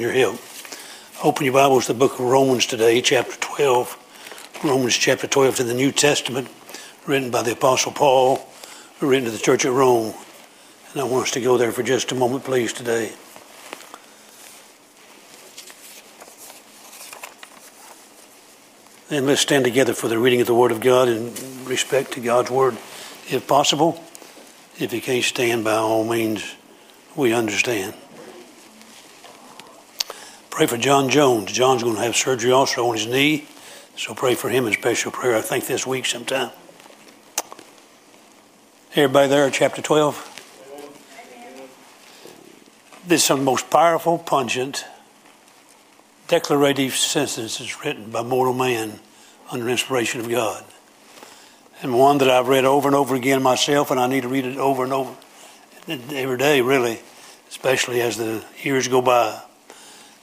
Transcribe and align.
your 0.00 0.12
help. 0.12 0.40
Open 1.22 1.44
your 1.44 1.52
Bibles 1.52 1.86
to 1.86 1.92
the 1.92 1.98
book 1.98 2.14
of 2.14 2.20
Romans 2.20 2.64
today, 2.64 3.02
chapter 3.02 3.36
12. 3.38 4.60
Romans 4.64 4.94
chapter 4.94 5.26
12 5.26 5.60
in 5.60 5.66
the 5.66 5.74
New 5.74 5.92
Testament, 5.92 6.48
written 7.06 7.30
by 7.30 7.42
the 7.42 7.52
Apostle 7.52 7.92
Paul, 7.92 8.40
written 9.00 9.26
to 9.26 9.30
the 9.30 9.38
church 9.38 9.66
at 9.66 9.72
Rome. 9.72 10.14
And 10.92 11.02
I 11.02 11.04
want 11.04 11.24
us 11.24 11.30
to 11.32 11.40
go 11.40 11.58
there 11.58 11.70
for 11.70 11.82
just 11.82 12.12
a 12.12 12.14
moment, 12.14 12.44
please, 12.44 12.72
today. 12.72 13.12
And 19.10 19.26
let's 19.26 19.42
stand 19.42 19.64
together 19.64 19.92
for 19.92 20.08
the 20.08 20.18
reading 20.18 20.40
of 20.40 20.46
the 20.46 20.54
Word 20.54 20.72
of 20.72 20.80
God 20.80 21.08
in 21.08 21.34
respect 21.66 22.12
to 22.12 22.20
God's 22.20 22.50
Word, 22.50 22.74
if 23.28 23.44
possible. 23.46 24.02
If 24.78 24.94
you 24.94 25.02
can't 25.02 25.24
stand, 25.24 25.64
by 25.64 25.74
all 25.74 26.04
means, 26.04 26.54
we 27.14 27.34
understand. 27.34 27.94
Pray 30.50 30.66
for 30.66 30.76
John 30.76 31.08
Jones. 31.08 31.52
John's 31.52 31.82
going 31.82 31.94
to 31.94 32.02
have 32.02 32.16
surgery 32.16 32.50
also 32.50 32.88
on 32.88 32.96
his 32.96 33.06
knee, 33.06 33.46
so 33.96 34.14
pray 34.14 34.34
for 34.34 34.48
him 34.50 34.66
in 34.66 34.72
special 34.72 35.12
prayer, 35.12 35.36
I 35.36 35.40
think, 35.40 35.66
this 35.66 35.86
week 35.86 36.04
sometime. 36.04 36.50
Everybody 38.94 39.28
there, 39.28 39.48
chapter 39.50 39.80
12? 39.80 40.26
This 43.06 43.22
is 43.22 43.28
the 43.28 43.36
most 43.36 43.70
powerful, 43.70 44.18
pungent, 44.18 44.84
declarative 46.26 46.94
sentences 46.94 47.82
written 47.82 48.10
by 48.10 48.22
mortal 48.22 48.52
man 48.52 48.98
under 49.50 49.68
inspiration 49.68 50.20
of 50.20 50.28
God. 50.28 50.64
And 51.80 51.96
one 51.96 52.18
that 52.18 52.28
I've 52.28 52.48
read 52.48 52.64
over 52.64 52.88
and 52.88 52.94
over 52.94 53.14
again 53.14 53.42
myself, 53.42 53.90
and 53.90 53.98
I 53.98 54.08
need 54.08 54.22
to 54.22 54.28
read 54.28 54.44
it 54.44 54.58
over 54.58 54.84
and 54.84 54.92
over 54.92 55.16
every 55.88 56.36
day, 56.36 56.60
really, 56.60 57.00
especially 57.48 58.02
as 58.02 58.18
the 58.18 58.44
years 58.62 58.88
go 58.88 59.00
by. 59.00 59.40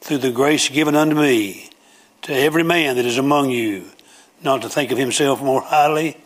through 0.00 0.18
the 0.18 0.30
grace 0.30 0.68
given 0.68 0.94
unto 0.94 1.16
me, 1.16 1.70
to 2.22 2.32
every 2.32 2.62
man 2.62 2.96
that 2.96 3.06
is 3.06 3.18
among 3.18 3.50
you, 3.50 3.84
not 4.42 4.62
to 4.62 4.68
think 4.68 4.90
of 4.90 4.98
himself 4.98 5.42
more 5.42 5.62
highly 5.62 6.16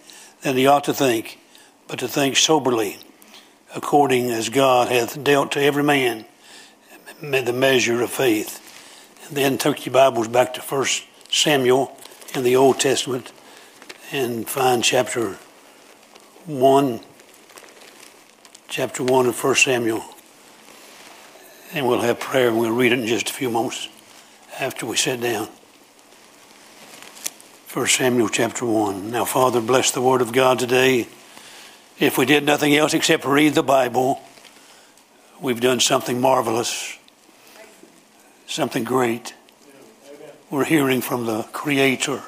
than 0.43 0.57
he 0.57 0.67
ought 0.67 0.85
to 0.85 0.95
think, 0.95 1.39
but 1.89 1.99
to 1.99 2.09
think 2.09 2.37
soberly, 2.37 2.99
according 3.75 4.31
as 4.31 4.49
God 4.49 4.89
hath 4.89 5.23
dealt 5.23 5.53
to 5.53 5.63
every 5.63 5.83
man 5.83 6.25
the 7.23 7.53
measure 7.53 8.03
of 8.03 8.11
faith. 8.11 8.59
And 9.29 9.37
then 9.37 9.59
take 9.59 9.87
your 9.87 9.93
Bibles 9.93 10.29
back 10.29 10.55
to 10.55 10.61
1 10.61 10.87
Samuel 11.31 11.97
in 12.35 12.43
the 12.43 12.57
Old 12.57 12.81
Testament 12.81 13.33
and 14.11 14.49
find 14.49 14.83
chapter 14.83 15.39
1, 16.47 17.01
chapter 18.69 19.05
1 19.05 19.27
of 19.27 19.43
1 19.43 19.55
Samuel 19.55 20.05
and 21.75 21.89
we'll 21.89 22.01
have 22.01 22.21
prayer 22.21 22.49
and 22.49 22.59
we'll 22.59 22.73
read 22.73 22.93
it 22.93 22.99
in 22.99 23.07
just 23.07 23.31
a 23.31 23.33
few 23.33 23.51
moments 23.51 23.89
after 24.61 24.87
we 24.87 24.97
sit 24.97 25.21
down. 25.21 25.49
1 27.73 27.87
Samuel 27.87 28.29
chapter 28.29 28.67
1. 28.67 29.11
Now, 29.11 29.25
Father, 29.25 29.61
bless 29.61 29.91
the 29.91 30.03
word 30.03 30.21
of 30.21 30.33
God 30.33 30.59
today. 30.59 31.09
If 31.99 32.19
we 32.19 32.27
did 32.27 32.45
nothing 32.45 32.75
else 32.75 32.93
except 32.93 33.25
read 33.25 33.55
the 33.55 33.63
Bible, 33.63 34.21
we've 35.41 35.61
done 35.61 35.81
something 35.81 36.21
marvelous, 36.21 36.99
something 38.47 38.85
great. 38.85 39.35
We're 40.51 40.65
hearing 40.65 41.01
from 41.01 41.25
the 41.25 41.45
Creator 41.45 42.23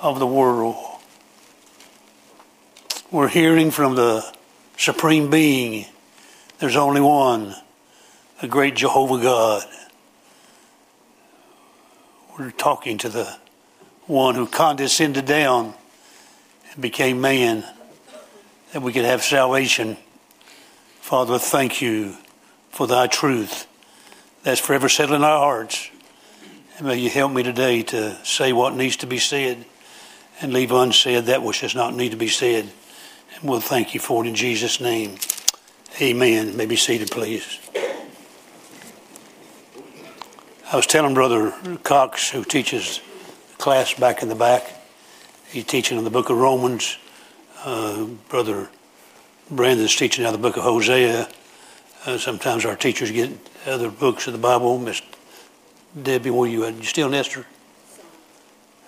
of 0.00 0.20
the 0.20 0.26
world. 0.26 0.76
We're 3.10 3.28
hearing 3.28 3.72
from 3.72 3.96
the 3.96 4.32
Supreme 4.76 5.28
Being. 5.28 5.86
There's 6.60 6.76
only 6.76 7.00
one 7.00 7.56
the 8.42 8.48
great 8.48 8.74
Jehovah 8.74 9.22
God. 9.22 9.64
We're 12.36 12.50
talking 12.50 12.98
to 12.98 13.08
the 13.08 13.36
one 14.06 14.34
who 14.34 14.48
condescended 14.48 15.26
down 15.26 15.74
and 16.72 16.82
became 16.82 17.20
man 17.20 17.64
that 18.72 18.82
we 18.82 18.92
could 18.92 19.04
have 19.04 19.22
salvation. 19.22 19.96
Father, 21.00 21.38
thank 21.38 21.80
you 21.80 22.16
for 22.70 22.88
thy 22.88 23.06
truth 23.06 23.68
that's 24.42 24.60
forever 24.60 24.88
settled 24.88 25.18
in 25.18 25.24
our 25.24 25.38
hearts. 25.38 25.88
And 26.78 26.88
may 26.88 26.96
you 26.96 27.10
help 27.10 27.30
me 27.30 27.44
today 27.44 27.84
to 27.84 28.16
say 28.24 28.52
what 28.52 28.74
needs 28.74 28.96
to 28.96 29.06
be 29.06 29.18
said 29.18 29.64
and 30.40 30.52
leave 30.52 30.72
unsaid 30.72 31.26
that 31.26 31.44
which 31.44 31.60
does 31.60 31.76
not 31.76 31.94
need 31.94 32.10
to 32.10 32.16
be 32.16 32.28
said. 32.28 32.64
And 33.36 33.48
we'll 33.48 33.60
thank 33.60 33.94
you 33.94 34.00
for 34.00 34.24
it 34.24 34.28
in 34.28 34.34
Jesus' 34.34 34.80
name. 34.80 35.18
Amen. 36.00 36.56
May 36.56 36.66
be 36.66 36.74
seated, 36.74 37.08
please. 37.08 37.61
I 40.72 40.76
was 40.76 40.86
telling 40.86 41.12
Brother 41.12 41.52
Cox, 41.82 42.30
who 42.30 42.44
teaches 42.44 43.02
class 43.58 43.92
back 43.92 44.22
in 44.22 44.30
the 44.30 44.34
back, 44.34 44.66
he's 45.50 45.64
teaching 45.64 45.98
on 45.98 46.04
the 46.04 46.08
book 46.08 46.30
of 46.30 46.38
Romans. 46.38 46.96
Uh, 47.62 48.06
Brother 48.30 48.70
Brandon's 49.50 49.94
teaching 49.94 50.24
out 50.24 50.32
the 50.32 50.38
book 50.38 50.56
of 50.56 50.62
Hosea. 50.62 51.28
Uh, 52.06 52.16
sometimes 52.16 52.64
our 52.64 52.74
teachers 52.74 53.10
get 53.10 53.32
other 53.66 53.90
books 53.90 54.26
of 54.26 54.32
the 54.32 54.38
Bible. 54.38 54.78
Miss 54.78 55.02
Debbie, 56.02 56.30
where 56.30 56.48
you? 56.48 56.66
You 56.66 56.84
still 56.84 57.14
Esther? 57.14 57.44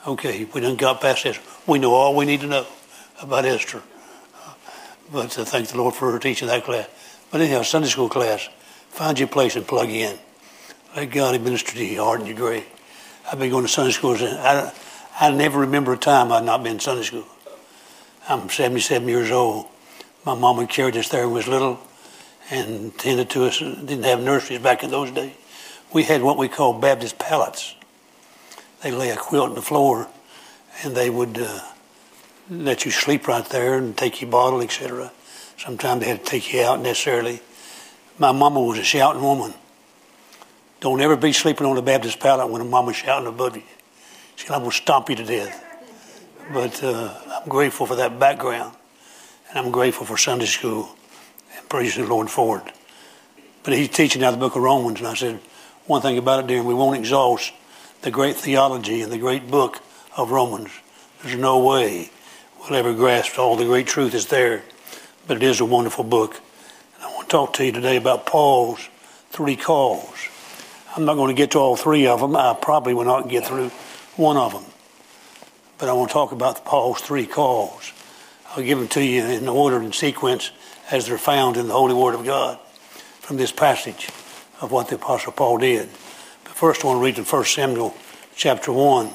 Okay, 0.07 0.47
we 0.55 0.63
done 0.63 0.77
got 0.77 1.03
past 1.03 1.27
Esther. 1.27 1.43
We 1.67 1.79
know 1.81 1.93
all 1.93 2.17
we 2.17 2.25
need 2.25 2.41
to 2.41 2.47
know 2.47 2.67
about 3.21 3.45
Esther. 3.45 3.83
But 5.13 5.39
uh, 5.39 5.45
thank 5.45 5.69
the 5.69 5.77
Lord 5.77 5.95
for 5.95 6.11
her 6.13 6.19
teaching 6.19 6.49
that 6.49 6.65
class. 6.65 6.89
But 7.31 7.43
anyhow, 7.43 7.61
Sunday 7.61 7.89
school 7.89 8.09
class, 8.09 8.49
find 8.89 9.19
your 9.19 9.29
place 9.29 9.55
and 9.55 9.67
plug 9.69 9.91
in. 9.91 10.19
Let 10.97 11.11
God 11.11 11.41
minister 11.41 11.73
to 11.73 11.85
your 11.85 12.05
heart 12.05 12.21
and 12.21 12.29
your 12.29 12.37
grave. 12.37 12.65
I've 13.27 13.41
been 13.41 13.51
going 13.51 13.65
to 13.65 13.69
Sunday 13.69 13.91
school. 13.91 14.17
I, 14.17 14.73
I 15.19 15.33
never 15.33 15.59
remember 15.59 15.95
a 15.95 15.97
time 15.97 16.31
I'd 16.31 16.45
not 16.45 16.63
been 16.63 16.79
Sunday 16.79 17.03
school. 17.03 17.27
I'm 18.29 18.49
77 18.49 19.09
years 19.09 19.33
old. 19.33 19.67
My 20.25 20.37
mama 20.37 20.69
carried 20.69 20.97
us 20.97 21.09
there 21.09 21.23
when 21.23 21.31
we 21.31 21.39
was 21.39 21.49
little 21.49 21.81
and 22.49 22.97
tended 22.97 23.29
to 23.31 23.47
us. 23.47 23.59
Didn't 23.59 24.05
have 24.05 24.23
nurseries 24.23 24.61
back 24.61 24.85
in 24.85 24.91
those 24.91 25.11
days. 25.11 25.33
We 25.93 26.05
had 26.05 26.23
what 26.23 26.39
we 26.39 26.47
called 26.47 26.81
Baptist 26.81 27.19
pallets. 27.19 27.75
They 28.83 28.93
lay 28.93 29.11
a 29.11 29.17
quilt 29.17 29.49
on 29.49 29.55
the 29.57 29.63
floor 29.63 30.07
and 30.85 30.95
they 30.95 31.11
would 31.11 31.39
uh, 31.39 31.61
let 32.49 32.85
you 32.85 32.93
sleep 32.93 33.27
right 33.27 33.45
there 33.47 33.79
and 33.79 33.97
take 33.97 34.21
your 34.21 34.31
bottle, 34.31 34.61
etc. 34.61 35.11
Sometimes 35.59 36.03
they 36.03 36.09
had 36.09 36.25
to 36.25 36.31
take 36.31 36.53
you 36.53 36.63
out 36.63 36.81
necessarily. 36.81 37.41
My 38.17 38.31
mama 38.31 38.61
was 38.61 38.79
a 38.79 38.85
shouting 38.85 39.23
woman. 39.23 39.55
Don't 40.85 41.01
ever 41.01 41.17
be 41.17 41.33
sleeping 41.33 41.67
on 41.67 41.77
the 41.77 41.81
Baptist 41.81 42.21
pallet 42.21 42.51
when 42.51 42.61
a 42.61 42.65
mama's 42.67 42.97
shouting 42.97 43.27
above 43.27 43.57
you. 43.57 43.63
She's 44.37 44.47
going 44.47 44.63
to 44.63 44.71
stomp 44.71 45.09
you 45.09 45.17
to 45.17 45.25
death. 45.25 45.65
But 46.53 46.85
uh, 46.85 47.15
I'm 47.27 47.49
grateful 47.49 47.87
for 47.87 47.97
that 47.97 48.19
background. 48.19 48.77
And 49.49 49.59
I'm 49.59 49.73
grateful 49.73 50.05
for 50.05 50.19
Sunday 50.19 50.45
school. 50.45 50.95
And 51.57 51.67
praise 51.71 51.97
the 51.97 52.05
Lord 52.05 52.29
for 52.29 52.59
it. 52.59 52.75
But 53.63 53.73
he's 53.73 53.89
teaching 53.89 54.23
out 54.23 54.35
of 54.35 54.39
the 54.39 54.47
book 54.47 54.57
of 54.57 54.63
Romans. 54.63 54.99
And 54.99 55.09
I 55.09 55.15
said, 55.15 55.41
one 55.87 56.03
thing 56.03 56.19
about 56.19 56.41
it, 56.41 56.49
dear, 56.49 56.63
we 56.63 56.75
won't 56.75 56.99
exhaust 56.99 57.55
the 58.03 58.11
great 58.11 58.37
theology 58.37 59.01
and 59.01 59.11
the 59.11 59.17
great 59.17 59.51
book 59.51 59.81
of 60.19 60.33
Romans. 60.33 60.71
There's 61.23 61.39
no 61.39 61.65
way 61.65 62.11
we'll 62.61 62.77
ever 62.79 62.93
grasp 62.93 63.39
all 63.39 63.57
the 63.57 63.65
great 63.65 63.87
truth 63.87 64.13
that's 64.13 64.27
there. 64.27 64.63
But 65.27 65.39
it 65.39 65.45
is 65.45 65.61
a 65.61 65.65
wonderful 65.65 66.05
book. 66.05 66.43
And 66.97 67.05
I 67.05 67.15
want 67.15 67.31
to 67.31 67.33
talk 67.33 67.55
to 67.55 67.65
you 67.65 67.73
today 67.73 67.97
about 67.97 68.27
Paul's 68.27 68.87
three 69.31 69.57
calls. 69.57 70.29
I'm 70.97 71.05
not 71.05 71.15
going 71.15 71.35
to 71.35 71.41
get 71.41 71.53
to 71.53 71.59
all 71.59 71.77
three 71.77 72.07
of 72.07 72.21
them. 72.21 72.37
I 72.37 72.57
probably 72.61 72.95
will 72.95 73.05
not 73.05 73.29
get 73.29 73.47
through 73.47 73.71
one 74.17 74.37
of 74.37 74.53
them. 74.53 74.65
But 75.79 75.89
I 75.89 75.93
want 75.93 76.11
to 76.11 76.13
talk 76.13 76.31
about 76.31 76.65
Paul's 76.65 77.01
three 77.01 77.27
calls. 77.27 77.93
I'll 78.51 78.63
give 78.63 78.79
them 78.79 78.89
to 78.89 79.05
you 79.05 79.25
in 79.25 79.49
order 79.49 79.79
and 79.79 79.93
sequence 79.93 80.53
as 80.91 81.07
they're 81.07 81.19
found 81.19 81.57
in 81.57 81.67
the 81.67 81.73
Holy 81.73 81.95
Word 81.95 82.15
of 82.15 82.25
God 82.25 82.59
from 83.19 83.39
this 83.39 83.51
passage 83.51 84.09
of 84.61 84.71
what 84.71 84.89
the 84.89 84.95
Apostle 84.95 85.33
Paul 85.33 85.59
did. 85.59 85.89
But 86.45 86.53
first 86.53 86.85
I 86.85 86.89
want 86.89 87.01
to 87.01 87.05
read 87.05 87.19
in 87.19 87.25
1 87.25 87.45
Samuel 87.45 87.95
chapter 88.37 88.73
1 88.73 89.11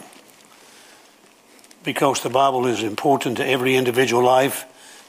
because 1.86 2.22
the 2.22 2.30
Bible 2.30 2.68
is 2.68 2.84
important 2.84 3.38
to 3.38 3.46
every 3.48 3.76
individual 3.76 4.24
life, 4.24 4.66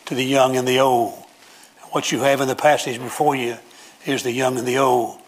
to 0.06 0.14
the 0.14 0.24
young 0.24 0.56
and 0.56 0.68
the 0.68 0.78
old. 0.78 1.14
What 1.90 2.12
you 2.12 2.20
have 2.20 2.40
in 2.40 2.46
the 2.46 2.54
passage 2.54 3.00
before 3.00 3.34
you 3.34 3.56
is 4.06 4.22
the 4.22 4.30
young 4.30 4.56
and 4.56 4.68
the 4.68 4.78
old. 4.78 5.19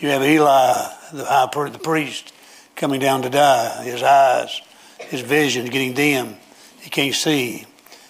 You 0.00 0.08
have 0.08 0.22
Eli, 0.22 0.88
the 1.12 1.26
high 1.26 1.68
the 1.68 1.78
priest, 1.78 2.32
coming 2.74 3.00
down 3.00 3.20
to 3.20 3.28
die. 3.28 3.84
His 3.84 4.02
eyes, 4.02 4.62
his 4.98 5.20
vision 5.20 5.64
is 5.64 5.70
getting 5.70 5.92
dim. 5.92 6.36
He 6.80 6.88
can't 6.88 7.14
see. 7.14 7.66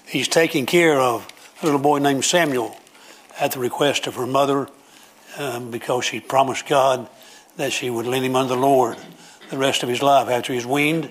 He's 0.06 0.28
taking 0.28 0.66
care 0.66 1.00
of 1.00 1.26
a 1.60 1.64
little 1.64 1.80
boy 1.80 1.98
named 1.98 2.24
Samuel 2.24 2.76
at 3.40 3.50
the 3.50 3.58
request 3.58 4.06
of 4.06 4.14
her 4.14 4.26
mother 4.26 4.68
um, 5.36 5.72
because 5.72 6.04
she 6.04 6.20
promised 6.20 6.68
God 6.68 7.08
that 7.56 7.72
she 7.72 7.90
would 7.90 8.06
lend 8.06 8.24
him 8.24 8.36
unto 8.36 8.54
the 8.54 8.60
Lord 8.60 8.96
the 9.50 9.58
rest 9.58 9.82
of 9.82 9.88
his 9.88 10.00
life. 10.00 10.28
After 10.28 10.52
he 10.52 10.58
was 10.58 10.66
weaned, 10.66 11.10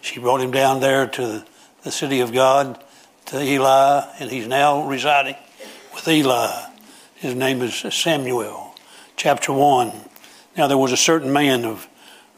she 0.00 0.20
brought 0.20 0.40
him 0.40 0.52
down 0.52 0.78
there 0.78 1.08
to 1.08 1.44
the 1.82 1.90
city 1.90 2.20
of 2.20 2.32
God, 2.32 2.80
to 3.26 3.42
Eli, 3.42 4.06
and 4.20 4.30
he's 4.30 4.46
now 4.46 4.86
residing 4.86 5.34
with 5.92 6.06
Eli. 6.06 6.66
His 7.16 7.34
name 7.34 7.62
is 7.62 7.74
Samuel. 7.92 8.76
Chapter 9.16 9.52
1. 9.52 10.09
Now 10.56 10.66
there 10.66 10.78
was 10.78 10.92
a 10.92 10.96
certain 10.96 11.32
man 11.32 11.64
of 11.64 11.88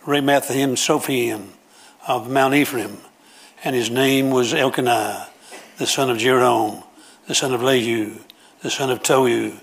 Ramathaim 0.04 0.72
Sophiim 0.72 1.48
of 2.06 2.30
Mount 2.30 2.54
Ephraim, 2.54 2.98
and 3.64 3.74
his 3.74 3.90
name 3.90 4.30
was 4.30 4.52
Elkanah, 4.52 5.28
the 5.78 5.86
son 5.86 6.10
of 6.10 6.18
Jeroham, 6.18 6.84
the 7.26 7.34
son 7.34 7.54
of 7.54 7.62
Lehu, 7.62 8.20
the 8.60 8.70
son 8.70 8.90
of 8.90 9.02
Tohu, 9.02 9.58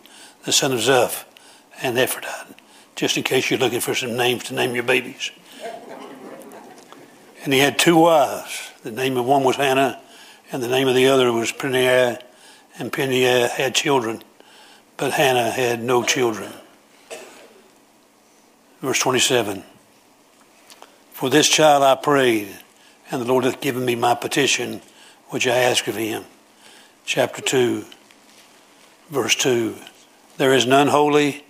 the 0.45 0.51
son 0.51 0.71
of 0.71 0.79
Zeph, 0.79 1.25
and 1.81 1.97
Ephraim. 1.97 2.55
Just 2.95 3.17
in 3.17 3.23
case 3.23 3.49
you're 3.49 3.59
looking 3.59 3.81
for 3.81 3.93
some 3.93 4.17
names 4.17 4.45
to 4.45 4.55
name 4.55 4.73
your 4.73 4.83
babies. 4.83 5.31
And 7.43 7.53
he 7.53 7.59
had 7.59 7.77
two 7.77 7.97
wives. 7.97 8.71
The 8.83 8.91
name 8.91 9.15
of 9.17 9.25
one 9.25 9.43
was 9.43 9.57
Hannah, 9.57 10.01
and 10.51 10.63
the 10.63 10.67
name 10.67 10.87
of 10.87 10.95
the 10.95 11.07
other 11.07 11.31
was 11.31 11.51
Peninnah, 11.51 12.19
and 12.79 12.91
Peninnah 12.91 13.47
had 13.49 13.75
children, 13.75 14.23
but 14.97 15.13
Hannah 15.13 15.51
had 15.51 15.83
no 15.83 16.03
children. 16.03 16.51
Verse 18.81 18.99
27 18.99 19.63
For 21.11 21.29
this 21.29 21.49
child 21.49 21.83
I 21.83 21.95
prayed, 21.95 22.55
and 23.11 23.21
the 23.21 23.25
Lord 23.25 23.43
hath 23.43 23.61
given 23.61 23.83
me 23.85 23.95
my 23.95 24.15
petition, 24.15 24.81
which 25.29 25.47
I 25.47 25.57
ask 25.57 25.87
of 25.87 25.95
him. 25.95 26.23
Chapter 27.05 27.41
2, 27.41 27.85
verse 29.09 29.35
2 29.35 29.75
There 30.37 30.53
is 30.53 30.65
none 30.65 30.87
holy 30.87 31.43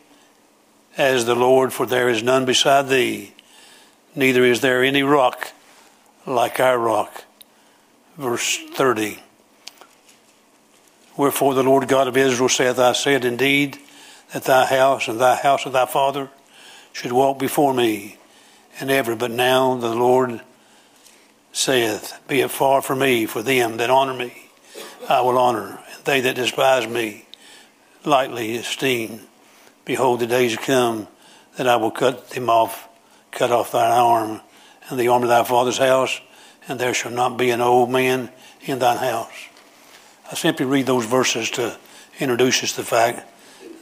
as 0.98 1.26
the 1.26 1.36
Lord, 1.36 1.72
for 1.72 1.86
there 1.86 2.10
is 2.10 2.24
none 2.24 2.46
beside 2.46 2.90
thee, 2.90 3.34
neither 4.16 4.44
is 4.44 4.62
there 4.62 4.84
any 4.84 5.04
rock 5.04 5.54
like 6.26 6.60
our 6.60 6.78
rock. 6.78 7.26
Verse 8.18 8.58
30. 8.74 9.20
Wherefore 11.16 11.54
the 11.54 11.64
Lord 11.64 11.88
God 11.88 12.08
of 12.08 12.18
Israel 12.18 12.50
saith, 12.50 12.80
I 12.80 12.94
said 12.94 13.24
indeed 13.24 13.78
that 14.34 14.44
thy 14.44 14.66
house 14.66 15.08
and 15.08 15.20
thy 15.20 15.36
house 15.36 15.66
of 15.66 15.74
thy 15.74 15.86
father 15.86 16.30
should 16.94 17.12
walk 17.12 17.40
before 17.40 17.74
me, 17.74 18.18
and 18.80 18.90
ever. 18.90 19.16
But 19.16 19.32
now 19.32 19.76
the 19.76 19.94
Lord 19.94 20.42
saith, 21.52 22.20
Be 22.28 22.42
it 22.42 22.52
far 22.52 22.82
from 22.82 23.00
me, 23.00 23.26
for 23.26 23.42
them 23.42 23.78
that 23.78 23.90
honor 23.90 24.14
me 24.14 24.50
I 25.10 25.22
will 25.22 25.40
honor, 25.40 25.80
and 25.96 26.06
they 26.06 26.22
that 26.22 26.36
despise 26.36 26.88
me 26.88 27.26
lightly 28.06 28.56
esteem. 28.58 29.22
Behold, 29.84 30.20
the 30.20 30.28
days 30.28 30.56
come 30.56 31.08
that 31.58 31.68
I 31.68 31.78
will 31.78 31.90
cut 31.90 32.30
them 32.30 32.48
off, 32.48 32.88
cut 33.32 33.52
off 33.52 33.72
thine 33.72 33.92
arm, 33.92 34.42
and 34.88 35.00
the 35.00 35.08
arm 35.08 35.24
of 35.24 35.30
thy 35.30 35.44
father's 35.44 35.80
house, 35.80 36.22
and 36.68 36.80
there 36.80 36.94
shall 36.94 37.12
not 37.12 37.38
be 37.38 37.50
an 37.50 37.60
old 37.60 37.90
man 37.90 38.30
in 38.62 38.78
thine 38.78 38.98
house. 38.98 39.48
I 40.32 40.36
simply 40.36 40.68
read 40.68 40.86
those 40.86 41.06
verses 41.06 41.50
to 41.52 41.76
introduce 42.20 42.64
us 42.64 42.74
to 42.74 42.82
the 42.82 42.88
fact 42.88 43.28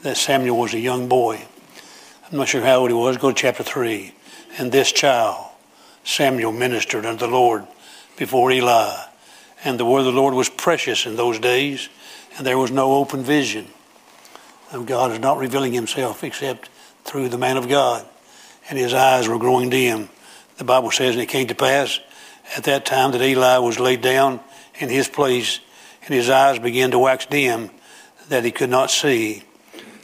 that 0.03 0.15
Samuel 0.15 0.57
was 0.57 0.73
a 0.73 0.79
young 0.79 1.09
boy. 1.09 1.45
I'm 2.29 2.39
not 2.39 2.49
sure 2.49 2.61
how 2.61 2.79
old 2.79 2.89
he 2.89 2.93
was. 2.93 3.15
Go 3.15 3.29
to 3.29 3.35
chapter 3.35 3.63
3. 3.63 4.13
And 4.57 4.69
this 4.69 4.91
child, 4.91 5.45
Samuel, 6.03 6.51
ministered 6.51 7.05
unto 7.05 7.25
the 7.25 7.31
Lord 7.31 7.65
before 8.17 8.51
Eli. 8.51 8.97
And 9.63 9.79
the 9.79 9.85
word 9.85 9.99
of 9.99 10.05
the 10.07 10.11
Lord 10.11 10.33
was 10.33 10.49
precious 10.49 11.05
in 11.05 11.15
those 11.15 11.39
days, 11.39 11.87
and 12.35 12.45
there 12.45 12.57
was 12.57 12.69
no 12.69 12.95
open 12.95 13.23
vision. 13.23 13.67
And 14.71 14.85
God 14.85 15.13
is 15.13 15.19
not 15.19 15.37
revealing 15.37 15.71
himself 15.71 16.21
except 16.21 16.69
through 17.05 17.29
the 17.29 17.37
man 17.37 17.55
of 17.55 17.69
God. 17.69 18.05
And 18.69 18.77
his 18.77 18.93
eyes 18.93 19.29
were 19.29 19.39
growing 19.39 19.69
dim. 19.69 20.09
The 20.57 20.65
Bible 20.65 20.91
says, 20.91 21.15
and 21.15 21.21
it 21.21 21.27
came 21.27 21.47
to 21.47 21.55
pass 21.55 22.01
at 22.57 22.65
that 22.65 22.85
time 22.85 23.11
that 23.11 23.21
Eli 23.21 23.59
was 23.59 23.79
laid 23.79 24.01
down 24.01 24.41
in 24.79 24.89
his 24.89 25.07
place, 25.07 25.61
and 26.01 26.13
his 26.13 26.29
eyes 26.29 26.59
began 26.59 26.91
to 26.91 26.99
wax 26.99 27.25
dim, 27.25 27.69
that 28.27 28.43
he 28.43 28.51
could 28.51 28.69
not 28.69 28.91
see, 28.91 29.43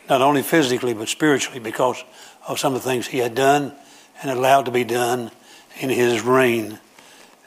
not 0.10 0.22
only 0.22 0.42
physically, 0.42 0.94
but 0.94 1.10
spiritually, 1.10 1.60
because 1.60 2.02
of 2.48 2.60
some 2.60 2.76
of 2.76 2.84
the 2.84 2.90
things 2.90 3.08
he 3.08 3.20
had 3.20 3.36
done 3.36 3.74
and 4.22 4.32
allowed 4.32 4.66
to 4.66 4.72
be 4.72 4.84
done 4.84 5.32
in 5.80 5.90
his 5.90 6.22
reign. 6.22 6.80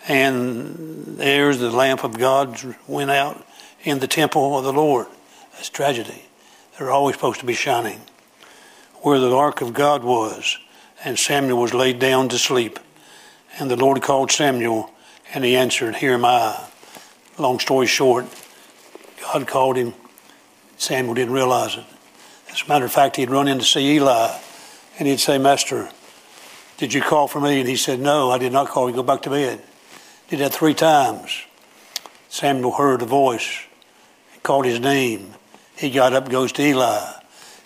And 0.08 1.18
there's 1.18 1.58
the 1.58 1.70
lamp 1.70 2.04
of 2.04 2.18
God 2.18 2.58
went 2.86 3.10
out 3.10 3.44
in 3.82 3.98
the 3.98 4.06
temple 4.06 4.58
of 4.58 4.64
the 4.64 4.72
Lord. 4.72 5.06
That's 5.54 5.68
tragedy. 5.68 6.24
They're 6.78 6.90
always 6.90 7.16
supposed 7.16 7.40
to 7.40 7.46
be 7.46 7.54
shining. 7.54 8.00
Where 9.02 9.18
the 9.18 9.34
ark 9.34 9.60
of 9.60 9.72
God 9.72 10.04
was, 10.04 10.58
and 11.04 11.18
Samuel 11.18 11.60
was 11.60 11.74
laid 11.74 11.98
down 11.98 12.28
to 12.30 12.38
sleep. 12.38 12.78
And 13.58 13.70
the 13.70 13.76
Lord 13.76 14.02
called 14.02 14.30
Samuel, 14.30 14.90
and 15.32 15.44
he 15.44 15.56
answered, 15.56 15.96
Here 15.96 16.14
am 16.14 16.24
I. 16.24 16.68
Long 17.38 17.58
story 17.58 17.86
short, 17.86 18.26
God 19.20 19.46
called 19.46 19.76
him. 19.76 19.94
Samuel 20.78 21.14
didn't 21.14 21.34
realize 21.34 21.76
it. 21.76 21.84
As 22.50 22.62
a 22.62 22.68
matter 22.68 22.84
of 22.84 22.92
fact, 22.92 23.16
he'd 23.16 23.30
run 23.30 23.48
in 23.48 23.58
to 23.58 23.64
see 23.64 23.94
Eli, 23.96 24.38
and 24.98 25.08
he'd 25.08 25.20
say, 25.20 25.38
Master, 25.38 25.90
did 26.78 26.92
you 26.92 27.00
call 27.00 27.28
for 27.28 27.40
me? 27.40 27.60
And 27.60 27.68
he 27.68 27.76
said, 27.76 28.00
No, 28.00 28.30
I 28.30 28.38
did 28.38 28.52
not 28.52 28.68
call 28.68 28.88
you. 28.88 28.96
Go 28.96 29.02
back 29.02 29.22
to 29.22 29.30
bed. 29.30 29.62
Did 30.28 30.40
that 30.40 30.52
three 30.52 30.74
times. 30.74 31.44
Samuel 32.28 32.72
heard 32.72 33.02
a 33.02 33.06
voice, 33.06 33.64
called 34.42 34.66
his 34.66 34.80
name. 34.80 35.34
He 35.76 35.90
got 35.90 36.12
up, 36.12 36.28
goes 36.28 36.52
to 36.52 36.62
Eli. 36.62 37.12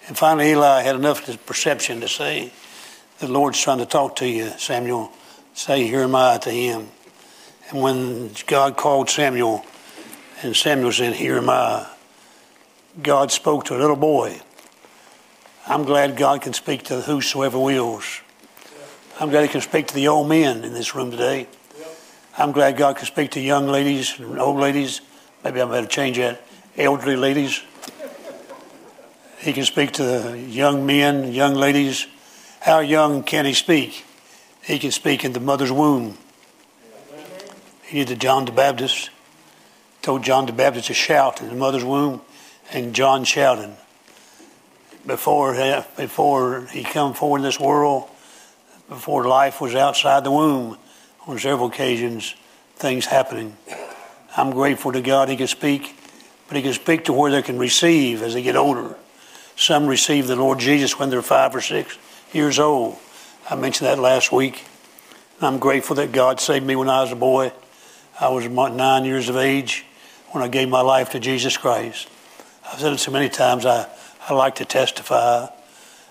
And 0.07 0.17
finally, 0.17 0.51
Eli 0.51 0.83
had 0.83 0.97
enough 0.97 1.47
perception 1.47 2.01
to 2.01 2.09
say, 2.09 2.53
The 3.19 3.29
Lord's 3.29 3.61
trying 3.61 3.79
to 3.79 3.87
talk 3.87 4.17
to 4.17 4.29
you, 4.29 4.51
Samuel. 4.59 5.11
Say, 5.55 5.87
Here 5.87 6.03
am 6.03 6.15
I 6.15 6.39
to 6.39 6.51
him. 6.51 6.89
And 7.71 7.81
when 7.81 8.31
God 8.47 8.77
called 8.77 9.09
Samuel, 9.09 9.65
and 10.43 10.57
Samuel 10.57 10.93
said, 10.93 11.15
Here 11.15 11.37
am 11.37 11.51
I, 11.51 11.87
God 13.03 13.31
spoke 13.31 13.65
to 13.67 13.77
a 13.77 13.79
little 13.79 13.97
boy. 13.97 14.41
I'm 15.71 15.85
glad 15.85 16.17
God 16.17 16.43
can 16.43 16.53
speak 16.53 16.83
to 16.87 17.01
whosoever 17.01 17.57
wills. 17.57 18.23
I'm 19.21 19.31
glad 19.31 19.43
He 19.43 19.49
can 19.49 19.61
speak 19.61 19.87
to 19.87 19.95
the 19.95 20.09
old 20.09 20.29
men 20.29 20.65
in 20.65 20.75
this 20.75 20.97
room 20.97 21.13
today. 21.13 21.47
I'm 22.37 22.51
glad 22.51 22.77
God 22.77 22.97
can 22.97 23.07
speak 23.07 23.31
to 23.33 23.41
young 23.41 23.69
ladies 23.69 24.19
and 24.19 24.41
old 24.41 24.59
ladies. 24.59 25.01
Maybe 25.45 25.63
I'm 25.63 25.69
going 25.69 25.85
to 25.85 25.89
change 25.89 26.17
that. 26.17 26.43
Elderly 26.77 27.15
ladies. 27.15 27.63
He 29.39 29.53
can 29.53 29.65
speak 29.65 29.93
to 29.93 30.03
the 30.03 30.39
young 30.41 30.87
men, 30.87 31.33
young 31.33 31.55
ladies. 31.55 32.09
How 32.59 32.81
young 32.81 33.23
can 33.23 33.45
He 33.45 33.55
speak? 33.55 34.05
He 34.65 34.77
can 34.81 34.91
speak 34.91 35.25
in 35.25 35.35
the 35.35 35.41
mother's 35.41 35.71
womb. 35.71 36.19
He 37.85 38.01
did 38.01 38.09
to 38.09 38.17
John 38.17 38.45
the 38.45 38.51
Baptist. 38.51 39.11
Told 40.03 40.25
John 40.25 40.47
the 40.47 40.53
Baptist 40.53 40.89
to 40.89 40.95
shout 40.95 41.41
in 41.41 41.49
the 41.49 41.55
mother's 41.55 41.85
womb, 41.85 42.23
and 42.73 42.93
John 42.93 43.23
shouted. 43.23 43.77
Before, 45.07 45.55
before 45.97 46.67
he 46.71 46.85
come 46.85 47.15
forward 47.15 47.39
in 47.39 47.45
this 47.45 47.59
world, 47.59 48.09
before 48.89 49.27
life 49.27 49.61
was 49.61 49.75
outside 49.75 50.25
the 50.25 50.31
womb, 50.31 50.77
on 51.27 51.39
several 51.39 51.69
occasions, 51.69 52.35
things 52.77 53.07
happening. 53.07 53.57
I'm 54.37 54.51
grateful 54.51 54.93
to 54.93 55.01
God 55.01 55.29
he 55.29 55.37
can 55.37 55.47
speak, 55.47 55.97
but 56.49 56.57
he 56.57 56.63
can 56.63 56.73
speak 56.73 57.05
to 57.07 57.13
where 57.13 57.31
they 57.31 57.43
can 57.43 57.59
receive 57.59 58.23
as 58.23 58.35
they 58.35 58.43
get 58.43 58.57
older. 58.57 58.97
Some 59.57 59.87
receive 59.87 60.27
the 60.27 60.37
Lord 60.37 60.59
Jesus 60.59 60.99
when 60.99 61.11
they're 61.11 61.23
five 61.23 61.55
or 61.55 61.61
six 61.61 61.99
years 62.33 62.59
old. 62.59 62.99
I 63.49 63.55
mentioned 63.55 63.89
that 63.89 63.99
last 63.99 64.33
week. 64.33 64.65
I'm 65.41 65.59
grateful 65.59 65.97
that 65.97 66.13
God 66.13 66.41
saved 66.41 66.67
me 66.67 66.77
when 66.77 66.89
I 66.89 67.03
was 67.03 67.13
a 67.13 67.17
boy. 67.17 67.53
I 68.21 68.29
was 68.29 68.47
nine 68.47 69.05
years 69.05 69.29
of 69.29 69.37
age 69.37 69.85
when 70.31 70.45
I 70.45 70.49
gave 70.49 70.69
my 70.69 70.83
life 70.83 71.11
to 71.11 71.21
Jesus 71.21 71.57
Christ. 71.57 72.09
I've 72.71 72.79
said 72.79 72.93
it 72.93 72.99
so 72.99 73.11
many 73.11 73.29
times, 73.29 73.65
I, 73.65 73.89
I 74.31 74.35
like 74.35 74.55
to 74.57 74.65
testify. 74.65 75.49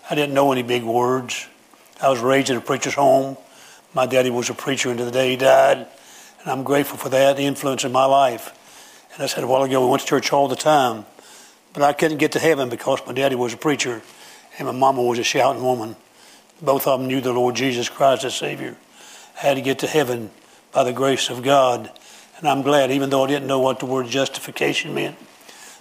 I 0.10 0.14
didn't 0.14 0.34
know 0.34 0.52
any 0.52 0.62
big 0.62 0.84
words. 0.84 1.48
I 2.02 2.10
was 2.10 2.20
raised 2.20 2.50
in 2.50 2.58
a 2.58 2.62
preacher's 2.62 2.96
home. 2.96 3.38
My 3.94 4.08
daddy 4.08 4.30
was 4.30 4.50
a 4.50 4.54
preacher 4.54 4.92
until 4.92 5.06
the 5.06 5.12
day 5.12 5.30
he 5.30 5.36
died, 5.38 5.88
and 6.42 6.52
I'm 6.52 6.64
grateful 6.64 6.98
for 6.98 7.08
that 7.08 7.40
influence 7.40 7.86
in 7.86 7.94
my 7.94 8.04
life. 8.04 9.08
And 9.14 9.24
I 9.24 9.28
said 9.28 9.46
a 9.46 9.48
while 9.48 9.64
ago, 9.64 9.86
we 9.86 9.92
went 9.92 10.02
to 10.02 10.08
church 10.08 10.34
all 10.34 10.50
the 10.50 10.58
time, 10.58 11.06
but 11.72 11.82
I 11.82 11.94
couldn't 11.94 12.18
get 12.18 12.34
to 12.34 12.40
heaven 12.40 12.68
because 12.68 13.00
my 13.08 13.14
daddy 13.14 13.36
was 13.36 13.54
a 13.54 13.58
preacher 13.58 14.02
and 14.58 14.68
my 14.68 14.74
mama 14.74 15.02
was 15.02 15.18
a 15.18 15.24
shouting 15.24 15.64
woman. 15.64 15.96
Both 16.62 16.88
of 16.88 17.00
them 17.00 17.08
knew 17.08 17.22
the 17.22 17.32
Lord 17.32 17.56
Jesus 17.56 17.88
Christ 17.88 18.26
as 18.26 18.36
Savior. 18.36 18.76
I 19.38 19.48
had 19.48 19.54
to 19.54 19.62
get 19.62 19.80
to 19.80 19.88
heaven 19.88 20.30
by 20.74 20.84
the 20.84 20.92
grace 20.92 21.30
of 21.30 21.42
God. 21.42 21.90
And 22.38 22.50
I'm 22.50 22.64
glad, 22.64 22.92
even 22.92 23.12
though 23.12 23.24
I 23.24 23.28
didn't 23.28 23.48
know 23.48 23.62
what 23.62 23.80
the 23.80 23.86
word 23.86 24.08
justification 24.08 24.94
meant, 24.94 25.16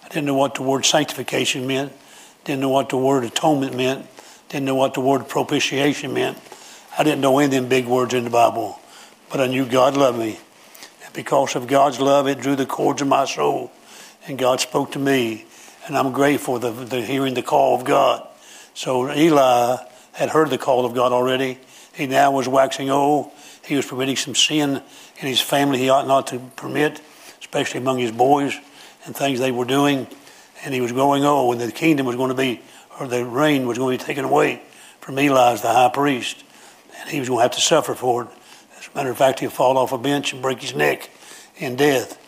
I 0.04 0.08
didn't 0.08 0.26
know 0.26 0.36
what 0.36 0.54
the 0.54 0.62
word 0.62 0.86
sanctification 0.86 1.66
meant, 1.66 1.92
didn't 2.48 2.62
know 2.62 2.70
what 2.70 2.88
the 2.88 2.96
word 2.96 3.24
atonement 3.24 3.76
meant, 3.76 4.06
Didn't 4.48 4.64
know 4.64 4.74
what 4.74 4.94
the 4.94 5.02
word 5.02 5.28
propitiation 5.28 6.14
meant. 6.14 6.38
I 6.98 7.04
didn't 7.04 7.20
know 7.20 7.38
any 7.38 7.44
of 7.44 7.50
them 7.50 7.68
big 7.68 7.84
words 7.84 8.14
in 8.14 8.24
the 8.24 8.30
Bible, 8.30 8.80
but 9.30 9.38
I 9.38 9.48
knew 9.48 9.66
God 9.66 9.98
loved 9.98 10.18
me. 10.18 10.40
And 11.04 11.12
because 11.12 11.56
of 11.56 11.66
God's 11.66 12.00
love, 12.00 12.26
it 12.26 12.40
drew 12.40 12.56
the 12.56 12.64
cords 12.64 13.02
of 13.02 13.08
my 13.08 13.26
soul. 13.26 13.70
And 14.26 14.38
God 14.38 14.60
spoke 14.60 14.92
to 14.92 14.98
me. 14.98 15.44
And 15.86 15.94
I'm 15.94 16.10
grateful 16.10 16.58
for 16.58 16.70
the, 16.70 16.70
the 16.70 17.02
hearing 17.02 17.34
the 17.34 17.42
call 17.42 17.74
of 17.74 17.84
God. 17.84 18.26
So 18.72 19.12
Eli 19.12 19.76
had 20.12 20.30
heard 20.30 20.48
the 20.48 20.56
call 20.56 20.86
of 20.86 20.94
God 20.94 21.12
already. 21.12 21.58
He 21.92 22.06
now 22.06 22.32
was 22.32 22.48
waxing 22.48 22.88
old. 22.88 23.30
He 23.62 23.76
was 23.76 23.84
permitting 23.84 24.16
some 24.16 24.34
sin 24.34 24.80
in 25.20 25.28
his 25.28 25.42
family 25.42 25.80
he 25.80 25.90
ought 25.90 26.06
not 26.06 26.28
to 26.28 26.38
permit, 26.56 27.02
especially 27.40 27.80
among 27.80 27.98
his 27.98 28.12
boys 28.12 28.58
and 29.04 29.14
things 29.14 29.38
they 29.38 29.52
were 29.52 29.66
doing. 29.66 30.06
And 30.64 30.74
he 30.74 30.80
was 30.80 30.92
growing 30.92 31.24
old, 31.24 31.60
and 31.60 31.68
the 31.68 31.72
kingdom 31.72 32.06
was 32.06 32.16
going 32.16 32.30
to 32.30 32.34
be, 32.34 32.60
or 32.98 33.06
the 33.06 33.24
reign 33.24 33.66
was 33.66 33.78
going 33.78 33.96
to 33.96 34.02
be 34.02 34.06
taken 34.06 34.24
away 34.24 34.62
from 35.00 35.18
Eli 35.18 35.52
as 35.52 35.62
the 35.62 35.68
high 35.68 35.90
priest. 35.92 36.42
And 37.00 37.08
he 37.08 37.20
was 37.20 37.28
going 37.28 37.38
to 37.38 37.42
have 37.42 37.52
to 37.52 37.60
suffer 37.60 37.94
for 37.94 38.24
it. 38.24 38.28
As 38.78 38.88
a 38.92 38.96
matter 38.96 39.10
of 39.10 39.18
fact, 39.18 39.40
he'll 39.40 39.50
fall 39.50 39.78
off 39.78 39.92
a 39.92 39.98
bench 39.98 40.32
and 40.32 40.42
break 40.42 40.60
his 40.60 40.74
neck 40.74 41.10
in 41.56 41.76
death. 41.76 42.18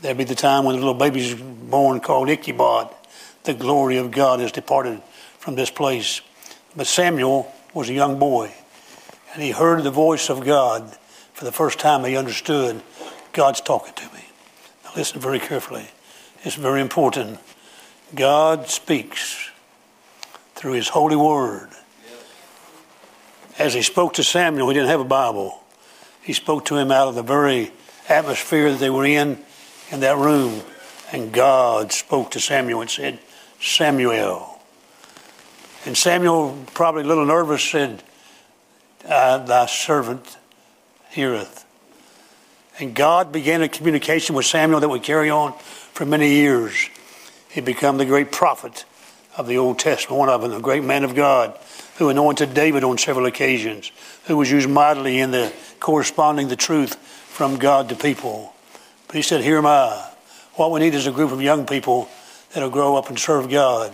There'll 0.00 0.18
be 0.18 0.24
the 0.24 0.34
time 0.34 0.64
when 0.64 0.74
the 0.74 0.80
little 0.80 0.94
baby's 0.94 1.34
born 1.34 2.00
called 2.00 2.28
Ichabod. 2.28 2.94
The 3.44 3.54
glory 3.54 3.96
of 3.98 4.10
God 4.10 4.40
has 4.40 4.52
departed 4.52 5.02
from 5.38 5.56
this 5.56 5.70
place. 5.70 6.20
But 6.76 6.86
Samuel 6.86 7.52
was 7.74 7.88
a 7.88 7.92
young 7.92 8.18
boy, 8.18 8.52
and 9.32 9.42
he 9.42 9.50
heard 9.50 9.82
the 9.82 9.90
voice 9.90 10.30
of 10.30 10.44
God 10.44 10.96
for 11.34 11.44
the 11.44 11.52
first 11.52 11.78
time. 11.78 12.04
He 12.04 12.16
understood 12.16 12.82
God's 13.32 13.60
talking 13.60 13.94
to 13.94 14.04
me. 14.14 14.24
Now, 14.84 14.90
listen 14.96 15.20
very 15.20 15.38
carefully. 15.38 15.88
It's 16.44 16.54
very 16.54 16.80
important. 16.80 17.38
God 18.14 18.68
speaks 18.68 19.50
through 20.54 20.72
His 20.72 20.88
holy 20.88 21.16
word. 21.16 21.70
As 23.58 23.74
He 23.74 23.82
spoke 23.82 24.14
to 24.14 24.24
Samuel, 24.24 24.68
he 24.68 24.74
didn't 24.74 24.88
have 24.88 25.00
a 25.00 25.04
Bible. 25.04 25.62
He 26.22 26.32
spoke 26.32 26.66
to 26.66 26.76
him 26.76 26.90
out 26.92 27.08
of 27.08 27.14
the 27.14 27.22
very 27.22 27.72
atmosphere 28.08 28.70
that 28.70 28.78
they 28.78 28.90
were 28.90 29.04
in 29.04 29.38
in 29.90 30.00
that 30.00 30.16
room. 30.16 30.62
And 31.12 31.32
God 31.32 31.92
spoke 31.92 32.30
to 32.32 32.40
Samuel 32.40 32.80
and 32.80 32.90
said, 32.90 33.18
Samuel. 33.60 34.60
And 35.84 35.96
Samuel, 35.96 36.56
probably 36.74 37.02
a 37.02 37.06
little 37.06 37.26
nervous, 37.26 37.62
said, 37.62 38.02
Thy 39.02 39.66
servant 39.66 40.38
heareth. 41.10 41.66
And 42.78 42.94
God 42.94 43.32
began 43.32 43.62
a 43.62 43.68
communication 43.68 44.34
with 44.34 44.46
Samuel 44.46 44.80
that 44.80 44.88
would 44.88 45.02
carry 45.02 45.28
on 45.28 45.52
for 45.92 46.06
many 46.06 46.30
years. 46.30 46.88
He 47.52 47.60
became 47.60 47.98
the 47.98 48.06
great 48.06 48.32
prophet 48.32 48.84
of 49.36 49.46
the 49.46 49.58
Old 49.58 49.78
Testament, 49.78 50.18
one 50.18 50.28
of 50.28 50.42
them, 50.42 50.52
a 50.52 50.60
great 50.60 50.84
man 50.84 51.04
of 51.04 51.14
God 51.14 51.58
who 51.96 52.08
anointed 52.08 52.54
David 52.54 52.84
on 52.84 52.98
several 52.98 53.26
occasions, 53.26 53.92
who 54.24 54.36
was 54.36 54.50
used 54.50 54.68
mightily 54.68 55.18
in 55.20 55.30
the 55.30 55.52
corresponding 55.78 56.48
the 56.48 56.56
truth 56.56 56.96
from 56.96 57.58
God 57.58 57.88
to 57.90 57.94
people. 57.94 58.54
But 59.06 59.16
he 59.16 59.22
said, 59.22 59.42
Here 59.42 59.58
am 59.58 59.66
I. 59.66 60.10
What 60.54 60.70
we 60.70 60.80
need 60.80 60.94
is 60.94 61.06
a 61.06 61.12
group 61.12 61.32
of 61.32 61.40
young 61.40 61.66
people 61.66 62.08
that'll 62.52 62.70
grow 62.70 62.96
up 62.96 63.08
and 63.08 63.18
serve 63.18 63.50
God. 63.50 63.92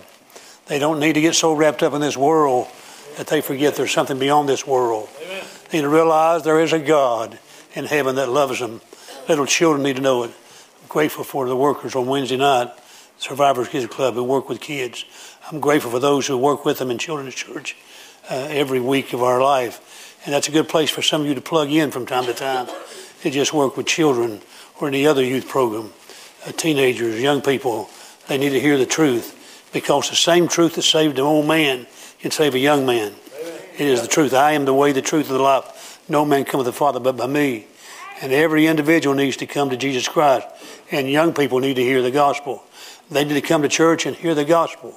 They 0.67 0.79
don't 0.79 1.01
need 1.01 1.15
to 1.15 1.21
get 1.21 1.35
so 1.35 1.55
wrapped 1.55 1.83
up 1.83 1.95
in 1.95 2.01
this 2.01 2.17
world 2.17 2.69
that 3.17 3.27
they 3.27 3.41
forget 3.41 3.75
there's 3.75 3.93
something 3.93 4.19
beyond 4.19 4.49
this 4.49 4.67
world. 4.67 5.09
Amen. 5.23 5.45
They 5.71 5.79
need 5.79 5.83
to 5.83 5.89
realize 5.89 6.45
there 6.45 6.61
is 6.61 6.73
a 6.73 6.79
God 6.79 7.39
in 7.75 7.85
heaven 7.85 8.17
that 8.17 8.29
loves 8.29 8.61
them. 8.61 8.81
Little 9.29 9.47
children 9.47 9.83
need 9.83 9.97
to 9.97 10.03
know 10.03 10.25
it. 10.25 10.31
I'm 10.31 10.89
grateful 10.89 11.25
for 11.25 11.49
the 11.49 11.57
workers 11.57 11.95
on 11.95 12.07
Wednesday 12.07 12.37
night, 12.37 12.71
Survivors 13.19 13.69
Kids 13.69 13.87
Club, 13.87 14.15
who 14.15 14.25
work 14.25 14.49
with 14.49 14.61
kids. 14.61 15.05
I'm 15.51 15.61
grateful 15.61 15.91
for 15.91 15.99
those 15.99 16.27
who 16.27 16.39
work 16.39 16.65
with 16.65 16.79
them 16.79 16.91
in 16.91 16.99
Children's 16.99 17.35
Church 17.35 17.77
uh, 18.31 18.47
every 18.51 18.81
week 18.81 19.13
of 19.13 19.23
our 19.23 19.41
life. 19.41 20.17
And 20.25 20.35
that's 20.35 20.49
a 20.49 20.53
good 20.53 20.69
place 20.69 20.91
for 20.91 21.03
some 21.03 21.23
of 21.23 21.27
you 21.27 21.35
to 21.35 21.41
plug 21.41 21.71
in 21.71 21.91
from 21.91 22.07
time 22.07 22.25
to 22.27 22.35
time 22.35 22.69
to 23.23 23.31
just 23.31 23.53
work 23.53 23.77
with 23.77 23.87
children 23.87 24.41
or 24.81 24.89
any 24.89 25.07
other 25.07 25.25
youth 25.25 25.49
program, 25.49 25.93
uh, 26.47 26.53
teenagers, 26.53 27.21
young 27.21 27.43
people. 27.43 27.91
They 28.29 28.39
need 28.39 28.51
to 28.51 28.61
hear 28.61 28.79
the 28.79 28.87
truth 28.87 29.69
because 29.73 30.11
the 30.11 30.17
same 30.17 30.49
truth 30.49 30.75
that 30.75 30.83
saved 30.83 31.19
an 31.19 31.25
old 31.25 31.47
man 31.47 31.87
can 32.21 32.31
save 32.31 32.55
a 32.55 32.59
young 32.59 32.87
man. 32.87 33.15
It 33.75 33.87
is 33.87 34.03
the 34.03 34.09
truth. 34.09 34.35
I 34.35 34.53
am 34.53 34.65
the 34.65 34.75
way, 34.75 34.93
the 34.93 35.03
truth, 35.03 35.29
and 35.29 35.39
the 35.39 35.43
life. 35.43 36.01
No 36.09 36.25
man 36.25 36.45
cometh 36.45 36.67
to 36.67 36.71
the 36.71 36.77
Father 36.77 37.01
but 37.01 37.17
by 37.17 37.27
me. 37.27 37.67
And 38.21 38.33
every 38.33 38.67
individual 38.67 39.15
needs 39.15 39.37
to 39.37 39.47
come 39.47 39.71
to 39.71 39.77
Jesus 39.77 40.09
Christ. 40.09 40.47
And 40.91 41.09
young 41.09 41.33
people 41.33 41.61
need 41.61 41.75
to 41.75 41.83
hear 41.83 42.03
the 42.03 42.11
gospel. 42.11 42.65
They 43.11 43.25
need 43.25 43.35
to 43.35 43.41
come 43.41 43.63
to 43.63 43.69
church 43.69 44.07
and 44.07 44.15
hear 44.15 44.35
the 44.35 44.45
gospel. 44.45 44.95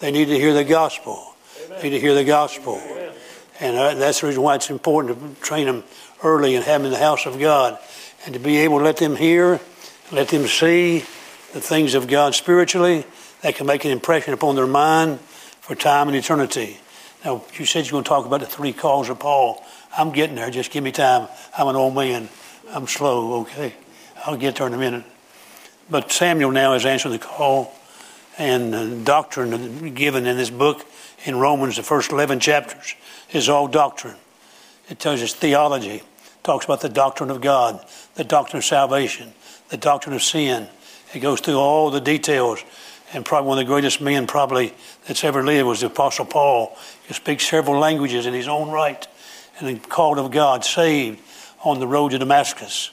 They 0.00 0.10
need 0.10 0.26
to 0.26 0.38
hear 0.38 0.52
the 0.52 0.64
gospel. 0.64 1.34
Amen. 1.64 1.78
They 1.80 1.90
need 1.90 1.96
to 1.96 2.00
hear 2.00 2.14
the 2.14 2.24
gospel. 2.24 2.80
Amen. 2.84 3.12
And 3.60 3.76
uh, 3.76 3.94
that's 3.94 4.20
the 4.20 4.26
reason 4.26 4.42
why 4.42 4.56
it's 4.56 4.68
important 4.68 5.18
to 5.18 5.42
train 5.42 5.66
them 5.66 5.84
early 6.22 6.54
and 6.54 6.64
have 6.64 6.82
them 6.82 6.86
in 6.86 6.92
the 6.92 6.98
house 6.98 7.24
of 7.24 7.38
God. 7.38 7.78
And 8.24 8.34
to 8.34 8.40
be 8.40 8.58
able 8.58 8.78
to 8.78 8.84
let 8.84 8.98
them 8.98 9.16
hear, 9.16 9.60
let 10.12 10.28
them 10.28 10.46
see 10.46 11.00
the 11.52 11.60
things 11.60 11.94
of 11.94 12.08
God 12.08 12.34
spiritually 12.34 13.06
that 13.40 13.54
can 13.54 13.66
make 13.66 13.84
an 13.84 13.90
impression 13.90 14.34
upon 14.34 14.56
their 14.56 14.66
mind 14.66 15.20
for 15.20 15.74
time 15.74 16.08
and 16.08 16.16
eternity. 16.16 16.78
Now, 17.24 17.44
you 17.54 17.64
said 17.64 17.86
you're 17.86 17.92
going 17.92 18.04
to 18.04 18.08
talk 18.08 18.26
about 18.26 18.40
the 18.40 18.46
three 18.46 18.72
calls 18.72 19.08
of 19.08 19.18
Paul. 19.18 19.64
I'm 19.96 20.12
getting 20.12 20.36
there. 20.36 20.50
Just 20.50 20.70
give 20.70 20.84
me 20.84 20.92
time. 20.92 21.28
I'm 21.56 21.68
an 21.68 21.76
old 21.76 21.94
man. 21.94 22.28
I'm 22.68 22.86
slow, 22.86 23.40
okay? 23.40 23.74
I'll 24.24 24.36
get 24.36 24.56
there 24.56 24.66
in 24.66 24.74
a 24.74 24.78
minute. 24.78 25.04
But 25.88 26.10
Samuel 26.10 26.50
now 26.50 26.74
is 26.74 26.84
answering 26.84 27.12
the 27.12 27.24
call, 27.24 27.72
and 28.38 28.72
the 28.72 29.02
doctrine 29.04 29.94
given 29.94 30.26
in 30.26 30.36
this 30.36 30.50
book 30.50 30.84
in 31.24 31.36
Romans, 31.36 31.76
the 31.76 31.82
first 31.82 32.12
11 32.12 32.40
chapters, 32.40 32.94
is 33.32 33.48
all 33.48 33.68
doctrine. 33.68 34.16
It 34.88 34.98
tells 34.98 35.22
us 35.22 35.32
theology, 35.32 36.02
talks 36.42 36.64
about 36.64 36.80
the 36.80 36.88
doctrine 36.88 37.30
of 37.30 37.40
God, 37.40 37.84
the 38.14 38.24
doctrine 38.24 38.58
of 38.58 38.64
salvation, 38.64 39.32
the 39.68 39.76
doctrine 39.76 40.14
of 40.14 40.22
sin. 40.22 40.68
It 41.14 41.20
goes 41.20 41.40
through 41.40 41.58
all 41.58 41.90
the 41.90 42.00
details 42.00 42.62
and 43.12 43.24
probably 43.24 43.48
one 43.48 43.58
of 43.58 43.66
the 43.66 43.72
greatest 43.72 44.00
men 44.00 44.26
probably 44.26 44.74
that's 45.06 45.24
ever 45.24 45.44
lived 45.44 45.66
was 45.66 45.80
the 45.80 45.86
Apostle 45.86 46.24
Paul. 46.24 46.76
He 47.06 47.14
speaks 47.14 47.48
several 47.48 47.78
languages 47.78 48.26
in 48.26 48.34
his 48.34 48.48
own 48.48 48.70
right, 48.70 49.06
and 49.58 49.88
called 49.88 50.18
of 50.18 50.30
God, 50.30 50.64
saved 50.64 51.20
on 51.64 51.80
the 51.80 51.86
road 51.86 52.10
to 52.10 52.18
Damascus, 52.18 52.90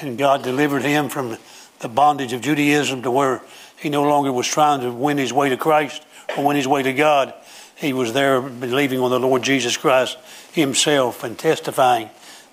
and 0.00 0.18
God 0.18 0.42
delivered 0.42 0.82
him 0.82 1.08
from 1.08 1.36
the 1.82 1.88
bondage 1.88 2.32
of 2.32 2.40
Judaism 2.40 3.02
to 3.02 3.10
where 3.10 3.42
he 3.76 3.90
no 3.90 4.04
longer 4.04 4.32
was 4.32 4.46
trying 4.46 4.80
to 4.80 4.90
win 4.90 5.18
his 5.18 5.32
way 5.32 5.48
to 5.48 5.56
Christ 5.56 6.06
or 6.36 6.46
win 6.46 6.56
his 6.56 6.68
way 6.68 6.82
to 6.84 6.92
God. 6.92 7.34
He 7.76 7.92
was 7.92 8.12
there 8.12 8.40
believing 8.40 9.00
on 9.00 9.10
the 9.10 9.18
Lord 9.18 9.42
Jesus 9.42 9.76
Christ 9.76 10.16
himself 10.52 11.24
and 11.24 11.36
testifying 11.36 12.08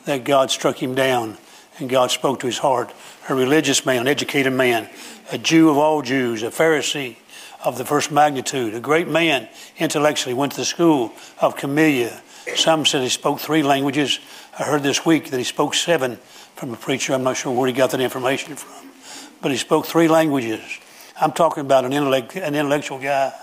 that 0.06 0.24
God 0.24 0.50
struck 0.50 0.82
him 0.82 0.96
down 0.96 1.38
and 1.78 1.88
God 1.88 2.10
spoke 2.10 2.40
to 2.40 2.48
his 2.48 2.58
heart. 2.58 2.92
A 3.30 3.36
religious 3.36 3.86
man, 3.86 4.02
an 4.02 4.08
educated 4.08 4.52
man, 4.52 4.90
a 5.32 5.38
Jew 5.38 5.70
of 5.70 5.78
all 5.78 6.02
Jews, 6.02 6.42
a 6.42 6.48
Pharisee 6.48 7.18
of 7.64 7.78
the 7.78 7.86
first 7.86 8.12
magnitude, 8.12 8.74
a 8.74 8.80
great 8.80 9.08
man 9.08 9.48
intellectually, 9.78 10.34
went 10.34 10.54
to 10.54 10.58
the 10.58 10.66
school 10.66 11.14
of 11.40 11.56
Gamaliel. 11.56 12.20
Some 12.56 12.88
said 12.88 13.04
he 13.04 13.10
spoke 13.10 13.40
three 13.40 13.62
languages. 13.62 14.20
I 14.58 14.64
heard 14.64 14.82
this 14.82 15.06
week 15.06 15.30
that 15.30 15.38
he 15.38 15.44
spoke 15.44 15.76
seven 15.76 16.18
from 16.56 16.74
a 16.74 16.78
preacher. 16.78 17.14
I'm 17.14 17.24
not 17.24 17.38
sure 17.38 17.54
where 17.54 17.68
he 17.68 17.74
got 17.74 17.92
that 17.92 18.02
information 18.02 18.56
from. 18.56 18.89
But 19.42 19.52
he 19.52 19.58
spoke 19.58 19.86
three 19.86 20.08
languages. 20.08 20.62
I'm 21.20 21.32
talking 21.32 21.62
about 21.62 21.86
an, 21.86 21.94
intellect, 21.94 22.36
an 22.36 22.56
intellectual 22.56 23.00
guy. 23.00 23.34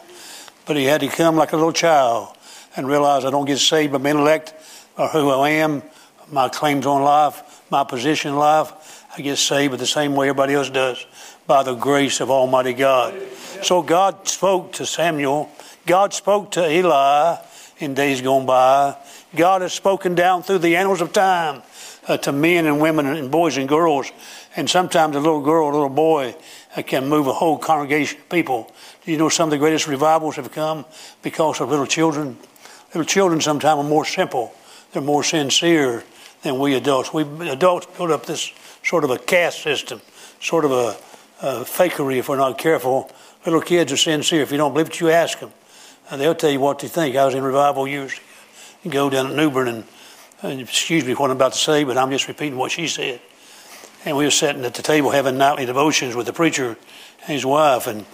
But 0.66 0.76
he 0.76 0.84
had 0.84 1.00
to 1.00 1.08
come 1.08 1.36
like 1.36 1.52
a 1.52 1.56
little 1.56 1.72
child 1.72 2.36
and 2.76 2.86
realize 2.86 3.24
I 3.24 3.30
don't 3.30 3.46
get 3.46 3.58
saved 3.58 3.92
by 3.92 3.98
my 3.98 4.10
intellect 4.10 4.54
or 4.98 5.08
who 5.08 5.30
I 5.30 5.50
am, 5.50 5.82
my 6.30 6.48
claims 6.48 6.86
on 6.86 7.02
life, 7.02 7.62
my 7.70 7.84
position 7.84 8.32
in 8.32 8.38
life. 8.38 9.04
I 9.16 9.22
get 9.22 9.36
saved 9.36 9.70
but 9.70 9.78
the 9.80 9.86
same 9.86 10.14
way 10.14 10.28
everybody 10.28 10.54
else 10.54 10.68
does 10.68 11.06
by 11.46 11.62
the 11.62 11.74
grace 11.74 12.20
of 12.20 12.30
Almighty 12.30 12.72
God. 12.72 13.14
So 13.62 13.82
God 13.82 14.28
spoke 14.28 14.72
to 14.74 14.86
Samuel. 14.86 15.50
God 15.86 16.12
spoke 16.12 16.50
to 16.52 16.70
Eli 16.70 17.36
in 17.78 17.94
days 17.94 18.20
gone 18.20 18.46
by. 18.46 18.96
God 19.34 19.62
has 19.62 19.72
spoken 19.72 20.14
down 20.14 20.42
through 20.42 20.58
the 20.58 20.76
annals 20.76 21.00
of 21.00 21.12
time 21.12 21.62
uh, 22.08 22.16
to 22.18 22.32
men 22.32 22.66
and 22.66 22.80
women 22.80 23.06
and 23.06 23.30
boys 23.30 23.56
and 23.56 23.68
girls. 23.68 24.10
And 24.56 24.70
sometimes 24.70 25.14
a 25.14 25.20
little 25.20 25.42
girl, 25.42 25.68
a 25.68 25.72
little 25.72 25.88
boy 25.90 26.34
uh, 26.74 26.82
can 26.82 27.08
move 27.08 27.26
a 27.26 27.32
whole 27.34 27.58
congregation 27.58 28.18
of 28.20 28.28
people. 28.30 28.72
Do 29.04 29.12
you 29.12 29.18
know 29.18 29.28
some 29.28 29.48
of 29.48 29.50
the 29.50 29.58
greatest 29.58 29.86
revivals 29.86 30.36
have 30.36 30.50
come 30.50 30.86
because 31.22 31.60
of 31.60 31.68
little 31.68 31.86
children? 31.86 32.38
Little 32.88 33.04
children 33.04 33.40
sometimes 33.42 33.78
are 33.78 33.88
more 33.88 34.06
simple. 34.06 34.54
They're 34.92 35.02
more 35.02 35.22
sincere 35.22 36.04
than 36.42 36.58
we 36.58 36.74
adults. 36.74 37.12
We 37.12 37.22
adults 37.50 37.86
build 37.98 38.10
up 38.10 38.24
this 38.24 38.52
sort 38.82 39.04
of 39.04 39.10
a 39.10 39.18
caste 39.18 39.62
system, 39.62 40.00
sort 40.40 40.64
of 40.64 40.70
a 40.70 40.96
uh, 41.42 41.64
fakery 41.64 42.16
if 42.16 42.30
we're 42.30 42.36
not 42.36 42.56
careful. 42.56 43.10
Little 43.44 43.60
kids 43.60 43.92
are 43.92 43.96
sincere. 43.98 44.42
If 44.42 44.52
you 44.52 44.56
don't 44.56 44.72
believe 44.72 44.88
it, 44.88 45.00
you 45.00 45.10
ask 45.10 45.38
them. 45.38 45.52
And 46.10 46.20
they'll 46.20 46.34
tell 46.34 46.50
you 46.50 46.60
what 46.60 46.78
they 46.78 46.88
think. 46.88 47.14
I 47.16 47.26
was 47.26 47.34
in 47.34 47.44
revival 47.44 47.86
years 47.86 48.12
ago. 48.12 48.22
Go 48.90 49.10
down 49.10 49.26
at 49.26 49.36
New 49.36 49.50
Bern 49.50 49.66
and, 49.66 49.84
and, 50.42 50.60
excuse 50.60 51.04
me 51.04 51.14
what 51.14 51.30
I'm 51.30 51.36
about 51.36 51.52
to 51.52 51.58
say, 51.58 51.82
but 51.82 51.98
I'm 51.98 52.10
just 52.10 52.28
repeating 52.28 52.56
what 52.56 52.70
she 52.70 52.86
said. 52.86 53.20
And 54.06 54.16
we 54.16 54.24
were 54.24 54.30
sitting 54.30 54.64
at 54.64 54.74
the 54.74 54.82
table 54.82 55.10
having 55.10 55.36
nightly 55.36 55.66
devotions 55.66 56.14
with 56.14 56.26
the 56.26 56.32
preacher 56.32 56.68
and 57.22 57.26
his 57.26 57.44
wife. 57.44 57.88
And 57.88 58.06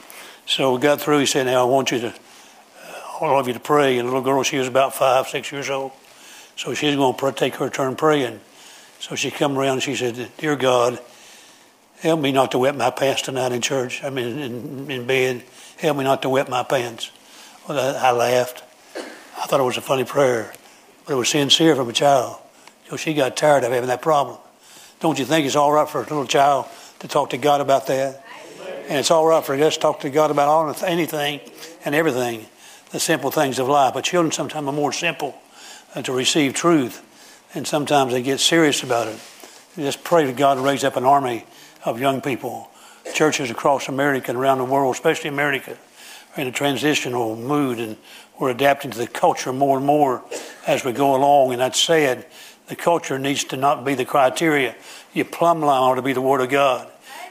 so 0.46 0.74
we 0.74 0.80
got 0.80 1.02
through. 1.02 1.18
He 1.18 1.26
said, 1.26 1.44
Now 1.44 1.60
I 1.60 1.70
want 1.70 1.92
you 1.92 2.00
to, 2.00 2.08
uh, 2.08 3.02
all 3.20 3.38
of 3.38 3.46
you 3.46 3.52
to 3.52 3.60
pray. 3.60 3.98
And 3.98 4.08
the 4.08 4.10
little 4.10 4.24
girl, 4.24 4.42
she 4.42 4.56
was 4.56 4.66
about 4.66 4.94
five, 4.94 5.28
six 5.28 5.52
years 5.52 5.68
old. 5.68 5.92
So 6.56 6.72
she's 6.72 6.96
going 6.96 7.14
to 7.14 7.32
take 7.32 7.56
her 7.56 7.68
turn 7.68 7.94
praying. 7.94 8.40
So 9.00 9.16
she 9.16 9.30
come 9.30 9.58
around 9.58 9.74
and 9.74 9.82
she 9.82 9.94
said, 9.94 10.30
Dear 10.38 10.56
God, 10.56 10.98
help 12.00 12.20
me 12.20 12.32
not 12.32 12.52
to 12.52 12.58
wet 12.58 12.74
my 12.74 12.90
pants 12.90 13.20
tonight 13.20 13.52
in 13.52 13.60
church. 13.60 14.02
I 14.02 14.08
mean, 14.08 14.38
in, 14.38 14.90
in 14.90 15.06
bed. 15.06 15.44
Help 15.76 15.98
me 15.98 16.04
not 16.04 16.22
to 16.22 16.30
wet 16.30 16.48
my 16.48 16.62
pants. 16.62 17.10
Well, 17.68 17.78
I, 17.78 18.08
I 18.08 18.10
laughed. 18.12 18.62
I 18.96 19.46
thought 19.46 19.60
it 19.60 19.64
was 19.64 19.76
a 19.76 19.82
funny 19.82 20.04
prayer, 20.04 20.54
but 21.04 21.12
it 21.12 21.16
was 21.16 21.28
sincere 21.28 21.76
from 21.76 21.90
a 21.90 21.92
child. 21.92 22.38
So 22.88 22.96
she 22.96 23.12
got 23.12 23.36
tired 23.36 23.64
of 23.64 23.72
having 23.72 23.88
that 23.88 24.00
problem. 24.00 24.38
Don't 25.02 25.18
you 25.18 25.24
think 25.24 25.46
it's 25.46 25.56
all 25.56 25.72
right 25.72 25.88
for 25.88 25.98
a 25.98 26.04
little 26.04 26.28
child 26.28 26.66
to 27.00 27.08
talk 27.08 27.30
to 27.30 27.36
God 27.36 27.60
about 27.60 27.88
that? 27.88 28.24
And 28.88 29.00
it's 29.00 29.10
all 29.10 29.26
right 29.26 29.44
for 29.44 29.52
us 29.56 29.74
to 29.74 29.80
talk 29.80 29.98
to 30.00 30.10
God 30.10 30.30
about 30.30 30.46
all 30.46 30.72
anything 30.84 31.40
and 31.84 31.92
everything, 31.92 32.46
the 32.92 33.00
simple 33.00 33.32
things 33.32 33.58
of 33.58 33.66
life. 33.66 33.94
But 33.94 34.04
children 34.04 34.30
sometimes 34.30 34.64
are 34.64 34.72
more 34.72 34.92
simple 34.92 35.36
uh, 35.96 36.02
to 36.02 36.12
receive 36.12 36.54
truth, 36.54 37.02
and 37.52 37.66
sometimes 37.66 38.12
they 38.12 38.22
get 38.22 38.38
serious 38.38 38.84
about 38.84 39.08
it. 39.08 39.18
just 39.74 40.04
pray 40.04 40.24
to 40.24 40.32
God 40.32 40.54
to 40.54 40.60
raise 40.60 40.84
up 40.84 40.94
an 40.94 41.04
army 41.04 41.46
of 41.84 42.00
young 42.00 42.20
people, 42.20 42.70
churches 43.12 43.50
across 43.50 43.88
America 43.88 44.30
and 44.30 44.38
around 44.38 44.58
the 44.58 44.64
world, 44.64 44.94
especially 44.94 45.30
America, 45.30 45.76
are 46.36 46.42
in 46.42 46.46
a 46.46 46.52
transitional 46.52 47.34
mood, 47.34 47.80
and 47.80 47.96
we're 48.38 48.50
adapting 48.50 48.92
to 48.92 48.98
the 48.98 49.08
culture 49.08 49.52
more 49.52 49.78
and 49.78 49.84
more 49.86 50.22
as 50.64 50.84
we 50.84 50.92
go 50.92 51.16
along. 51.16 51.50
And 51.50 51.60
that's 51.60 51.80
sad. 51.80 52.24
The 52.72 52.76
culture 52.76 53.18
needs 53.18 53.44
to 53.44 53.58
not 53.58 53.84
be 53.84 53.94
the 53.94 54.06
criteria. 54.06 54.74
Your 55.12 55.26
plumb 55.26 55.60
line 55.60 55.82
ought 55.82 55.96
to 55.96 56.00
be 56.00 56.14
the 56.14 56.22
Word 56.22 56.40
of 56.40 56.48
God. 56.48 56.90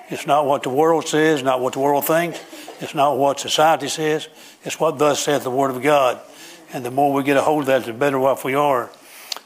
It's 0.10 0.28
not 0.28 0.46
what 0.46 0.62
the 0.62 0.70
world 0.70 1.08
says, 1.08 1.42
not 1.42 1.62
what 1.62 1.74
the 1.74 1.80
world 1.80 2.06
thinks. 2.06 2.40
It's 2.80 2.94
not 2.94 3.18
what 3.18 3.40
society 3.40 3.88
says. 3.88 4.28
It's 4.64 4.80
what 4.80 5.00
thus 5.00 5.22
saith 5.22 5.42
the 5.42 5.50
Word 5.50 5.72
of 5.72 5.82
God. 5.82 6.22
And 6.72 6.86
the 6.86 6.92
more 6.92 7.12
we 7.12 7.24
get 7.24 7.38
a 7.38 7.42
hold 7.42 7.62
of 7.62 7.66
that, 7.66 7.86
the 7.86 7.94
better 7.94 8.20
off 8.20 8.46
we 8.46 8.54
are. 8.54 8.92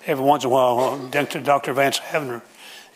Every 0.06 0.22
once 0.22 0.44
in 0.44 0.50
a 0.50 0.54
while, 0.54 0.98
Dr. 1.08 1.72
Vance 1.72 2.00
Havner 2.00 2.42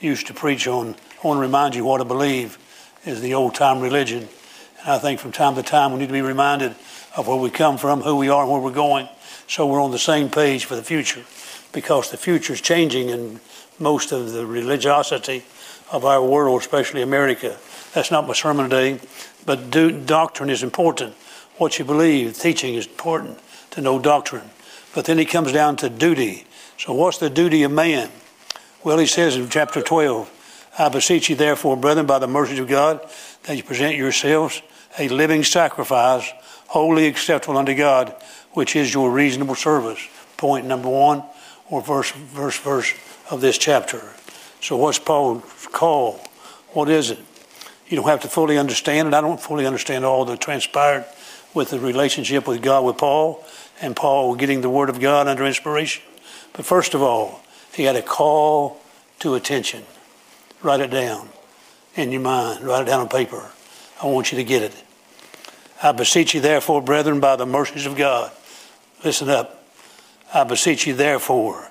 used 0.02 0.28
to 0.28 0.34
preach 0.34 0.68
on, 0.68 0.94
I 1.24 1.26
want 1.26 1.38
to 1.38 1.42
remind 1.42 1.76
you 1.76 1.86
what 1.86 2.00
to 2.00 2.06
believe 2.06 2.58
is 3.06 3.22
the 3.22 3.34
old 3.34 3.56
time 3.56 3.80
religion. 3.80 4.28
And 4.82 4.92
I 4.92 5.00
think 5.00 5.22
from 5.22 5.32
time 5.32 5.56
to 5.56 5.64
time 5.64 5.94
we 5.94 6.00
need 6.00 6.08
to 6.08 6.12
be 6.12 6.22
reminded 6.22 6.76
of 7.16 7.30
where 7.30 7.38
we 7.38 7.50
come 7.50 7.78
from, 7.78 8.02
who 8.02 8.18
we 8.18 8.28
are, 8.28 8.42
and 8.42 8.52
where 8.52 8.60
we're 8.60 8.72
going, 8.72 9.08
so 9.48 9.68
we're 9.68 9.82
on 9.82 9.92
the 9.92 9.98
same 9.98 10.30
page 10.30 10.66
for 10.66 10.76
the 10.76 10.84
future. 10.84 11.24
Because 11.72 12.10
the 12.12 12.18
future 12.18 12.54
is 12.54 12.62
changing 12.62 13.10
in 13.10 13.40
most 13.80 14.12
of 14.12 14.32
the 14.32 14.46
religiosity 14.46 15.44
of 15.92 16.06
our 16.06 16.24
world, 16.24 16.62
especially 16.62 17.02
America. 17.02 17.58
That's 17.94 18.12
not 18.12 18.28
my 18.28 18.34
sermon 18.34 18.70
today, 18.70 19.00
but 19.46 19.72
do, 19.72 19.92
doctrine 19.92 20.50
is 20.50 20.64
important. 20.64 21.14
What 21.58 21.80
you 21.80 21.86
believe, 21.86 22.38
teaching 22.38 22.76
is 22.76 22.88
important 22.88 23.40
to 23.72 23.82
know 23.82 24.00
doctrine. 24.00 24.50
But 24.94 25.06
then 25.06 25.18
he 25.18 25.26
comes 25.26 25.52
down 25.52 25.76
to 25.78 25.90
duty. 25.90 26.46
So, 26.78 26.94
what's 26.94 27.18
the 27.18 27.30
duty 27.30 27.64
of 27.64 27.72
man? 27.72 28.10
Well, 28.84 28.98
he 28.98 29.06
says 29.06 29.36
in 29.36 29.50
chapter 29.50 29.82
12, 29.82 30.72
I 30.80 30.90
beseech 30.90 31.30
you, 31.30 31.36
therefore, 31.36 31.76
brethren, 31.76 32.06
by 32.06 32.20
the 32.20 32.28
mercies 32.28 32.60
of 32.60 32.68
God, 32.68 33.02
that 33.44 33.58
you 33.58 33.64
present 33.64 33.98
yourselves 33.98 34.62
a 34.98 35.10
living 35.10 35.44
sacrifice, 35.44 36.32
wholly 36.68 37.08
acceptable 37.08 37.58
unto 37.58 37.76
God, 37.76 38.16
which 38.54 38.76
is 38.76 38.94
your 38.94 39.12
reasonable 39.12 39.56
service. 39.56 40.00
Point 40.38 40.66
number 40.66 40.88
one, 40.88 41.24
or 41.70 41.82
verse, 41.82 42.12
verse, 42.12 42.58
verse 42.58 42.94
of 43.30 43.42
this 43.42 43.58
chapter. 43.58 44.02
So, 44.62 44.76
what's 44.78 45.00
Paul's 45.00 45.68
call? 45.72 46.20
What 46.74 46.90
is 46.90 47.12
it? 47.12 47.20
You 47.88 47.98
don't 47.98 48.08
have 48.08 48.22
to 48.22 48.28
fully 48.28 48.58
understand 48.58 49.08
it. 49.08 49.14
I 49.14 49.22
don't 49.22 49.42
fully 49.42 49.66
understand 49.66 50.06
all 50.06 50.26
that 50.26 50.40
transpired 50.40 51.06
with 51.54 51.72
the 51.72 51.80
relationship 51.80 52.48
with 52.48 52.62
God 52.62 52.84
with 52.86 52.98
Paul 52.98 53.44
and 53.82 53.96
Paul 53.96 54.36
getting 54.36 54.62
the 54.62 54.70
Word 54.70 54.90
of 54.90 55.00
God 55.00 55.28
under 55.28 55.46
inspiration. 55.46 56.04
But 56.54 56.66
first 56.66 56.94
of 56.94 57.02
all, 57.02 57.42
he 57.74 57.84
had 57.84 57.96
a 57.96 58.02
call 58.02 58.80
to 59.20 59.36
attention. 59.36 59.84
Write 60.62 60.82
it 60.82 60.92
down 60.92 61.30
in 61.96 62.12
your 62.12 62.22
mind, 62.22 62.64
write 62.64 62.84
it 62.84 62.86
down 62.86 63.02
on 63.02 63.10
paper. 63.10 63.50
I 64.02 64.08
want 64.08 64.32
you 64.32 64.38
to 64.38 64.44
get 64.44 64.62
it. 64.62 64.84
I 65.82 65.92
beseech 65.92 66.34
you, 66.34 66.42
therefore, 66.42 66.82
brethren, 66.82 67.20
by 67.20 67.36
the 67.36 67.46
mercies 67.46 67.86
of 67.86 67.96
God. 67.96 68.32
Listen 69.04 69.30
up. 69.30 69.59
I 70.34 70.44
beseech 70.44 70.86
you, 70.86 70.94
therefore. 70.94 71.70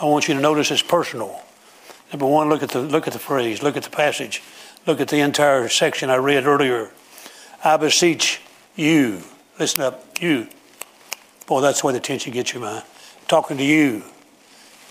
I 0.00 0.06
want 0.06 0.28
you 0.28 0.34
to 0.34 0.40
notice 0.40 0.70
it's 0.70 0.82
personal. 0.82 1.40
Number 2.12 2.26
one, 2.26 2.48
look 2.48 2.62
at 2.62 2.70
the 2.70 2.80
look 2.80 3.06
at 3.06 3.12
the 3.12 3.18
phrase, 3.18 3.62
look 3.62 3.76
at 3.76 3.84
the 3.84 3.90
passage, 3.90 4.42
look 4.86 5.00
at 5.00 5.08
the 5.08 5.20
entire 5.20 5.68
section 5.68 6.10
I 6.10 6.16
read 6.16 6.44
earlier. 6.44 6.90
I 7.62 7.76
beseech 7.76 8.40
you. 8.74 9.22
Listen 9.58 9.82
up, 9.82 10.20
you. 10.20 10.48
Boy, 11.46 11.60
that's 11.60 11.84
where 11.84 11.92
the 11.92 12.00
tension 12.00 12.32
gets 12.32 12.54
you, 12.54 12.60
man. 12.60 12.82
Talking 13.28 13.58
to 13.58 13.64
you. 13.64 14.02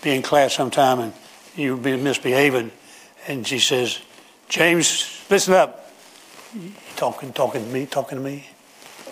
Be 0.02 0.14
in 0.14 0.22
class 0.22 0.54
sometime 0.54 1.00
and 1.00 1.12
you 1.56 1.76
be 1.76 1.96
misbehaving, 1.96 2.70
and 3.26 3.46
she 3.46 3.58
says, 3.58 4.00
James, 4.48 5.24
listen 5.28 5.54
up. 5.54 5.90
You 6.54 6.72
talking, 6.96 7.32
talking 7.32 7.64
to 7.64 7.70
me, 7.70 7.86
talking 7.86 8.18
to 8.18 8.24
me. 8.24 8.48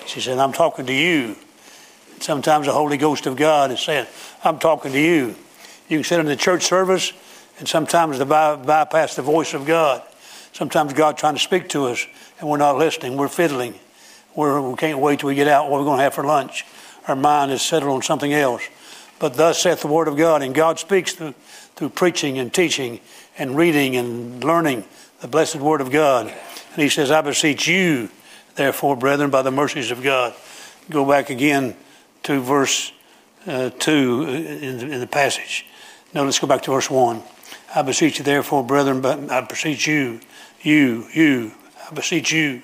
She 0.07 0.21
said, 0.21 0.38
I'm 0.38 0.53
talking 0.53 0.87
to 0.87 0.92
you. 0.92 1.37
Sometimes 2.20 2.66
the 2.66 2.72
Holy 2.72 2.96
Ghost 2.96 3.26
of 3.26 3.37
God 3.37 3.70
is 3.70 3.81
saying, 3.81 4.07
I'm 4.44 4.59
talking 4.59 4.92
to 4.92 5.00
you. 5.00 5.37
You 5.88 5.98
can 5.98 6.04
sit 6.04 6.20
in 6.20 6.26
the 6.26 6.37
church 6.37 6.64
service 6.64 7.12
and 7.59 7.68
sometimes 7.68 8.18
the 8.18 8.26
by, 8.26 8.57
bypass 8.57 9.16
the 9.16 9.22
voice 9.22 9.54
of 9.54 9.66
God. 9.66 10.02
Sometimes 10.52 10.92
God 10.92 11.16
trying 11.16 11.35
to 11.35 11.40
speak 11.40 11.68
to 11.70 11.87
us 11.87 12.07
and 12.40 12.48
we're 12.48 12.59
not 12.59 12.76
listening. 12.76 13.16
We're 13.16 13.28
fiddling. 13.28 13.74
We're, 14.35 14.61
we 14.61 14.76
can't 14.76 14.98
wait 14.98 15.20
till 15.20 15.28
we 15.28 15.35
get 15.35 15.48
out 15.48 15.70
what 15.70 15.81
we're 15.81 15.87
going 15.87 15.98
to 15.98 16.04
have 16.04 16.14
for 16.14 16.24
lunch. 16.24 16.64
Our 17.07 17.16
mind 17.16 17.52
is 17.52 17.62
settled 17.62 17.92
on 17.92 18.02
something 18.02 18.33
else. 18.33 18.62
But 19.18 19.35
thus 19.35 19.61
saith 19.61 19.81
the 19.81 19.88
word 19.88 20.07
of 20.07 20.16
God, 20.16 20.42
and 20.42 20.54
God 20.54 20.78
speaks 20.78 21.12
through, 21.12 21.33
through 21.74 21.88
preaching 21.88 22.38
and 22.38 22.52
teaching 22.54 23.00
and 23.37 23.57
reading 23.57 23.96
and 23.96 24.44
learning 24.44 24.85
the 25.20 25.26
blessed 25.28 25.57
word 25.57 25.81
of 25.81 25.90
God. 25.90 26.26
And 26.26 26.83
he 26.83 26.88
says, 26.88 27.11
I 27.11 27.20
beseech 27.20 27.66
you, 27.66 28.11
therefore, 28.54 28.94
brethren, 28.96 29.31
by 29.31 29.42
the 29.42 29.50
mercies 29.50 29.90
of 29.90 30.02
God. 30.02 30.35
Go 30.88 31.04
back 31.04 31.31
again 31.31 31.74
to 32.29 32.41
verse 32.43 32.93
uh, 33.47 33.71
2 33.71 34.23
in 34.23 34.79
the, 34.79 34.87
in 34.93 35.01
the 35.01 35.07
passage. 35.07 35.64
Now 36.12 36.25
let's 36.25 36.38
go 36.38 36.47
back 36.47 36.61
to 36.62 36.71
verse 36.73 36.91
1. 36.91 37.23
I 37.75 37.81
beseech 37.81 38.19
you, 38.19 38.25
therefore, 38.25 38.62
brethren, 38.62 39.01
but 39.01 39.31
I 39.31 39.41
beseech 39.41 39.87
you, 39.87 40.21
you, 40.61 41.07
you, 41.14 41.53
I 41.91 41.95
beseech 41.95 42.31
you, 42.31 42.61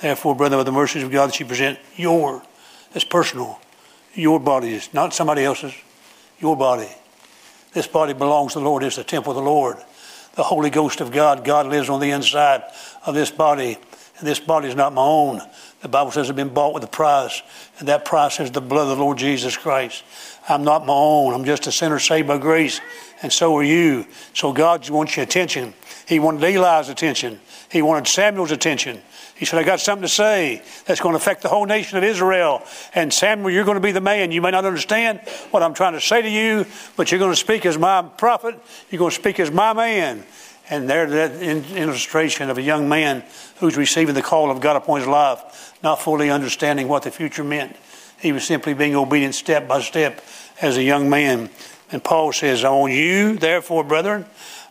therefore, 0.00 0.34
brethren, 0.34 0.58
by 0.58 0.64
the 0.64 0.72
mercies 0.72 1.04
of 1.04 1.12
God, 1.12 1.28
that 1.28 1.38
you 1.38 1.46
present 1.46 1.78
your, 1.94 2.42
that's 2.92 3.04
personal, 3.04 3.60
your 4.14 4.40
body 4.40 4.74
is 4.74 4.92
not 4.92 5.14
somebody 5.14 5.44
else's, 5.44 5.74
your 6.40 6.56
body. 6.56 6.88
This 7.72 7.86
body 7.86 8.14
belongs 8.14 8.54
to 8.54 8.58
the 8.58 8.64
Lord, 8.64 8.82
it's 8.82 8.96
the 8.96 9.04
temple 9.04 9.30
of 9.30 9.36
the 9.36 9.48
Lord. 9.48 9.76
The 10.34 10.42
Holy 10.42 10.70
Ghost 10.70 11.00
of 11.00 11.12
God, 11.12 11.44
God 11.44 11.68
lives 11.68 11.88
on 11.88 12.00
the 12.00 12.10
inside 12.10 12.64
of 13.06 13.14
this 13.14 13.30
body, 13.30 13.78
and 14.18 14.26
this 14.26 14.40
body 14.40 14.66
is 14.66 14.74
not 14.74 14.92
my 14.92 15.02
own. 15.02 15.40
The 15.84 15.88
Bible 15.90 16.12
says 16.12 16.30
it's 16.30 16.34
been 16.34 16.48
bought 16.48 16.72
with 16.72 16.82
a 16.82 16.86
price, 16.86 17.42
and 17.78 17.88
that 17.88 18.06
price 18.06 18.40
is 18.40 18.50
the 18.50 18.62
blood 18.62 18.90
of 18.90 18.96
the 18.96 19.04
Lord 19.04 19.18
Jesus 19.18 19.54
Christ. 19.54 20.02
I'm 20.48 20.64
not 20.64 20.86
my 20.86 20.94
own. 20.94 21.34
I'm 21.34 21.44
just 21.44 21.66
a 21.66 21.72
sinner 21.72 21.98
saved 21.98 22.26
by 22.26 22.38
grace 22.38 22.80
and 23.22 23.32
so 23.32 23.56
are 23.56 23.62
you. 23.62 24.06
So 24.34 24.52
God 24.52 24.88
wants 24.90 25.16
your 25.16 25.24
attention. 25.24 25.72
He 26.06 26.18
wanted 26.18 26.44
Eli's 26.44 26.90
attention. 26.90 27.40
He 27.70 27.80
wanted 27.80 28.06
Samuel's 28.06 28.50
attention. 28.50 29.00
He 29.34 29.46
said, 29.46 29.58
I 29.58 29.64
got 29.64 29.80
something 29.80 30.02
to 30.02 30.08
say 30.08 30.62
that's 30.86 31.00
going 31.00 31.14
to 31.14 31.16
affect 31.16 31.42
the 31.42 31.48
whole 31.48 31.64
nation 31.64 31.98
of 31.98 32.04
Israel. 32.04 32.62
And 32.94 33.12
Samuel, 33.12 33.50
you're 33.50 33.64
going 33.64 33.76
to 33.76 33.80
be 33.80 33.92
the 33.92 34.00
man. 34.00 34.30
You 34.30 34.42
may 34.42 34.52
not 34.52 34.64
understand 34.64 35.20
what 35.50 35.62
I'm 35.62 35.74
trying 35.74 35.94
to 35.94 36.00
say 36.00 36.22
to 36.22 36.28
you, 36.30 36.66
but 36.96 37.10
you're 37.10 37.18
going 37.18 37.32
to 37.32 37.36
speak 37.36 37.66
as 37.66 37.76
my 37.76 38.02
prophet. 38.02 38.54
You're 38.90 39.00
going 39.00 39.10
to 39.10 39.16
speak 39.16 39.40
as 39.40 39.50
my 39.50 39.72
man. 39.72 40.24
And 40.70 40.88
there, 40.88 41.06
that 41.06 41.42
illustration 41.42 42.48
of 42.48 42.56
a 42.56 42.62
young 42.62 42.88
man 42.88 43.22
who's 43.56 43.76
receiving 43.76 44.14
the 44.14 44.22
call 44.22 44.50
of 44.50 44.60
God 44.60 44.76
upon 44.76 45.00
his 45.00 45.08
life, 45.08 45.74
not 45.82 46.00
fully 46.00 46.30
understanding 46.30 46.88
what 46.88 47.02
the 47.02 47.10
future 47.10 47.44
meant. 47.44 47.76
He 48.18 48.32
was 48.32 48.44
simply 48.44 48.72
being 48.72 48.96
obedient 48.96 49.34
step 49.34 49.68
by 49.68 49.82
step 49.82 50.22
as 50.62 50.78
a 50.78 50.82
young 50.82 51.10
man. 51.10 51.50
And 51.92 52.02
Paul 52.02 52.32
says, 52.32 52.64
I 52.64 52.70
want 52.70 52.94
you, 52.94 53.36
therefore, 53.36 53.84
brethren, 53.84 54.24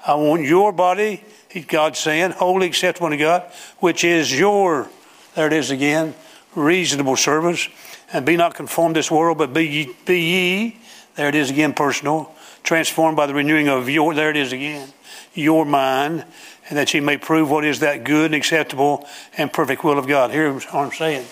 I 0.05 0.15
want 0.15 0.43
your 0.43 0.71
body, 0.71 1.23
God's 1.67 1.99
saying, 1.99 2.31
holy, 2.31 2.67
acceptable 2.67 3.09
to 3.09 3.17
God, 3.17 3.43
which 3.79 4.03
is 4.03 4.37
your, 4.37 4.89
there 5.35 5.47
it 5.47 5.53
is 5.53 5.69
again, 5.69 6.15
reasonable 6.55 7.15
service. 7.15 7.69
And 8.11 8.25
be 8.25 8.35
not 8.35 8.55
conformed 8.55 8.95
to 8.95 8.99
this 8.99 9.09
world, 9.11 9.37
but 9.37 9.53
be 9.53 9.67
ye, 9.67 9.95
be 10.05 10.19
ye, 10.19 10.77
there 11.15 11.29
it 11.29 11.35
is 11.35 11.49
again, 11.49 11.73
personal, 11.73 12.33
transformed 12.63 13.15
by 13.15 13.27
the 13.27 13.33
renewing 13.33 13.67
of 13.69 13.89
your, 13.89 14.13
there 14.13 14.29
it 14.29 14.37
is 14.37 14.51
again, 14.51 14.89
your 15.33 15.65
mind, 15.65 16.25
and 16.69 16.77
that 16.77 16.93
ye 16.93 16.99
may 16.99 17.17
prove 17.17 17.49
what 17.49 17.65
is 17.65 17.79
that 17.79 18.03
good 18.03 18.25
and 18.25 18.35
acceptable 18.35 19.07
and 19.37 19.51
perfect 19.51 19.83
will 19.83 19.97
of 19.97 20.07
God. 20.07 20.31
Here's 20.31 20.65
what 20.65 20.75
I'm 20.75 20.91
saying. 20.91 21.25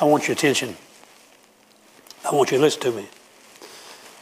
I 0.00 0.04
want 0.04 0.26
your 0.26 0.32
attention. 0.32 0.76
I 2.24 2.34
want 2.34 2.50
you 2.50 2.58
to 2.58 2.62
listen 2.62 2.82
to 2.82 2.92
me. 2.92 3.06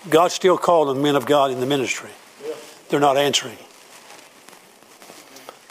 God's 0.08 0.34
still 0.34 0.56
calling 0.56 1.02
men 1.02 1.16
of 1.16 1.26
God 1.26 1.50
in 1.50 1.60
the 1.60 1.66
ministry. 1.66 2.10
They're 2.88 3.00
not 3.00 3.16
answering. 3.16 3.58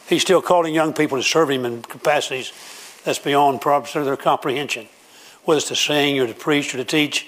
He's 0.07 0.21
still 0.21 0.41
calling 0.41 0.73
young 0.73 0.93
people 0.93 1.17
to 1.17 1.23
serve 1.23 1.49
Him 1.49 1.65
in 1.65 1.81
capacities 1.81 2.51
that's 3.03 3.19
beyond 3.19 3.61
their 3.61 4.17
comprehension. 4.17 4.87
whether 5.43 5.57
it's 5.57 5.67
to 5.67 5.75
sing 5.75 6.19
or 6.19 6.27
to 6.27 6.33
preach 6.33 6.73
or 6.73 6.77
to 6.77 6.85
teach 6.85 7.27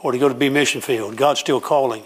or 0.00 0.12
to 0.12 0.18
go 0.18 0.28
to 0.28 0.34
be 0.34 0.48
mission 0.48 0.80
field. 0.80 1.16
God's 1.16 1.40
still 1.40 1.60
calling. 1.60 2.02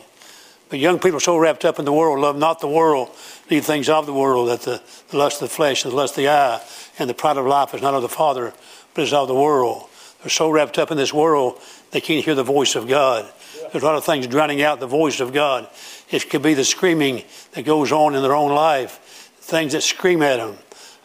But 0.70 0.78
young 0.78 1.00
people 1.00 1.16
are 1.16 1.20
so 1.20 1.36
wrapped 1.36 1.64
up 1.64 1.80
in 1.80 1.84
the 1.84 1.92
world, 1.92 2.20
love 2.20 2.38
not 2.38 2.60
the 2.60 2.68
world, 2.68 3.10
need 3.50 3.64
things 3.64 3.88
of 3.88 4.06
the 4.06 4.14
world, 4.14 4.48
that 4.48 4.62
the, 4.62 4.80
the 5.10 5.18
lust 5.18 5.42
of 5.42 5.48
the 5.48 5.54
flesh, 5.54 5.82
the 5.82 5.90
lust 5.90 6.12
of 6.12 6.22
the 6.22 6.28
eye, 6.28 6.60
and 6.98 7.10
the 7.10 7.14
pride 7.14 7.36
of 7.36 7.44
life 7.44 7.74
is 7.74 7.82
not 7.82 7.92
of 7.92 8.02
the 8.02 8.08
Father, 8.08 8.54
but 8.94 9.02
is 9.02 9.12
of 9.12 9.26
the 9.26 9.34
world. 9.34 9.88
They're 10.22 10.30
so 10.30 10.48
wrapped 10.48 10.78
up 10.78 10.92
in 10.92 10.96
this 10.96 11.12
world, 11.12 11.58
they 11.90 12.00
can't 12.00 12.24
hear 12.24 12.36
the 12.36 12.44
voice 12.44 12.76
of 12.76 12.86
God. 12.86 13.28
There's 13.72 13.82
a 13.82 13.86
lot 13.86 13.96
of 13.96 14.04
things 14.04 14.28
drowning 14.28 14.62
out 14.62 14.78
the 14.78 14.86
voice 14.86 15.18
of 15.18 15.32
God. 15.32 15.68
It 16.08 16.30
could 16.30 16.42
be 16.42 16.54
the 16.54 16.64
screaming 16.64 17.24
that 17.52 17.64
goes 17.64 17.90
on 17.90 18.14
in 18.14 18.22
their 18.22 18.34
own 18.34 18.52
life, 18.52 19.32
things 19.40 19.72
that 19.72 19.82
scream 19.82 20.22
at 20.22 20.36
them. 20.36 20.56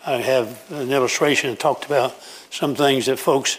I 0.06 0.18
have 0.18 0.72
an 0.72 0.92
illustration 0.92 1.50
that 1.50 1.60
talked 1.60 1.86
about 1.86 2.16
some 2.52 2.76
things 2.76 3.08
that 3.08 3.18
folks 3.18 3.58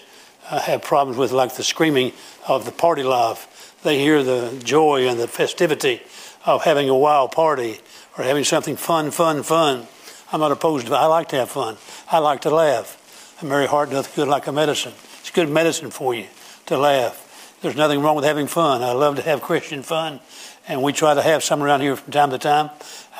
uh, 0.48 0.60
have 0.60 0.82
problems 0.82 1.18
with, 1.18 1.32
like 1.32 1.56
the 1.56 1.64
screaming 1.64 2.12
of 2.46 2.64
the 2.64 2.70
party 2.70 3.02
life. 3.02 3.48
They 3.86 4.00
hear 4.00 4.24
the 4.24 4.60
joy 4.64 5.06
and 5.06 5.16
the 5.16 5.28
festivity 5.28 6.02
of 6.44 6.64
having 6.64 6.88
a 6.88 6.96
wild 6.96 7.30
party 7.30 7.78
or 8.18 8.24
having 8.24 8.42
something 8.42 8.74
fun, 8.74 9.12
fun, 9.12 9.44
fun. 9.44 9.86
I'm 10.32 10.40
not 10.40 10.50
opposed 10.50 10.88
to 10.88 10.92
it. 10.92 10.96
I 10.96 11.06
like 11.06 11.28
to 11.28 11.36
have 11.36 11.50
fun. 11.50 11.76
I 12.10 12.18
like 12.18 12.40
to 12.40 12.50
laugh. 12.50 13.38
A 13.40 13.44
merry 13.44 13.68
heart 13.68 13.90
doth 13.90 14.16
good 14.16 14.26
like 14.26 14.48
a 14.48 14.52
medicine. 14.52 14.92
It's 15.20 15.30
good 15.30 15.48
medicine 15.48 15.92
for 15.92 16.16
you 16.16 16.26
to 16.66 16.76
laugh. 16.76 17.56
There's 17.62 17.76
nothing 17.76 18.00
wrong 18.00 18.16
with 18.16 18.24
having 18.24 18.48
fun. 18.48 18.82
I 18.82 18.90
love 18.90 19.14
to 19.16 19.22
have 19.22 19.40
Christian 19.40 19.84
fun, 19.84 20.18
and 20.66 20.82
we 20.82 20.92
try 20.92 21.14
to 21.14 21.22
have 21.22 21.44
some 21.44 21.62
around 21.62 21.80
here 21.82 21.94
from 21.94 22.12
time 22.12 22.30
to 22.30 22.38
time. 22.38 22.70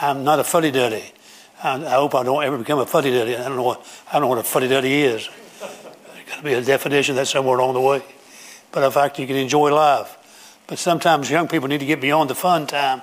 I'm 0.00 0.24
not 0.24 0.40
a 0.40 0.44
fuddy 0.44 0.72
duddy. 0.72 1.12
I, 1.62 1.78
hope 1.90 2.16
I 2.16 2.24
don't 2.24 2.42
ever 2.42 2.58
become 2.58 2.80
a 2.80 2.86
fuddy 2.86 3.12
duddy. 3.12 3.36
I 3.36 3.44
don't 3.44 3.54
know 3.54 3.62
what 3.62 3.86
I 4.08 4.14
don't 4.14 4.22
know 4.22 4.28
what 4.30 4.38
a 4.38 4.42
fuddy 4.42 4.66
duddy 4.66 5.00
is. 5.04 5.30
There's 5.60 6.28
got 6.28 6.38
to 6.38 6.42
be 6.42 6.54
a 6.54 6.60
definition 6.60 7.14
that's 7.14 7.30
somewhere 7.30 7.56
along 7.56 7.74
the 7.74 7.80
way. 7.80 8.02
But 8.72 8.82
in 8.82 8.90
fact, 8.90 9.20
you 9.20 9.28
can 9.28 9.36
enjoy 9.36 9.72
life. 9.72 10.24
But 10.66 10.78
sometimes 10.78 11.30
young 11.30 11.46
people 11.46 11.68
need 11.68 11.78
to 11.78 11.86
get 11.86 12.00
beyond 12.00 12.28
the 12.28 12.34
fun 12.34 12.66
time, 12.66 13.02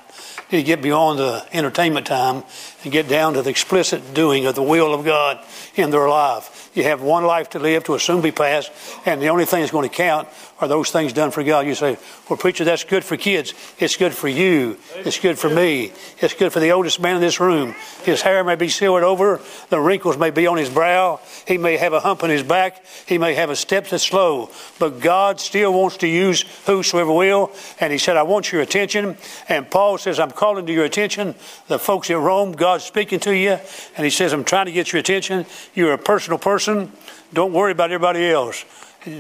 need 0.52 0.60
to 0.60 0.64
get 0.64 0.82
beyond 0.82 1.20
the 1.20 1.46
entertainment 1.54 2.06
time, 2.06 2.44
and 2.84 2.92
get 2.92 3.08
down 3.08 3.36
to 3.36 3.42
the 3.42 3.50
explicit 3.50 4.14
doing 4.14 4.46
of 4.46 4.56
the 4.56 4.64
will 4.64 4.94
of 4.94 5.06
God 5.06 5.40
in 5.76 5.90
their 5.90 6.10
life. 6.10 6.70
You 6.74 6.84
have 6.84 7.02
one 7.02 7.24
life 7.24 7.52
to 7.52 7.60
live 7.60 7.86
to 7.86 7.98
soon 8.00 8.22
be 8.22 8.32
past, 8.32 8.70
and 9.06 9.22
the 9.22 9.30
only 9.30 9.46
thing 9.46 9.62
that's 9.62 9.72
going 9.72 9.90
to 9.90 9.96
count 9.96 10.28
are 10.64 10.68
those 10.68 10.90
things 10.90 11.14
done 11.14 11.32
for 11.32 11.44
God. 11.44 11.68
You 11.68 11.76
say, 11.76 11.98
Well, 12.30 12.38
preacher, 12.38 12.64
that's 12.64 12.84
good 12.84 13.04
for 13.04 13.18
kids. 13.18 13.54
It's 13.78 13.98
good 13.98 14.14
for 14.14 14.28
you. 14.28 14.78
It's 14.96 15.20
good 15.20 15.38
for 15.38 15.50
me. 15.50 15.92
It's 16.20 16.34
good 16.34 16.52
for 16.52 16.60
the 16.60 16.72
oldest 16.72 17.00
man 17.00 17.16
in 17.16 17.22
this 17.22 17.40
room. 17.40 17.76
His 18.04 18.22
hair 18.22 18.44
may 18.44 18.56
be 18.56 18.70
silvered 18.70 19.04
over, 19.04 19.40
the 19.70 19.80
wrinkles 19.80 20.18
may 20.18 20.32
be 20.32 20.48
on 20.48 20.58
his 20.58 20.70
brow, 20.70 21.20
he 21.46 21.58
may 21.58 21.78
have 21.78 21.94
a 21.94 22.00
hump 22.00 22.24
on 22.24 22.30
his 22.30 22.44
back, 22.44 22.84
he 23.06 23.18
may 23.18 23.36
have 23.36 23.50
a 23.50 23.56
step 23.56 23.88
that's 23.88 24.04
slow, 24.04 24.50
but 24.80 25.00
God 25.00 25.40
still 25.40 25.74
wants 25.74 25.98
to 25.98 26.08
use 26.08 26.44
whosoever 26.66 27.12
will. 27.12 27.52
And 27.80 27.92
He 27.92 27.98
said, 27.98 28.18
I 28.18 28.24
want 28.24 28.52
your 28.52 28.62
attention. 28.62 29.18
And 29.50 29.70
Paul 29.70 29.98
says, 29.98 30.20
I'm 30.20 30.32
calling 30.32 30.66
to 30.66 30.74
your 30.74 30.86
attention 30.86 31.36
the 31.68 31.80
folks 31.80 32.10
in 32.10 32.18
Rome. 32.18 32.54
God's 32.54 32.84
speaking 32.84 33.20
to 33.22 33.36
you. 33.36 33.58
And 33.96 34.06
He 34.06 34.10
says, 34.10 34.34
I'm 34.34 34.44
trying 34.44 34.68
to 34.68 34.72
get 34.72 34.92
your 34.92 35.00
attention. 35.00 35.46
You're 35.74 35.94
a 35.94 35.98
personal 35.98 36.40
person. 36.40 36.92
Don't 37.34 37.54
worry 37.54 37.72
about 37.72 37.92
everybody 37.92 38.30
else 38.30 38.66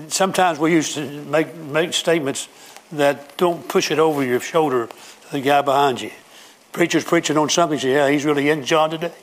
sometimes 0.08 0.60
we 0.60 0.72
used 0.72 0.96
to 0.96 1.24
make, 1.26 1.54
make 1.56 1.94
statements 1.94 2.48
that 2.92 3.38
don't 3.38 3.68
push 3.68 3.92
it 3.92 4.00
over 4.00 4.24
your 4.24 4.40
shoulder 4.40 4.88
to 4.88 5.32
the 5.32 5.42
guy 5.42 5.62
behind 5.62 6.02
you. 6.02 6.12
Preacher's 6.72 7.04
preaching 7.04 7.38
on 7.38 7.50
something, 7.50 7.80
say, 7.80 7.94
yeah, 7.94 8.10
he's 8.10 8.26
really 8.26 8.46
hitting 8.46 8.64
John 8.64 8.90
today. 8.90 9.14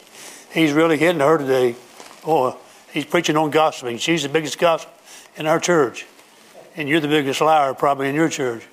He's 0.53 0.73
really 0.73 0.97
hitting 0.97 1.21
her 1.21 1.39
today. 1.39 1.77
Or 2.25 2.57
he's 2.93 3.05
preaching 3.05 3.37
on 3.37 3.51
gossiping. 3.51 3.99
She's 3.99 4.23
the 4.23 4.29
biggest 4.29 4.59
gossip 4.59 4.91
in 5.37 5.47
our 5.47 5.61
church. 5.61 6.07
And 6.77 6.89
you're 6.89 7.01
the 7.01 7.09
biggest 7.09 7.41
liar 7.41 7.75
probably 7.75 8.09
in 8.09 8.15
your 8.15 8.29
church. 8.29 8.67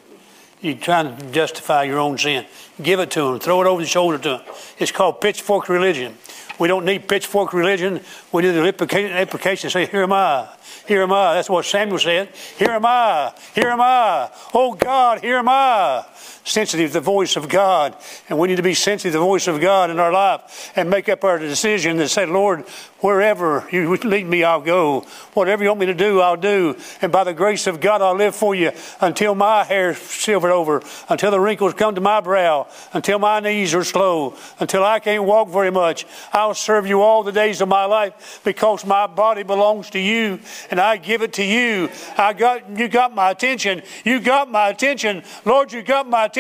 You're 0.62 0.76
trying 0.76 1.16
to 1.18 1.32
justify 1.32 1.84
your 1.84 2.00
own 2.00 2.18
sin. 2.18 2.46
Give 2.82 3.00
it 3.00 3.12
to 3.12 3.28
him. 3.28 3.40
Throw 3.40 3.62
it 3.62 3.68
over 3.68 3.82
the 3.82 3.88
shoulder 3.88 4.18
to 4.18 4.38
him. 4.38 4.42
It's 4.80 4.92
called 4.92 5.22
pitchfork 5.22 5.70
religion. 5.70 6.18
We 6.60 6.68
don't 6.68 6.86
need 6.86 7.08
pitchfork 7.08 7.54
religion. 7.54 8.02
We 8.32 8.44
need 8.44 8.52
the 8.52 8.68
application 8.68 9.70
to 9.70 9.72
say, 9.72 9.86
Here 9.86 10.04
am 10.04 10.14
I. 10.14 10.50
Here 10.88 11.04
am 11.04 11.12
I. 11.12 11.36
That's 11.36 11.50
what 11.50 11.66
Samuel 11.66 12.00
said. 12.00 12.30
Here 12.58 12.72
am 12.72 12.86
I. 12.86 13.34
Here 13.54 13.70
am 13.70 13.82
I. 13.82 14.30
Oh 14.54 14.74
God, 14.74 15.20
here 15.20 15.38
am 15.38 15.50
I. 15.50 16.06
Sensitive 16.48 16.92
to 16.92 16.94
the 16.94 17.02
voice 17.02 17.36
of 17.36 17.50
God. 17.50 17.98
And 18.30 18.40
we 18.40 18.48
need 18.48 18.56
to 18.56 18.64
be 18.64 18.74
sensitive 18.74 19.12
to 19.12 19.20
the 19.20 19.26
voice 19.26 19.48
of 19.48 19.60
God 19.60 19.90
in 19.90 20.00
our 20.00 20.14
life 20.14 20.72
and 20.78 20.90
make 20.90 21.10
up 21.10 21.26
our 21.26 21.38
decision 21.38 22.00
and 22.00 22.10
say, 22.10 22.26
Lord, 22.26 22.62
wherever 23.02 23.68
you 23.70 23.94
lead 23.98 24.26
me, 24.26 24.46
I'll 24.46 24.62
go. 24.62 25.02
Whatever 25.34 25.64
you 25.64 25.70
want 25.72 25.82
me 25.82 25.88
to 25.88 25.94
do, 25.94 26.22
I'll 26.22 26.38
do. 26.38 26.78
And 27.02 27.12
by 27.12 27.26
the 27.26 27.34
grace 27.34 27.68
of 27.68 27.82
God, 27.82 28.02
I'll 28.02 28.16
live 28.16 28.34
for 28.34 28.56
you 28.56 28.72
until 29.02 29.36
my 29.36 29.66
hair's 29.66 29.98
silvered 29.98 30.54
over, 30.54 30.82
until 31.10 31.32
the 31.32 31.40
wrinkles 31.40 31.74
come 31.74 31.96
to 31.96 32.02
my 32.02 32.22
brow, 32.22 32.68
until 32.94 33.20
my 33.20 33.42
knees 33.42 33.76
are 33.76 33.84
slow, 33.84 34.34
until 34.62 34.86
I 34.86 35.00
can't 35.00 35.26
walk 35.26 35.50
very 35.50 35.70
much. 35.70 36.06
I'll 36.32 36.54
serve 36.54 36.88
you 36.88 37.02
all 37.02 37.24
the 37.24 37.34
days 37.34 37.60
of 37.60 37.68
my 37.68 37.84
life 37.84 38.40
because 38.46 38.86
my 38.86 39.06
body 39.06 39.44
belongs 39.44 39.90
to 39.90 40.00
you 40.00 40.40
and 40.72 40.80
I 40.80 40.96
give 40.96 41.22
it 41.24 41.34
to 41.34 41.44
you. 41.44 41.90
I 42.18 42.32
got, 42.32 42.70
you 42.70 42.88
got 42.88 43.14
my 43.14 43.32
attention. 43.32 43.82
You 44.06 44.22
got 44.22 44.50
my 44.50 44.70
attention. 44.70 45.24
Lord, 45.44 45.74
you 45.74 45.82
got 45.82 46.08
my 46.08 46.24
attention. 46.24 46.37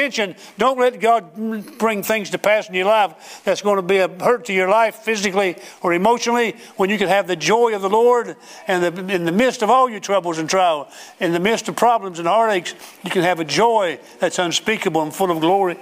Don't 0.57 0.79
let 0.79 0.99
God 0.99 1.35
bring 1.77 2.03
things 2.03 2.29
to 2.31 2.37
pass 2.37 2.69
in 2.69 2.75
your 2.75 2.85
life 2.85 3.41
that's 3.43 3.61
going 3.61 3.77
to 3.77 3.81
be 3.81 3.97
a 3.97 4.07
hurt 4.07 4.45
to 4.45 4.53
your 4.53 4.69
life 4.69 4.95
physically 4.95 5.55
or 5.81 5.93
emotionally 5.93 6.55
when 6.75 6.89
you 6.89 6.97
can 6.97 7.07
have 7.07 7.27
the 7.27 7.35
joy 7.35 7.75
of 7.75 7.81
the 7.81 7.89
Lord 7.89 8.35
and 8.67 8.83
the, 8.83 9.13
in 9.13 9.25
the 9.25 9.31
midst 9.31 9.61
of 9.63 9.69
all 9.69 9.89
your 9.89 9.99
troubles 9.99 10.37
and 10.37 10.49
trials, 10.49 10.93
in 11.19 11.33
the 11.33 11.39
midst 11.39 11.67
of 11.67 11.75
problems 11.75 12.19
and 12.19 12.27
heartaches, 12.27 12.75
you 13.03 13.09
can 13.09 13.23
have 13.23 13.39
a 13.39 13.45
joy 13.45 13.99
that's 14.19 14.39
unspeakable 14.39 15.01
and 15.01 15.13
full 15.13 15.31
of 15.31 15.39
glory. 15.39 15.77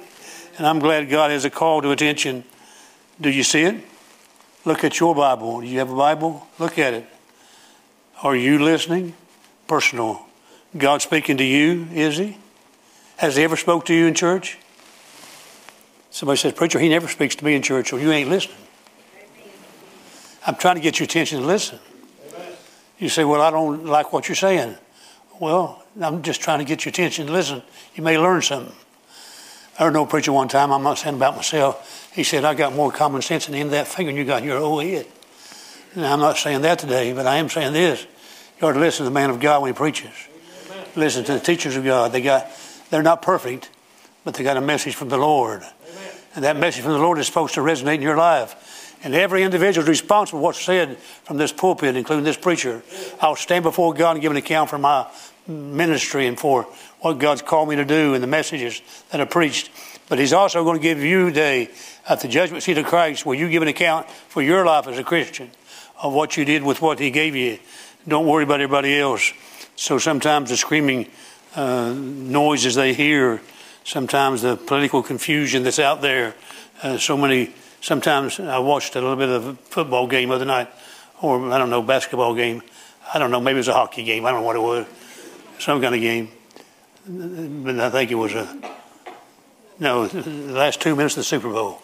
And 0.57 0.65
I'm 0.65 0.79
glad 0.79 1.09
God 1.09 1.31
has 1.31 1.43
a 1.43 1.49
call 1.49 1.81
to 1.81 1.91
attention. 1.91 2.45
Do 3.19 3.29
you 3.29 3.43
see 3.43 3.63
it? 3.63 3.83
Look 4.63 4.83
at 4.83 4.99
your 4.99 5.13
Bible. 5.13 5.61
Do 5.61 5.67
you 5.67 5.79
have 5.79 5.91
a 5.91 5.95
Bible? 5.95 6.47
Look 6.57 6.79
at 6.79 6.93
it. 6.93 7.05
Are 8.23 8.35
you 8.35 8.63
listening? 8.63 9.13
Personal. 9.67 10.25
God 10.77 11.01
speaking 11.01 11.37
to 11.37 11.43
you, 11.43 11.87
is 11.91 12.17
He? 12.17 12.37
Has 13.17 13.35
He 13.35 13.43
ever 13.43 13.55
spoke 13.55 13.85
to 13.85 13.93
you 13.93 14.05
in 14.07 14.13
church? 14.13 14.57
Somebody 16.11 16.37
says, 16.37 16.53
Preacher, 16.53 16.79
He 16.79 16.89
never 16.89 17.07
speaks 17.07 17.35
to 17.35 17.45
me 17.45 17.55
in 17.55 17.61
church, 17.61 17.93
or 17.93 17.99
you 17.99 18.11
ain't 18.11 18.29
listening. 18.29 18.57
I'm 20.47 20.55
trying 20.55 20.75
to 20.75 20.81
get 20.81 20.99
your 20.99 21.05
attention 21.05 21.41
to 21.41 21.45
listen. 21.45 21.79
You 22.99 23.09
say, 23.09 23.23
Well, 23.23 23.41
I 23.41 23.51
don't 23.51 23.85
like 23.85 24.13
what 24.13 24.27
you're 24.27 24.35
saying. 24.35 24.75
Well, 25.39 25.83
I'm 25.99 26.21
just 26.21 26.41
trying 26.41 26.59
to 26.59 26.65
get 26.65 26.85
your 26.85 26.91
attention 26.91 27.27
to 27.27 27.33
listen. 27.33 27.61
You 27.95 28.03
may 28.03 28.17
learn 28.17 28.41
something. 28.41 28.75
I 29.77 29.83
heard 29.83 29.93
no 29.93 30.05
preacher 30.05 30.31
one 30.31 30.47
time, 30.47 30.71
I'm 30.71 30.83
not 30.83 30.97
saying 30.97 31.15
about 31.15 31.35
myself. 31.35 32.11
He 32.13 32.23
said, 32.23 32.45
I 32.45 32.53
got 32.53 32.73
more 32.73 32.91
common 32.91 33.21
sense 33.21 33.47
in 33.47 33.53
the 33.53 33.59
end 33.59 33.67
of 33.67 33.71
that 33.71 33.87
finger 33.87 34.09
than 34.09 34.17
you 34.17 34.23
got 34.23 34.41
in 34.41 34.47
your 34.47 34.59
whole 34.59 34.79
head. 34.79 35.05
And 35.95 36.05
I'm 36.05 36.19
not 36.19 36.37
saying 36.37 36.61
that 36.61 36.79
today, 36.79 37.11
but 37.11 37.25
I 37.25 37.37
am 37.37 37.49
saying 37.49 37.73
this. 37.73 38.05
You 38.59 38.67
ought 38.67 38.73
to 38.73 38.79
listen 38.79 38.99
to 38.99 39.09
the 39.09 39.13
man 39.13 39.29
of 39.29 39.41
God 39.41 39.61
when 39.61 39.73
he 39.73 39.77
preaches. 39.77 40.13
Amen. 40.69 40.85
Listen 40.95 41.25
to 41.25 41.33
the 41.33 41.39
teachers 41.41 41.75
of 41.75 41.83
God. 41.83 42.13
They 42.13 42.21
got, 42.21 42.49
they're 42.89 43.03
not 43.03 43.21
perfect, 43.21 43.69
but 44.23 44.33
they 44.33 44.43
got 44.43 44.57
a 44.57 44.61
message 44.61 44.95
from 44.95 45.09
the 45.09 45.17
Lord. 45.17 45.61
Amen. 45.61 46.11
And 46.35 46.43
that 46.43 46.57
message 46.57 46.83
from 46.83 46.93
the 46.93 46.99
Lord 46.99 47.17
is 47.17 47.27
supposed 47.27 47.53
to 47.55 47.61
resonate 47.61 47.95
in 47.95 48.01
your 48.01 48.17
life. 48.17 48.97
And 49.03 49.13
every 49.13 49.43
individual 49.43 49.83
is 49.83 49.89
responsible 49.89 50.39
for 50.39 50.43
what's 50.43 50.61
said 50.61 50.97
from 50.97 51.37
this 51.37 51.51
pulpit, 51.51 51.95
including 51.95 52.25
this 52.25 52.37
preacher. 52.37 52.81
I'll 53.21 53.35
stand 53.35 53.63
before 53.63 53.93
God 53.93 54.13
and 54.13 54.21
give 54.21 54.31
an 54.31 54.37
account 54.37 54.69
for 54.69 54.77
my 54.77 55.07
ministry 55.47 56.25
and 56.25 56.39
for 56.39 56.63
what 57.01 57.19
God's 57.19 57.43
called 57.43 57.69
me 57.69 57.75
to 57.75 57.85
do 57.85 58.15
and 58.15 58.23
the 58.23 58.27
messages 58.27 58.81
that 59.11 59.21
I 59.21 59.25
preached. 59.25 59.69
But 60.09 60.17
He's 60.19 60.33
also 60.33 60.63
going 60.63 60.77
to 60.77 60.83
give 60.83 61.03
you 61.03 61.31
day 61.31 61.69
at 62.07 62.21
the 62.21 62.27
judgment 62.27 62.63
seat 62.63 62.77
of 62.77 62.85
Christ 62.85 63.25
where 63.25 63.37
you 63.37 63.49
give 63.49 63.61
an 63.61 63.67
account 63.67 64.09
for 64.09 64.41
your 64.41 64.65
life 64.65 64.87
as 64.87 64.97
a 64.97 65.03
Christian 65.03 65.51
of 66.01 66.13
what 66.13 66.35
you 66.35 66.45
did 66.45 66.63
with 66.63 66.81
what 66.81 66.99
He 66.99 67.11
gave 67.11 67.35
you. 67.35 67.59
Don't 68.07 68.25
worry 68.25 68.43
about 68.43 68.61
everybody 68.61 68.97
else. 68.97 69.33
So 69.75 69.97
sometimes 69.97 70.49
the 70.49 70.57
screaming 70.57 71.07
uh, 71.55 71.93
noises 71.93 72.75
they 72.75 72.93
hear, 72.93 73.41
sometimes 73.83 74.41
the 74.41 74.55
political 74.57 75.01
confusion 75.03 75.63
that's 75.63 75.79
out 75.79 76.01
there, 76.01 76.35
uh, 76.83 76.97
so 76.97 77.17
many. 77.17 77.53
Sometimes 77.81 78.39
I 78.39 78.57
watched 78.59 78.95
a 78.95 79.01
little 79.01 79.15
bit 79.15 79.29
of 79.29 79.45
a 79.45 79.53
football 79.53 80.07
game 80.07 80.29
the 80.29 80.35
other 80.35 80.45
night, 80.45 80.69
or 81.21 81.51
I 81.51 81.57
don't 81.57 81.69
know, 81.69 81.81
basketball 81.81 82.33
game. 82.33 82.61
I 83.13 83.19
don't 83.19 83.31
know, 83.31 83.39
maybe 83.39 83.55
it 83.55 83.57
was 83.59 83.67
a 83.67 83.73
hockey 83.73 84.03
game. 84.03 84.25
I 84.25 84.31
don't 84.31 84.41
know 84.41 84.47
what 84.47 84.55
it 84.55 84.61
was, 84.61 84.87
some 85.59 85.81
kind 85.81 85.93
of 85.93 86.01
game. 86.01 86.29
But 87.07 87.79
I 87.79 87.89
think 87.91 88.09
it 88.09 88.15
was 88.15 88.33
a 88.33 88.75
no. 89.79 90.07
The 90.07 90.53
last 90.53 90.81
two 90.81 90.95
minutes 90.95 91.15
of 91.15 91.19
the 91.19 91.23
Super 91.25 91.49
Bowl. 91.49 91.81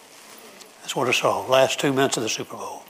That's 0.80 0.96
what 0.96 1.08
I 1.08 1.12
saw. 1.12 1.46
Last 1.46 1.78
two 1.78 1.92
minutes 1.92 2.16
of 2.16 2.24
the 2.24 2.28
Super 2.28 2.56
Bowl. 2.56 2.82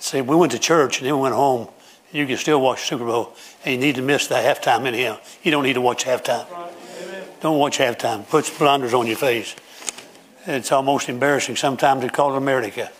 See, 0.00 0.20
we 0.20 0.34
went 0.34 0.52
to 0.52 0.58
church 0.58 0.98
and 0.98 1.06
then 1.06 1.14
we 1.14 1.22
went 1.22 1.34
home. 1.34 1.68
You 2.10 2.26
can 2.26 2.36
still 2.38 2.60
watch 2.60 2.86
Super 2.88 3.04
Bowl, 3.04 3.34
and 3.64 3.74
you 3.74 3.80
need 3.80 3.96
to 3.96 4.02
miss 4.02 4.28
the 4.28 4.36
halftime 4.36 4.86
anyhow. 4.86 5.18
You 5.42 5.50
don't 5.50 5.64
need 5.64 5.74
to 5.74 5.80
watch 5.80 6.04
halftime. 6.04 6.46
Don't 7.40 7.58
watch 7.58 7.78
halftime. 7.78 8.28
Put 8.28 8.50
blinders 8.58 8.94
on 8.94 9.06
your 9.06 9.16
face. 9.16 9.54
It's 10.46 10.72
almost 10.72 11.08
embarrassing 11.08 11.56
sometimes 11.56 12.02
to 12.02 12.08
call 12.08 12.32
it 12.34 12.38
America. 12.38 12.90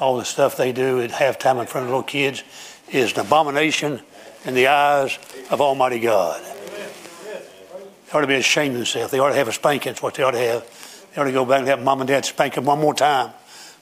All 0.00 0.16
the 0.16 0.24
stuff 0.24 0.56
they 0.56 0.72
do 0.72 1.00
at 1.00 1.10
halftime 1.10 1.60
in 1.60 1.66
front 1.66 1.84
of 1.86 1.90
little 1.90 2.02
kids 2.02 2.42
is 2.90 3.12
an 3.12 3.20
abomination. 3.20 4.00
in 4.44 4.54
the 4.54 4.68
eyes 4.68 5.18
of 5.50 5.60
Almighty 5.60 6.00
God. 6.00 6.42
They 6.42 8.12
ought 8.12 8.22
to 8.22 8.26
be 8.26 8.34
ashamed 8.36 8.72
of 8.72 8.78
themselves. 8.78 9.10
They 9.12 9.18
ought 9.18 9.30
to 9.30 9.34
have 9.34 9.48
a 9.48 9.52
spanking. 9.52 9.92
That's 9.92 10.02
what 10.02 10.14
they 10.14 10.22
ought 10.22 10.30
to 10.32 10.38
have. 10.38 11.10
They 11.14 11.20
ought 11.20 11.24
to 11.24 11.32
go 11.32 11.44
back 11.44 11.60
and 11.60 11.68
have 11.68 11.82
mom 11.82 12.00
and 12.00 12.08
dad 12.08 12.24
spank 12.24 12.54
them 12.54 12.64
one 12.64 12.78
more 12.78 12.94
time 12.94 13.30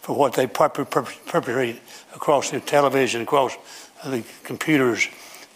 for 0.00 0.16
what 0.16 0.34
they 0.34 0.46
perpetrated 0.46 1.80
across 2.14 2.50
the 2.50 2.60
television, 2.60 3.22
across 3.22 3.56
the 4.10 4.22
computers. 4.44 5.08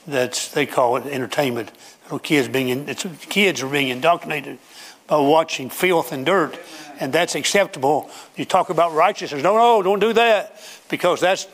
That's 0.06 0.48
they 0.48 0.66
call 0.66 0.96
it 0.96 1.06
entertainment. 1.06 1.70
Little 2.04 2.18
kids 2.18 2.48
being 2.48 2.68
in, 2.68 2.94
kids 2.94 3.62
are 3.62 3.68
being 3.68 3.88
indoctrinated 3.88 4.58
by 5.06 5.18
watching 5.18 5.70
filth 5.70 6.12
and 6.12 6.24
dirt, 6.24 6.58
and 6.98 7.12
that's 7.12 7.34
acceptable. 7.34 8.10
You 8.36 8.44
talk 8.44 8.70
about 8.70 8.94
righteousness. 8.94 9.42
No, 9.42 9.56
no, 9.56 9.82
don't 9.82 10.00
do 10.00 10.12
that 10.14 10.60
because 10.88 11.20
that 11.20 11.46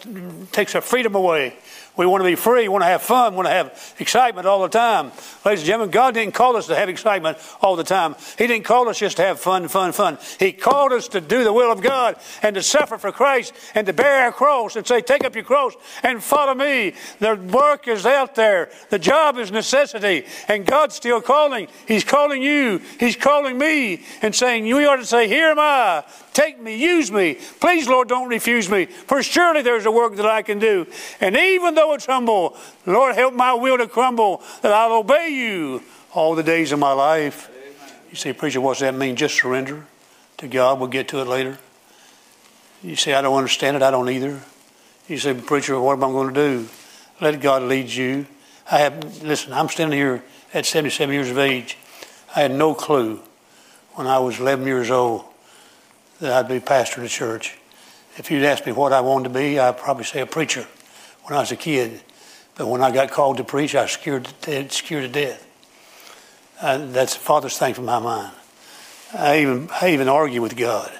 takes 0.52 0.74
our 0.74 0.80
freedom 0.80 1.14
away. 1.14 1.56
We 1.96 2.04
want 2.04 2.22
to 2.22 2.28
be 2.28 2.34
free. 2.34 2.62
We 2.62 2.68
want 2.68 2.82
to 2.82 2.88
have 2.88 3.02
fun. 3.02 3.32
We 3.32 3.36
want 3.36 3.48
to 3.48 3.52
have 3.52 3.94
excitement 3.98 4.46
all 4.46 4.62
the 4.62 4.68
time. 4.68 5.12
Ladies 5.44 5.60
and 5.60 5.66
gentlemen, 5.66 5.90
God 5.90 6.14
didn't 6.14 6.34
call 6.34 6.56
us 6.56 6.66
to 6.66 6.76
have 6.76 6.88
excitement 6.88 7.38
all 7.62 7.74
the 7.74 7.84
time. 7.84 8.16
He 8.36 8.46
didn't 8.46 8.64
call 8.64 8.88
us 8.88 8.98
just 8.98 9.16
to 9.16 9.22
have 9.22 9.40
fun, 9.40 9.68
fun, 9.68 9.92
fun. 9.92 10.18
He 10.38 10.52
called 10.52 10.92
us 10.92 11.08
to 11.08 11.20
do 11.20 11.42
the 11.42 11.52
will 11.52 11.72
of 11.72 11.80
God 11.80 12.16
and 12.42 12.54
to 12.54 12.62
suffer 12.62 12.98
for 12.98 13.12
Christ 13.12 13.54
and 13.74 13.86
to 13.86 13.94
bear 13.94 14.24
our 14.24 14.32
cross 14.32 14.76
and 14.76 14.86
say, 14.86 15.00
Take 15.00 15.24
up 15.24 15.34
your 15.34 15.44
cross 15.44 15.74
and 16.02 16.22
follow 16.22 16.54
me. 16.54 16.92
The 17.20 17.36
work 17.36 17.88
is 17.88 18.04
out 18.04 18.34
there. 18.34 18.70
The 18.90 18.98
job 18.98 19.38
is 19.38 19.50
necessity. 19.50 20.24
And 20.48 20.66
God's 20.66 20.94
still 20.94 21.22
calling. 21.22 21.68
He's 21.88 22.04
calling 22.04 22.42
you. 22.42 22.82
He's 23.00 23.16
calling 23.16 23.56
me 23.56 24.02
and 24.20 24.34
saying, 24.34 24.66
You 24.66 24.86
ought 24.88 24.96
to 24.96 25.06
say, 25.06 25.28
Here 25.28 25.48
am 25.48 25.58
I. 25.58 26.04
Take 26.36 26.60
me, 26.60 26.76
use 26.76 27.10
me. 27.10 27.38
Please, 27.60 27.88
Lord, 27.88 28.10
don't 28.10 28.28
refuse 28.28 28.68
me, 28.68 28.84
for 28.84 29.22
surely 29.22 29.62
there's 29.62 29.86
a 29.86 29.90
work 29.90 30.16
that 30.16 30.26
I 30.26 30.42
can 30.42 30.58
do. 30.58 30.86
And 31.18 31.34
even 31.34 31.74
though 31.74 31.94
it's 31.94 32.04
humble, 32.04 32.54
Lord, 32.84 33.14
help 33.14 33.32
my 33.32 33.54
will 33.54 33.78
to 33.78 33.88
crumble, 33.88 34.42
that 34.60 34.70
I'll 34.70 34.98
obey 34.98 35.30
you 35.30 35.82
all 36.12 36.34
the 36.34 36.42
days 36.42 36.72
of 36.72 36.78
my 36.78 36.92
life. 36.92 37.50
You 38.10 38.16
say, 38.16 38.34
Preacher, 38.34 38.60
what's 38.60 38.80
that 38.80 38.94
mean? 38.94 39.16
Just 39.16 39.34
surrender 39.36 39.86
to 40.36 40.46
God. 40.46 40.78
We'll 40.78 40.90
get 40.90 41.08
to 41.08 41.20
it 41.20 41.26
later. 41.26 41.56
You 42.82 42.96
say, 42.96 43.14
I 43.14 43.22
don't 43.22 43.38
understand 43.38 43.78
it. 43.78 43.82
I 43.82 43.90
don't 43.90 44.10
either. 44.10 44.38
You 45.08 45.16
say, 45.16 45.32
Preacher, 45.32 45.80
what 45.80 45.94
am 45.94 46.04
I 46.04 46.08
going 46.08 46.34
to 46.34 46.34
do? 46.34 46.68
Let 47.18 47.40
God 47.40 47.62
lead 47.62 47.88
you. 47.88 48.26
I 48.70 48.80
have, 48.80 49.22
listen, 49.22 49.54
I'm 49.54 49.70
standing 49.70 49.98
here 49.98 50.22
at 50.52 50.66
77 50.66 51.14
years 51.14 51.30
of 51.30 51.38
age. 51.38 51.78
I 52.34 52.40
had 52.40 52.50
no 52.50 52.74
clue 52.74 53.22
when 53.94 54.06
I 54.06 54.18
was 54.18 54.38
11 54.38 54.66
years 54.66 54.90
old 54.90 55.24
that 56.20 56.32
I'd 56.32 56.48
be 56.48 56.60
pastor 56.60 57.00
of 57.00 57.02
the 57.04 57.08
church. 57.08 57.56
If 58.16 58.30
you'd 58.30 58.44
asked 58.44 58.66
me 58.66 58.72
what 58.72 58.92
I 58.92 59.00
wanted 59.00 59.28
to 59.28 59.34
be, 59.34 59.58
I'd 59.58 59.78
probably 59.78 60.04
say 60.04 60.20
a 60.20 60.26
preacher 60.26 60.66
when 61.24 61.36
I 61.36 61.40
was 61.40 61.52
a 61.52 61.56
kid. 61.56 62.00
But 62.56 62.68
when 62.68 62.82
I 62.82 62.90
got 62.90 63.10
called 63.10 63.36
to 63.36 63.44
preach, 63.44 63.74
I 63.74 63.82
was 63.82 63.92
scared 63.92 64.24
to 64.24 64.34
death. 64.40 64.72
Scared 64.72 65.02
to 65.02 65.08
death. 65.08 65.46
Uh, 66.60 66.78
that's 66.86 67.14
the 67.14 67.20
farthest 67.20 67.58
thing 67.58 67.74
from 67.74 67.84
my 67.84 67.98
mind. 67.98 68.32
I 69.12 69.40
even, 69.40 69.68
I 69.80 69.90
even 69.90 70.08
argued 70.08 70.42
with 70.42 70.56
God. 70.56 70.90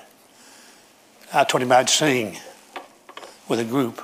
I 1.32 1.44
told 1.44 1.62
him 1.62 1.72
I'd 1.72 1.88
sing 1.88 2.36
with 3.48 3.58
a 3.60 3.64
group. 3.64 4.02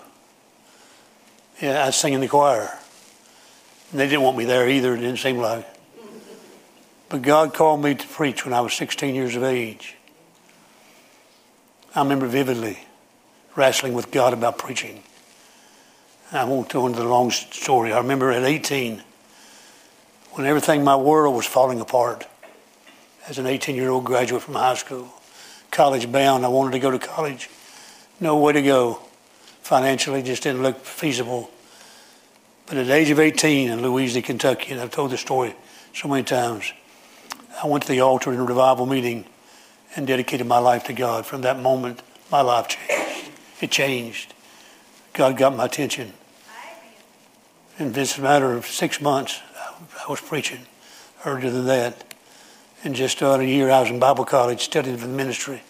Yeah, 1.60 1.84
I'd 1.84 1.94
sing 1.94 2.14
in 2.14 2.20
the 2.20 2.28
choir. 2.28 2.78
And 3.90 4.00
they 4.00 4.08
didn't 4.08 4.22
want 4.22 4.38
me 4.38 4.46
there 4.46 4.68
either, 4.68 4.94
it 4.94 5.00
didn't 5.00 5.18
seem 5.18 5.36
like. 5.36 5.68
But 7.10 7.20
God 7.20 7.52
called 7.52 7.82
me 7.82 7.94
to 7.94 8.08
preach 8.08 8.46
when 8.46 8.54
I 8.54 8.62
was 8.62 8.72
16 8.72 9.14
years 9.14 9.36
of 9.36 9.42
age. 9.42 9.96
I 11.94 12.02
remember 12.02 12.26
vividly 12.26 12.78
wrestling 13.54 13.92
with 13.92 14.10
God 14.10 14.32
about 14.32 14.56
preaching. 14.56 15.02
I 16.32 16.44
won't 16.44 16.70
go 16.70 16.86
into 16.86 16.98
the 16.98 17.06
long 17.06 17.30
story. 17.30 17.92
I 17.92 17.98
remember 17.98 18.30
at 18.30 18.44
18, 18.44 19.02
when 20.30 20.46
everything, 20.46 20.82
my 20.82 20.96
world 20.96 21.36
was 21.36 21.44
falling 21.44 21.80
apart 21.80 22.26
as 23.28 23.38
an 23.38 23.46
18 23.46 23.76
year 23.76 23.90
old 23.90 24.04
graduate 24.04 24.42
from 24.42 24.54
high 24.54 24.74
school, 24.74 25.12
college 25.70 26.10
bound. 26.10 26.46
I 26.46 26.48
wanted 26.48 26.72
to 26.72 26.78
go 26.78 26.90
to 26.90 26.98
college. 26.98 27.50
No 28.20 28.38
way 28.38 28.54
to 28.54 28.62
go. 28.62 29.00
Financially, 29.60 30.22
just 30.22 30.44
didn't 30.44 30.62
look 30.62 30.78
feasible. 30.78 31.50
But 32.66 32.78
at 32.78 32.86
the 32.86 32.94
age 32.94 33.10
of 33.10 33.20
18 33.20 33.68
in 33.68 33.82
Louisiana, 33.82 34.26
Kentucky, 34.26 34.72
and 34.72 34.80
I've 34.80 34.90
told 34.90 35.10
this 35.10 35.20
story 35.20 35.54
so 35.94 36.08
many 36.08 36.22
times, 36.22 36.72
I 37.62 37.66
went 37.66 37.82
to 37.84 37.88
the 37.90 38.00
altar 38.00 38.32
in 38.32 38.40
a 38.40 38.44
revival 38.44 38.86
meeting 38.86 39.26
and 39.94 40.06
dedicated 40.06 40.46
my 40.46 40.58
life 40.58 40.84
to 40.84 40.92
God. 40.92 41.26
From 41.26 41.42
that 41.42 41.58
moment, 41.58 42.00
my 42.30 42.40
life 42.40 42.68
changed. 42.68 43.30
It 43.60 43.70
changed. 43.70 44.34
God 45.12 45.36
got 45.36 45.54
my 45.54 45.66
attention. 45.66 46.12
And 47.78 47.88
in 47.88 47.92
this 47.92 48.18
matter 48.18 48.52
of 48.52 48.66
six 48.66 49.00
months, 49.00 49.40
I 50.06 50.10
was 50.10 50.20
preaching. 50.20 50.66
Earlier 51.24 51.50
than 51.50 51.66
that, 51.66 52.14
in 52.82 52.94
just 52.94 53.18
about 53.18 53.40
a 53.40 53.46
year, 53.46 53.70
I 53.70 53.80
was 53.80 53.90
in 53.90 53.98
Bible 53.98 54.24
college 54.24 54.62
studying 54.62 54.96
for 54.96 55.06
the 55.06 55.12
ministry. 55.12 55.62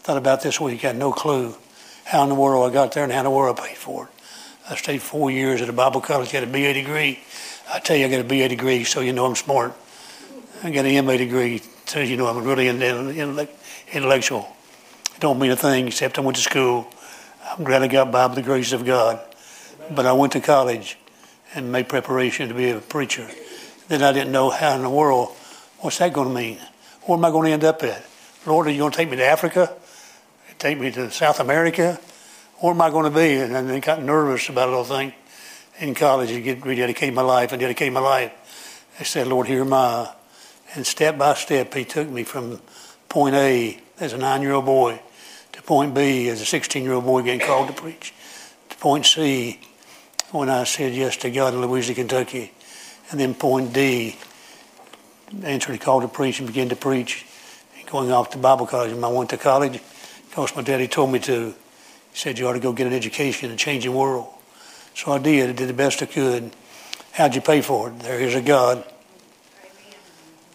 Thought 0.00 0.16
about 0.16 0.42
this 0.42 0.60
week. 0.60 0.84
I 0.84 0.88
had 0.88 0.96
no 0.96 1.12
clue 1.12 1.54
how 2.04 2.22
in 2.22 2.28
the 2.28 2.34
world 2.34 2.70
I 2.70 2.72
got 2.72 2.92
there 2.92 3.04
and 3.04 3.12
how 3.12 3.20
in 3.20 3.24
the 3.24 3.30
world 3.30 3.58
I 3.60 3.68
paid 3.68 3.76
for 3.76 4.04
it. 4.04 4.10
I 4.68 4.76
stayed 4.76 5.02
four 5.02 5.30
years 5.30 5.62
at 5.62 5.68
a 5.68 5.72
Bible 5.72 6.00
college, 6.00 6.32
got 6.32 6.42
a 6.42 6.46
BA 6.46 6.72
degree. 6.72 7.20
I 7.72 7.78
tell 7.78 7.96
you, 7.96 8.06
I 8.06 8.08
got 8.08 8.20
a 8.20 8.24
BA 8.24 8.48
degree, 8.48 8.84
so 8.84 9.00
you 9.00 9.12
know 9.12 9.26
I'm 9.26 9.36
smart. 9.36 9.74
I 10.62 10.70
got 10.70 10.84
an 10.84 11.04
MA 11.04 11.16
degree, 11.16 11.62
so 11.84 12.00
you 12.00 12.16
know 12.16 12.26
I'm 12.26 12.42
really 12.42 12.68
intellectual. 13.92 14.48
It 15.14 15.20
don't 15.20 15.38
mean 15.38 15.50
a 15.50 15.56
thing 15.56 15.86
except 15.86 16.18
I 16.18 16.20
went 16.22 16.36
to 16.36 16.42
school. 16.42 16.92
I'm 17.44 17.64
glad 17.64 17.82
I 17.82 17.88
got 17.88 18.10
by 18.10 18.28
the 18.28 18.42
grace 18.42 18.72
of 18.72 18.84
God. 18.84 19.20
But 19.90 20.06
I 20.06 20.12
went 20.12 20.32
to 20.32 20.40
college 20.40 20.98
and 21.54 21.70
made 21.70 21.88
preparation 21.88 22.48
to 22.48 22.54
be 22.54 22.70
a 22.70 22.80
preacher. 22.80 23.28
Then 23.88 24.02
I 24.02 24.12
didn't 24.12 24.32
know 24.32 24.50
how 24.50 24.74
in 24.74 24.82
the 24.82 24.90
world, 24.90 25.28
what's 25.78 25.98
that 25.98 26.12
going 26.12 26.28
to 26.28 26.34
mean? 26.34 26.58
Where 27.02 27.16
am 27.16 27.24
I 27.24 27.30
going 27.30 27.46
to 27.46 27.52
end 27.52 27.64
up 27.64 27.82
at? 27.84 28.04
Lord, 28.44 28.66
are 28.66 28.70
you 28.70 28.78
going 28.78 28.90
to 28.90 28.96
take 28.96 29.10
me 29.10 29.16
to 29.16 29.24
Africa? 29.24 29.72
Take 30.58 30.78
me 30.78 30.90
to 30.92 31.10
South 31.10 31.38
America? 31.40 32.00
Where 32.58 32.72
am 32.72 32.80
I 32.80 32.90
going 32.90 33.04
to 33.04 33.16
be? 33.16 33.34
And 33.34 33.56
I 33.56 33.78
got 33.80 34.02
nervous 34.02 34.48
about 34.48 34.68
a 34.68 34.70
little 34.70 34.84
thing 34.84 35.12
in 35.78 35.94
college 35.94 36.30
to 36.30 36.40
get 36.40 36.62
rededicated 36.62 37.14
my 37.14 37.22
life 37.22 37.52
and 37.52 37.60
dedicate 37.60 37.92
my 37.92 38.00
life. 38.00 38.32
I 38.98 39.02
said, 39.04 39.26
Lord, 39.26 39.46
here 39.46 39.60
am 39.60 39.72
I. 39.72 40.12
And 40.74 40.86
step 40.86 41.18
by 41.18 41.34
step, 41.34 41.72
He 41.74 41.84
took 41.84 42.08
me 42.08 42.24
from 42.24 42.60
point 43.08 43.34
A 43.34 43.80
as 44.00 44.12
a 44.12 44.18
nine 44.18 44.42
year 44.42 44.52
old 44.52 44.66
boy 44.66 45.00
to 45.52 45.62
point 45.62 45.94
B 45.94 46.28
as 46.28 46.40
a 46.40 46.46
16 46.46 46.82
year 46.82 46.92
old 46.92 47.04
boy 47.04 47.22
getting 47.22 47.46
called 47.46 47.68
to 47.68 47.74
preach 47.74 48.12
to 48.68 48.76
point 48.76 49.06
C 49.06 49.60
when 50.32 50.48
I 50.48 50.64
said 50.64 50.92
yes 50.92 51.16
to 51.18 51.30
God 51.30 51.54
in 51.54 51.62
Louisiana, 51.62 51.94
Kentucky. 51.94 52.52
And 53.10 53.20
then 53.20 53.34
point 53.34 53.72
D, 53.72 54.16
answering 55.42 55.78
a 55.78 55.80
call 55.82 56.00
to 56.00 56.08
preach 56.08 56.38
and 56.38 56.46
begin 56.46 56.68
to 56.70 56.76
preach. 56.76 57.24
And 57.78 57.86
going 57.86 58.10
off 58.10 58.30
to 58.30 58.38
Bible 58.38 58.66
college. 58.66 58.92
And 58.92 59.04
I 59.04 59.08
went 59.08 59.30
to 59.30 59.36
college, 59.36 59.80
because 60.28 60.54
my 60.56 60.62
daddy 60.62 60.88
told 60.88 61.12
me 61.12 61.20
to, 61.20 61.54
he 62.12 62.18
said, 62.18 62.38
you 62.38 62.48
ought 62.48 62.54
to 62.54 62.60
go 62.60 62.72
get 62.72 62.86
an 62.86 62.92
education 62.92 63.48
in 63.48 63.54
a 63.54 63.58
changing 63.58 63.94
world. 63.94 64.28
So 64.94 65.12
I 65.12 65.18
did. 65.18 65.50
I 65.50 65.52
did 65.52 65.68
the 65.68 65.74
best 65.74 66.02
I 66.02 66.06
could. 66.06 66.50
How'd 67.12 67.34
you 67.34 67.40
pay 67.40 67.62
for 67.62 67.88
it? 67.88 68.00
There 68.00 68.20
is 68.20 68.34
a 68.34 68.42
God. 68.42 68.84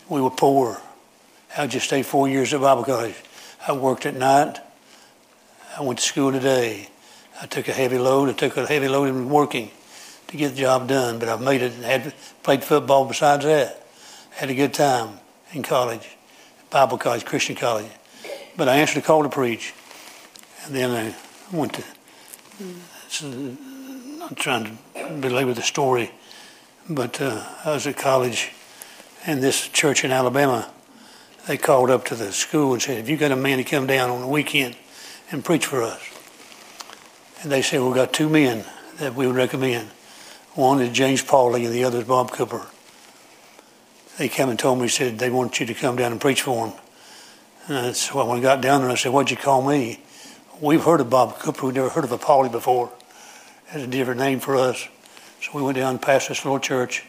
We 0.10 0.22
were 0.22 0.30
poor. 0.30 0.82
How'd 1.54 1.74
you 1.74 1.82
stay 1.82 2.02
four 2.02 2.30
years 2.30 2.54
at 2.54 2.62
Bible 2.62 2.86
college? 2.86 3.16
I 3.68 3.74
worked 3.74 4.06
at 4.06 4.16
night. 4.16 4.60
I 5.78 5.82
went 5.82 6.00
to 6.00 6.06
school 6.06 6.32
today. 6.32 6.88
I 7.42 7.46
took 7.46 7.68
a 7.68 7.74
heavy 7.74 7.98
load. 7.98 8.30
I 8.30 8.32
took 8.32 8.56
a 8.56 8.66
heavy 8.66 8.88
load 8.88 9.10
in 9.10 9.30
working 9.30 9.70
to 10.28 10.38
get 10.38 10.52
the 10.52 10.62
job 10.62 10.88
done, 10.88 11.20
but 11.20 11.28
I've 11.28 11.42
made 11.42 11.62
it 11.62 11.74
and 11.74 11.84
had 11.84 12.14
played 12.42 12.64
football 12.64 13.04
besides 13.04 13.44
that. 13.44 13.86
Had 14.30 14.50
a 14.50 14.54
good 14.56 14.74
time 14.74 15.20
in 15.52 15.62
college, 15.62 16.16
Bible 16.70 16.98
college, 16.98 17.26
Christian 17.26 17.58
college. 17.58 17.92
But 18.56 18.70
I 18.70 18.78
answered 18.78 19.00
a 19.00 19.06
call 19.06 19.24
to 19.24 19.30
preach. 19.30 19.74
And 20.66 20.74
then 20.74 20.92
I 20.92 21.14
went 21.54 21.74
to, 21.74 21.84
I'm 23.22 24.36
trying 24.36 24.78
to 24.96 25.10
belabor 25.20 25.54
the 25.54 25.64
story, 25.64 26.12
but 26.90 27.20
uh, 27.20 27.46
I 27.66 27.72
was 27.72 27.86
at 27.88 27.98
college 27.98 28.54
in 29.28 29.42
this 29.42 29.68
church 29.68 30.06
in 30.06 30.12
Alabama. 30.14 30.72
They 31.47 31.58
called 31.58 31.89
up 31.89 32.06
to 32.06 32.15
the 32.15 32.32
school 32.32 32.73
and 32.73 32.82
said, 32.82 32.97
Have 32.97 33.10
you 33.10 33.17
got 33.17 33.32
a 33.32 33.36
man 33.36 33.58
to 33.58 33.63
come 33.63 33.88
down 33.88 34.10
on 34.10 34.21
the 34.21 34.27
weekend 34.27 34.75
and 35.32 35.43
preach 35.43 35.65
for 35.65 35.82
us? 35.82 36.01
And 37.41 37.51
they 37.51 37.62
said, 37.62 37.82
We've 37.82 37.95
got 37.95 38.13
two 38.13 38.30
men 38.30 38.65
that 38.97 39.15
we 39.15 39.25
would 39.25 39.36
recommend. 39.36 39.89
One 40.54 40.82
is 40.82 40.91
James 40.91 41.23
Pauley 41.23 41.65
and 41.65 41.73
the 41.73 41.84
other 41.84 41.99
is 41.99 42.08
Bob 42.08 42.32
Cooper. 42.32 42.67
They 44.17 44.30
came 44.30 44.49
and 44.49 44.60
told 44.60 44.80
me, 44.80 44.88
said 44.88 45.17
they 45.17 45.32
want 45.32 45.60
you 45.60 45.65
to 45.65 45.73
come 45.73 45.95
down 45.95 46.12
and 46.12 46.21
preach 46.21 46.43
for 46.43 46.67
them. 46.67 46.77
And 47.67 47.95
so 47.95 48.25
when 48.27 48.38
I 48.38 48.41
got 48.41 48.62
down 48.62 48.82
there, 48.82 48.91
I 48.91 48.95
said, 48.95 49.12
What'd 49.12 49.32
you 49.32 49.38
call 49.38 49.67
me? 49.67 49.99
We've 50.60 50.84
heard 50.84 51.01
of 51.01 51.10
Bob 51.10 51.39
Cooper. 51.39 51.65
We've 51.65 51.75
never 51.75 51.89
heard 51.89 52.04
of 52.04 52.12
a 52.12 52.19
Pauley 52.19 52.51
before. 52.51 52.91
Has 53.67 53.82
a 53.82 53.88
different 53.88 54.19
name 54.19 54.39
for 54.39 54.56
us. 54.56 54.88
So 55.41 55.51
we 55.54 55.63
went 55.63 55.77
down 55.77 55.97
passed 55.97 56.30
this 56.30 56.45
little 56.45 56.60
church, 56.60 57.04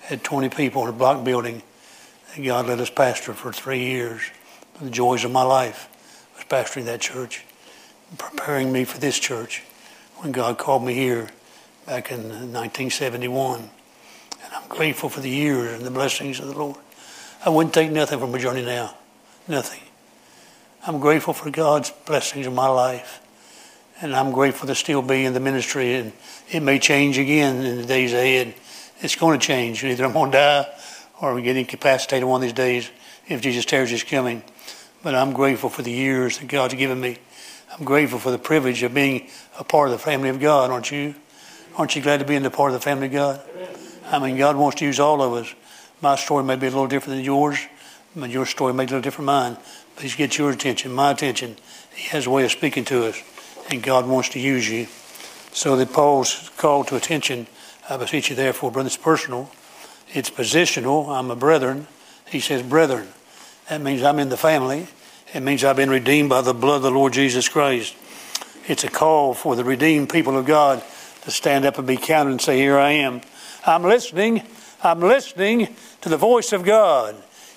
had 0.00 0.22
20 0.22 0.50
people 0.50 0.82
in 0.82 0.90
a 0.90 0.92
block 0.92 1.24
building. 1.24 1.62
And 2.34 2.44
God 2.44 2.66
let 2.66 2.78
us 2.78 2.90
pastor 2.90 3.32
for 3.32 3.52
three 3.52 3.84
years. 3.84 4.22
The 4.80 4.90
joys 4.90 5.24
of 5.24 5.32
my 5.32 5.42
life 5.42 5.88
was 6.36 6.44
pastoring 6.44 6.84
that 6.84 7.00
church, 7.00 7.44
preparing 8.16 8.70
me 8.70 8.84
for 8.84 8.98
this 8.98 9.18
church 9.18 9.64
when 10.16 10.32
God 10.32 10.58
called 10.58 10.84
me 10.84 10.94
here 10.94 11.30
back 11.86 12.10
in 12.10 12.28
1971. 12.28 13.70
And 14.44 14.54
I'm 14.54 14.68
grateful 14.68 15.08
for 15.08 15.20
the 15.20 15.30
years 15.30 15.72
and 15.72 15.84
the 15.84 15.90
blessings 15.90 16.38
of 16.38 16.46
the 16.46 16.56
Lord. 16.56 16.76
I 17.44 17.50
wouldn't 17.50 17.74
take 17.74 17.90
nothing 17.90 18.18
from 18.18 18.34
a 18.34 18.38
journey 18.38 18.64
now. 18.64 18.94
Nothing. 19.48 19.80
I'm 20.86 21.00
grateful 21.00 21.34
for 21.34 21.50
God's 21.50 21.90
blessings 22.06 22.46
in 22.46 22.54
my 22.54 22.68
life. 22.68 23.20
And 24.00 24.14
I'm 24.14 24.30
grateful 24.30 24.68
to 24.68 24.76
still 24.76 25.02
be 25.02 25.24
in 25.24 25.34
the 25.34 25.40
ministry. 25.40 25.94
And 25.94 26.12
it 26.50 26.60
may 26.60 26.78
change 26.78 27.18
again 27.18 27.64
in 27.64 27.78
the 27.78 27.86
days 27.86 28.12
ahead. 28.12 28.54
It's 29.00 29.16
going 29.16 29.38
to 29.38 29.44
change. 29.44 29.82
Either 29.82 30.04
I'm 30.04 30.12
going 30.12 30.30
to 30.30 30.36
die 30.36 30.66
or 31.20 31.34
we 31.34 31.42
get 31.42 31.56
incapacitated 31.56 32.28
one 32.28 32.40
of 32.40 32.42
these 32.42 32.52
days 32.52 32.90
if 33.26 33.40
Jesus 33.40 33.64
tears 33.64 33.90
his 33.90 34.02
coming. 34.02 34.42
But 35.02 35.14
I'm 35.14 35.32
grateful 35.32 35.70
for 35.70 35.82
the 35.82 35.90
years 35.90 36.38
that 36.38 36.48
God's 36.48 36.74
given 36.74 37.00
me. 37.00 37.18
I'm 37.72 37.84
grateful 37.84 38.18
for 38.18 38.30
the 38.30 38.38
privilege 38.38 38.82
of 38.82 38.94
being 38.94 39.28
a 39.58 39.64
part 39.64 39.88
of 39.88 39.92
the 39.92 39.98
family 39.98 40.28
of 40.28 40.40
God, 40.40 40.70
aren't 40.70 40.90
you? 40.90 41.14
Aren't 41.76 41.94
you 41.94 42.02
glad 42.02 42.18
to 42.18 42.26
be 42.26 42.34
in 42.34 42.42
the 42.42 42.50
part 42.50 42.72
of 42.72 42.74
the 42.74 42.84
family 42.84 43.06
of 43.06 43.12
God? 43.12 43.40
I 44.10 44.18
mean, 44.18 44.36
God 44.36 44.56
wants 44.56 44.78
to 44.78 44.84
use 44.84 44.98
all 44.98 45.22
of 45.22 45.32
us. 45.34 45.54
My 46.00 46.16
story 46.16 46.42
may 46.42 46.56
be 46.56 46.66
a 46.66 46.70
little 46.70 46.86
different 46.86 47.16
than 47.16 47.24
yours, 47.24 47.58
but 48.16 48.30
your 48.30 48.46
story 48.46 48.72
may 48.72 48.84
be 48.84 48.92
a 48.92 48.96
little 48.96 49.02
different 49.02 49.26
than 49.26 49.52
mine. 49.52 49.56
Please 49.96 50.16
get 50.16 50.38
your 50.38 50.50
attention, 50.50 50.92
my 50.92 51.10
attention. 51.10 51.56
He 51.94 52.08
has 52.08 52.26
a 52.26 52.30
way 52.30 52.44
of 52.44 52.50
speaking 52.50 52.84
to 52.86 53.06
us, 53.06 53.22
and 53.70 53.82
God 53.82 54.06
wants 54.06 54.30
to 54.30 54.40
use 54.40 54.68
you. 54.68 54.86
So 55.52 55.76
the 55.76 55.86
Paul's 55.86 56.50
call 56.56 56.84
to 56.84 56.96
attention, 56.96 57.48
I 57.88 57.96
beseech 57.96 58.30
you 58.30 58.36
therefore, 58.36 58.70
brother, 58.70 58.86
it's 58.86 58.96
personal, 58.96 59.50
it's 60.12 60.30
positional. 60.30 61.08
I'm 61.08 61.30
a 61.30 61.36
brethren. 61.36 61.86
He 62.28 62.40
says, 62.40 62.62
brethren. 62.62 63.08
That 63.68 63.80
means 63.80 64.02
I'm 64.02 64.18
in 64.18 64.28
the 64.28 64.36
family. 64.36 64.88
It 65.34 65.40
means 65.40 65.62
I've 65.64 65.76
been 65.76 65.90
redeemed 65.90 66.30
by 66.30 66.40
the 66.40 66.54
blood 66.54 66.76
of 66.76 66.82
the 66.82 66.90
Lord 66.90 67.12
Jesus 67.12 67.48
Christ. 67.48 67.94
It's 68.66 68.84
a 68.84 68.88
call 68.88 69.34
for 69.34 69.56
the 69.56 69.64
redeemed 69.64 70.10
people 70.10 70.38
of 70.38 70.46
God 70.46 70.82
to 71.22 71.30
stand 71.30 71.64
up 71.66 71.78
and 71.78 71.86
be 71.86 71.96
counted 71.96 72.30
and 72.30 72.40
say, 72.40 72.58
Here 72.58 72.78
I 72.78 72.92
am. 72.92 73.20
I'm 73.66 73.82
listening. 73.82 74.42
I'm 74.82 75.00
listening 75.00 75.74
to 76.02 76.08
the 76.08 76.16
voice 76.16 76.52
of 76.52 76.64
God. 76.64 77.16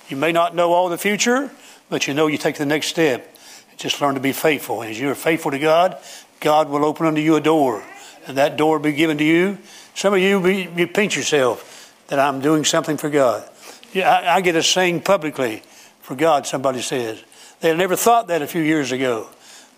You 0.10 0.18
may 0.18 0.32
not 0.32 0.56
know 0.56 0.74
all 0.74 0.90
the 0.90 0.98
future, 0.98 1.52
but 1.90 2.08
you 2.08 2.14
know 2.14 2.28
you 2.28 2.38
take 2.38 2.58
the 2.58 2.66
next 2.66 2.88
step. 2.88 3.36
Just 3.78 4.02
learn 4.02 4.16
to 4.16 4.20
be 4.20 4.34
faithful. 4.34 4.82
And 4.82 4.92
As 4.92 5.00
you're 5.00 5.16
faithful 5.16 5.52
to 5.52 5.60
God, 5.60 5.98
God 6.40 6.70
will 6.70 6.84
open 6.84 7.06
unto 7.06 7.22
you 7.22 7.36
a 7.36 7.42
door, 7.42 7.84
and 8.28 8.38
that 8.38 8.58
door 8.58 8.78
will 8.78 8.84
be 8.84 8.94
given 8.94 9.18
to 9.20 9.24
you. 9.24 9.58
Some 9.96 10.14
of 10.14 10.20
you, 10.20 10.42
be, 10.42 10.70
you 10.76 10.88
pinch 10.88 11.16
yourself 11.16 11.71
that 12.12 12.20
I'm 12.20 12.42
doing 12.42 12.66
something 12.66 12.98
for 12.98 13.10
God. 13.10 13.50
Yeah, 13.94 14.12
I, 14.12 14.36
I 14.36 14.42
get 14.42 14.58
a 14.58 14.62
saying 14.62 15.04
publicly 15.04 15.64
for 16.02 16.14
God, 16.14 16.46
somebody 16.46 16.82
says. 16.82 17.24
They 17.62 17.74
never 17.74 17.96
thought 17.96 18.28
that 18.28 18.42
a 18.42 18.48
few 18.48 18.62
years 18.62 18.92
ago. 18.92 19.30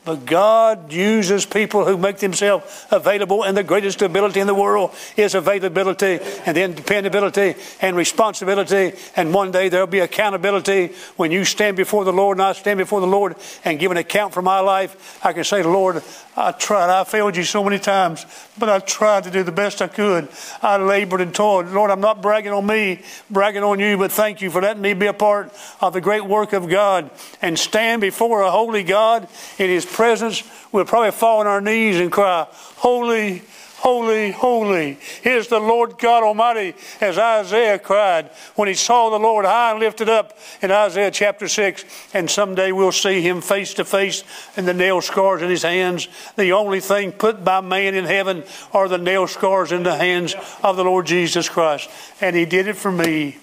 But 0.05 0.25
God 0.25 0.91
uses 0.91 1.45
people 1.45 1.85
who 1.85 1.97
make 1.97 2.17
themselves 2.17 2.85
available, 2.91 3.43
and 3.43 3.55
the 3.55 3.63
greatest 3.63 4.01
ability 4.01 4.41
in 4.41 4.47
the 4.47 4.53
world 4.53 4.93
is 5.15 5.33
availability 5.33 6.19
and 6.45 6.57
then 6.57 6.73
dependability 6.73 7.55
and 7.81 7.95
responsibility. 7.95 8.97
And 9.15 9.33
one 9.33 9.51
day 9.51 9.69
there'll 9.69 9.87
be 9.87 9.99
accountability 9.99 10.93
when 11.15 11.31
you 11.31 11.45
stand 11.45 11.77
before 11.77 12.03
the 12.03 12.11
Lord 12.11 12.37
and 12.37 12.43
I 12.43 12.51
stand 12.51 12.79
before 12.79 12.99
the 12.99 13.07
Lord 13.07 13.35
and 13.63 13.79
give 13.79 13.91
an 13.91 13.97
account 13.97 14.33
for 14.33 14.41
my 14.41 14.59
life. 14.59 15.19
I 15.23 15.31
can 15.31 15.45
say, 15.45 15.63
Lord, 15.63 16.03
I 16.35 16.51
tried. 16.51 16.89
I 16.89 17.03
failed 17.05 17.37
you 17.37 17.43
so 17.43 17.63
many 17.63 17.79
times, 17.79 18.25
but 18.57 18.67
I 18.67 18.79
tried 18.79 19.23
to 19.25 19.31
do 19.31 19.43
the 19.43 19.51
best 19.51 19.81
I 19.81 19.87
could. 19.87 20.27
I 20.61 20.77
labored 20.77 21.21
and 21.21 21.33
toiled. 21.33 21.67
Lord, 21.67 21.91
I'm 21.91 22.01
not 22.01 22.21
bragging 22.21 22.51
on 22.51 22.65
me, 22.65 23.01
bragging 23.29 23.63
on 23.63 23.79
you, 23.79 23.97
but 23.97 24.11
thank 24.11 24.41
you 24.41 24.49
for 24.49 24.61
letting 24.61 24.81
me 24.81 24.93
be 24.93 25.05
a 25.05 25.13
part 25.13 25.53
of 25.79 25.93
the 25.93 26.01
great 26.01 26.25
work 26.25 26.51
of 26.51 26.67
God 26.67 27.09
and 27.41 27.57
stand 27.57 28.01
before 28.01 28.41
a 28.41 28.51
holy 28.51 28.83
God 28.83 29.27
in 29.57 29.69
His 29.69 29.85
presence, 29.93 30.43
we'll 30.71 30.85
probably 30.85 31.11
fall 31.11 31.39
on 31.39 31.47
our 31.47 31.61
knees 31.61 31.99
and 31.99 32.11
cry, 32.11 32.47
Holy, 32.51 33.41
holy, 33.83 34.31
holy 34.31 34.97
is 35.25 35.47
the 35.47 35.59
Lord 35.59 35.97
God 35.97 36.23
Almighty, 36.23 36.73
as 37.01 37.17
Isaiah 37.17 37.77
cried 37.77 38.29
when 38.55 38.69
he 38.69 38.73
saw 38.73 39.09
the 39.09 39.19
Lord 39.19 39.43
high 39.43 39.71
and 39.71 39.79
lifted 39.79 40.07
up 40.07 40.37
in 40.61 40.71
Isaiah 40.71 41.11
chapter 41.11 41.49
6. 41.49 41.83
And 42.13 42.29
someday 42.29 42.71
we'll 42.71 42.93
see 42.93 43.21
him 43.21 43.41
face 43.41 43.73
to 43.75 43.83
face 43.85 44.23
and 44.55 44.65
the 44.65 44.73
nail 44.73 45.01
scars 45.01 45.41
in 45.41 45.49
his 45.49 45.63
hands. 45.63 46.07
The 46.37 46.53
only 46.53 46.79
thing 46.79 47.11
put 47.11 47.43
by 47.43 47.59
man 47.59 47.93
in 47.93 48.05
heaven 48.05 48.45
are 48.71 48.87
the 48.87 48.97
nail 48.97 49.27
scars 49.27 49.73
in 49.73 49.83
the 49.83 49.97
hands 49.97 50.33
of 50.63 50.77
the 50.77 50.85
Lord 50.85 51.05
Jesus 51.05 51.49
Christ. 51.49 51.89
And 52.21 52.37
he 52.37 52.45
did 52.45 52.67
it 52.67 52.77
for 52.77 52.91
me. 52.91 53.37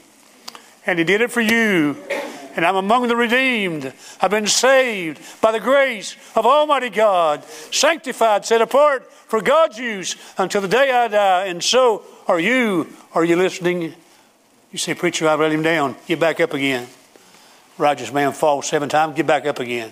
And 0.86 0.98
he 0.98 1.04
did 1.04 1.20
it 1.20 1.30
for 1.30 1.42
you 1.42 1.98
and 2.60 2.66
I'm 2.66 2.76
among 2.76 3.08
the 3.08 3.16
redeemed. 3.16 3.90
I've 4.20 4.30
been 4.30 4.46
saved 4.46 5.18
by 5.40 5.50
the 5.50 5.60
grace 5.60 6.14
of 6.36 6.44
Almighty 6.44 6.90
God, 6.90 7.42
sanctified, 7.42 8.44
set 8.44 8.60
apart 8.60 9.10
for 9.10 9.40
God's 9.40 9.78
use 9.78 10.14
until 10.36 10.60
the 10.60 10.68
day 10.68 10.90
I 10.90 11.08
die. 11.08 11.46
And 11.46 11.64
so 11.64 12.04
are 12.28 12.38
you. 12.38 12.86
Are 13.14 13.24
you 13.24 13.36
listening? 13.36 13.94
You 14.72 14.78
say, 14.78 14.92
Preacher, 14.92 15.26
I've 15.26 15.40
let 15.40 15.52
him 15.52 15.62
down. 15.62 15.96
Get 16.06 16.20
back 16.20 16.38
up 16.38 16.52
again. 16.52 16.86
Righteous 17.78 18.12
man 18.12 18.32
falls 18.34 18.68
seven 18.68 18.90
times, 18.90 19.16
get 19.16 19.26
back 19.26 19.46
up 19.46 19.58
again. 19.58 19.90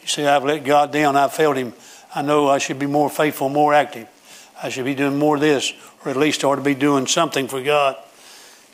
You 0.00 0.06
say, 0.06 0.28
I've 0.28 0.44
let 0.44 0.62
God 0.62 0.92
down, 0.92 1.16
I've 1.16 1.32
failed 1.32 1.56
him. 1.56 1.72
I 2.14 2.22
know 2.22 2.48
I 2.48 2.58
should 2.58 2.78
be 2.78 2.86
more 2.86 3.10
faithful, 3.10 3.48
more 3.48 3.74
active. 3.74 4.06
I 4.62 4.68
should 4.68 4.84
be 4.84 4.94
doing 4.94 5.18
more 5.18 5.34
of 5.34 5.40
this, 5.40 5.72
or 6.04 6.12
at 6.12 6.16
least 6.16 6.44
ought 6.44 6.54
to 6.54 6.62
be 6.62 6.76
doing 6.76 7.08
something 7.08 7.48
for 7.48 7.60
God. 7.60 7.96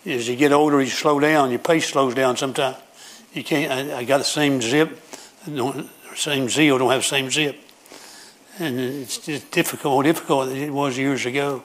As 0.05 0.29
you 0.29 0.37
get 0.37 0.53
older, 0.53 0.83
you 0.83 0.91
slow 0.91 1.19
down, 1.19 1.49
your 1.49 1.61
pace 1.61 1.89
slows 1.89 2.15
down 2.15 2.37
sometimes. 2.37 2.77
You 3.33 3.43
can't. 3.43 3.73
I, 3.73 3.99
I 3.99 4.05
got 4.05 4.19
the 4.19 4.25
same 4.25 4.61
zip, 4.61 5.01
don't, 5.47 5.89
same 6.15 6.49
zeal. 6.49 6.79
Don't 6.79 6.91
have 6.91 7.01
the 7.01 7.07
same 7.07 7.31
zip, 7.31 7.57
and 8.59 8.79
it's 8.79 9.19
just 9.19 9.51
difficult, 9.51 10.05
difficult 10.05 10.49
it 10.51 10.71
was 10.71 10.99
years 10.99 11.25
ago. 11.25 11.63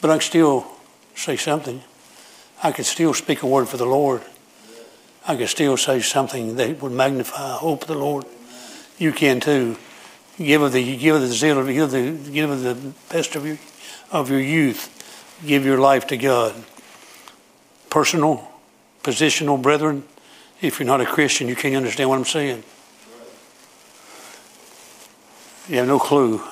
But 0.00 0.10
I 0.10 0.14
can 0.14 0.22
still 0.22 0.66
say 1.14 1.36
something. 1.36 1.82
I 2.62 2.72
can 2.72 2.84
still 2.84 3.14
speak 3.14 3.42
a 3.42 3.46
word 3.46 3.68
for 3.68 3.76
the 3.76 3.86
Lord. 3.86 4.22
I 5.26 5.36
can 5.36 5.46
still 5.46 5.76
say 5.76 6.00
something 6.00 6.56
that 6.56 6.80
would 6.80 6.92
magnify 6.92 7.56
hope 7.56 7.82
of 7.82 7.88
the 7.88 7.98
Lord. 7.98 8.24
You 8.96 9.12
can 9.12 9.40
too. 9.40 9.76
Give 10.38 10.62
of 10.62 10.72
the 10.72 10.96
give 10.96 11.16
of 11.16 11.20
the 11.20 11.28
zeal 11.28 11.58
of 11.58 11.66
give 11.66 11.90
the 11.90 12.12
give 12.30 12.48
of 12.48 12.62
the 12.62 12.92
best 13.10 13.36
of 13.36 13.44
your 13.44 13.58
of 14.10 14.30
your 14.30 14.40
youth. 14.40 14.94
Give 15.46 15.64
your 15.66 15.78
life 15.78 16.06
to 16.08 16.16
God. 16.16 16.54
Personal, 17.90 18.50
positional, 19.02 19.60
brethren. 19.60 20.04
If 20.60 20.80
you're 20.80 20.86
not 20.86 21.00
a 21.00 21.06
Christian, 21.06 21.46
you 21.46 21.54
can't 21.54 21.76
understand 21.76 22.10
what 22.10 22.18
I'm 22.18 22.24
saying. 22.24 22.64
You 25.68 25.76
have 25.76 25.86
no 25.86 25.98
clue. 25.98 26.42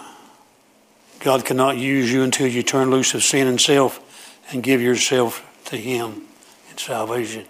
God 1.20 1.44
cannot 1.44 1.76
use 1.76 2.12
you 2.12 2.22
until 2.22 2.46
you 2.46 2.62
turn 2.62 2.90
loose 2.90 3.14
of 3.14 3.24
sin 3.24 3.48
and 3.48 3.60
self 3.60 4.00
and 4.52 4.62
give 4.62 4.80
yourself 4.80 5.42
to 5.66 5.76
Him 5.76 6.22
in 6.70 6.78
salvation. 6.78 7.46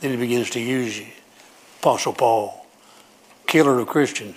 Then 0.00 0.12
He 0.12 0.16
begins 0.16 0.48
to 0.50 0.60
use 0.60 0.98
you. 0.98 1.08
Apostle 1.80 2.14
Paul, 2.14 2.66
killer 3.46 3.78
of 3.80 3.88
Christians, 3.88 4.36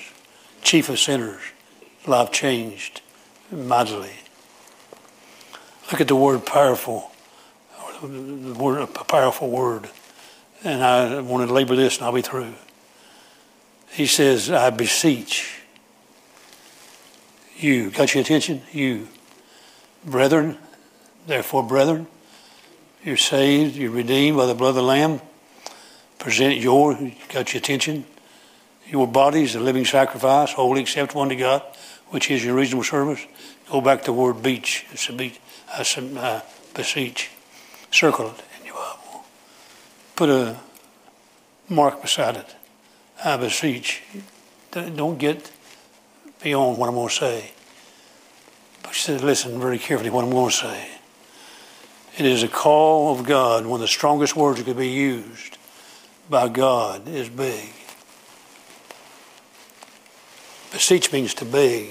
chief 0.62 0.89
of 0.89 1.00
sinners, 1.00 1.41
life 2.06 2.32
changed 2.32 3.02
mightily. 3.52 4.12
Look 5.91 6.02
at 6.02 6.08
the 6.08 6.15
word 6.15 6.46
powerful, 6.46 7.12
the 8.02 8.56
word, 8.58 8.82
a 8.82 8.88
powerful 8.88 9.50
word 9.50 9.89
and 10.65 10.84
I 10.84 11.21
want 11.21 11.47
to 11.47 11.54
labor 11.54 11.75
this 11.75 11.97
and 11.97 12.06
I'll 12.06 12.12
be 12.12 12.21
through. 12.21 12.54
He 13.91 14.08
says, 14.08 14.49
I 14.49 14.71
beseech 14.71 15.62
you. 17.58 17.91
Got 17.91 18.13
your 18.13 18.21
attention? 18.21 18.63
You. 18.71 19.08
Brethren, 20.04 20.58
therefore, 21.28 21.63
brethren, 21.63 22.08
you're 23.04 23.17
saved, 23.17 23.75
you're 23.75 23.91
redeemed 23.91 24.38
by 24.38 24.47
the 24.47 24.56
blood 24.56 24.69
of 24.69 24.75
the 24.75 24.84
Lamb. 24.84 25.21
Present 26.19 26.58
your, 26.58 26.95
got 27.30 27.54
your 27.54 27.60
attention, 27.60 28.06
your 28.88 29.08
bodies 29.08 29.56
a 29.56 29.60
living 29.60 29.86
sacrifice, 29.86 30.51
holy, 30.54 30.82
acceptable 30.82 31.21
unto 31.21 31.38
God, 31.38 31.62
which 32.10 32.30
is 32.32 32.43
your 32.43 32.56
reasonable 32.56 32.84
service. 32.84 33.25
Go 33.71 33.82
back 33.82 33.99
to 33.99 34.06
the 34.06 34.13
word 34.13 34.41
beach. 34.43 34.86
It's 34.91 35.08
a 35.10 35.13
beach. 35.13 35.39
I 35.71 36.41
beseech. 36.73 37.30
Circle 37.92 38.31
it 38.31 38.54
put 40.16 40.30
a 40.30 40.58
mark 41.70 42.02
beside 42.02 42.38
it. 42.38 42.56
I 43.24 43.38
beseech. 43.38 44.02
Don't 44.72 45.18
get 45.18 45.52
beyond 46.42 46.78
what 46.78 46.90
I'm 46.90 46.96
going 46.96 47.10
to 47.10 47.13
say. 47.13 47.52
But 48.84 48.94
she 48.94 49.04
said, 49.04 49.22
listen 49.22 49.60
very 49.60 49.80
carefully 49.80 50.10
what 50.10 50.24
I'm 50.24 50.32
going 50.32 50.50
to 50.50 50.56
say. 50.56 50.90
It 52.18 52.26
is 52.26 52.44
a 52.44 52.48
call 52.48 53.18
of 53.18 53.26
God. 53.26 53.66
One 53.66 53.78
of 53.78 53.82
the 53.82 53.88
strongest 53.88 54.36
words 54.36 54.60
that 54.60 54.66
could 54.66 54.78
be 54.78 54.90
used 54.90 55.58
by 56.30 56.48
God 56.50 57.08
is 57.08 57.30
beg. 57.30 57.70
Beseech 60.72 61.12
means 61.12 61.34
to 61.36 61.46
beg. 61.46 61.90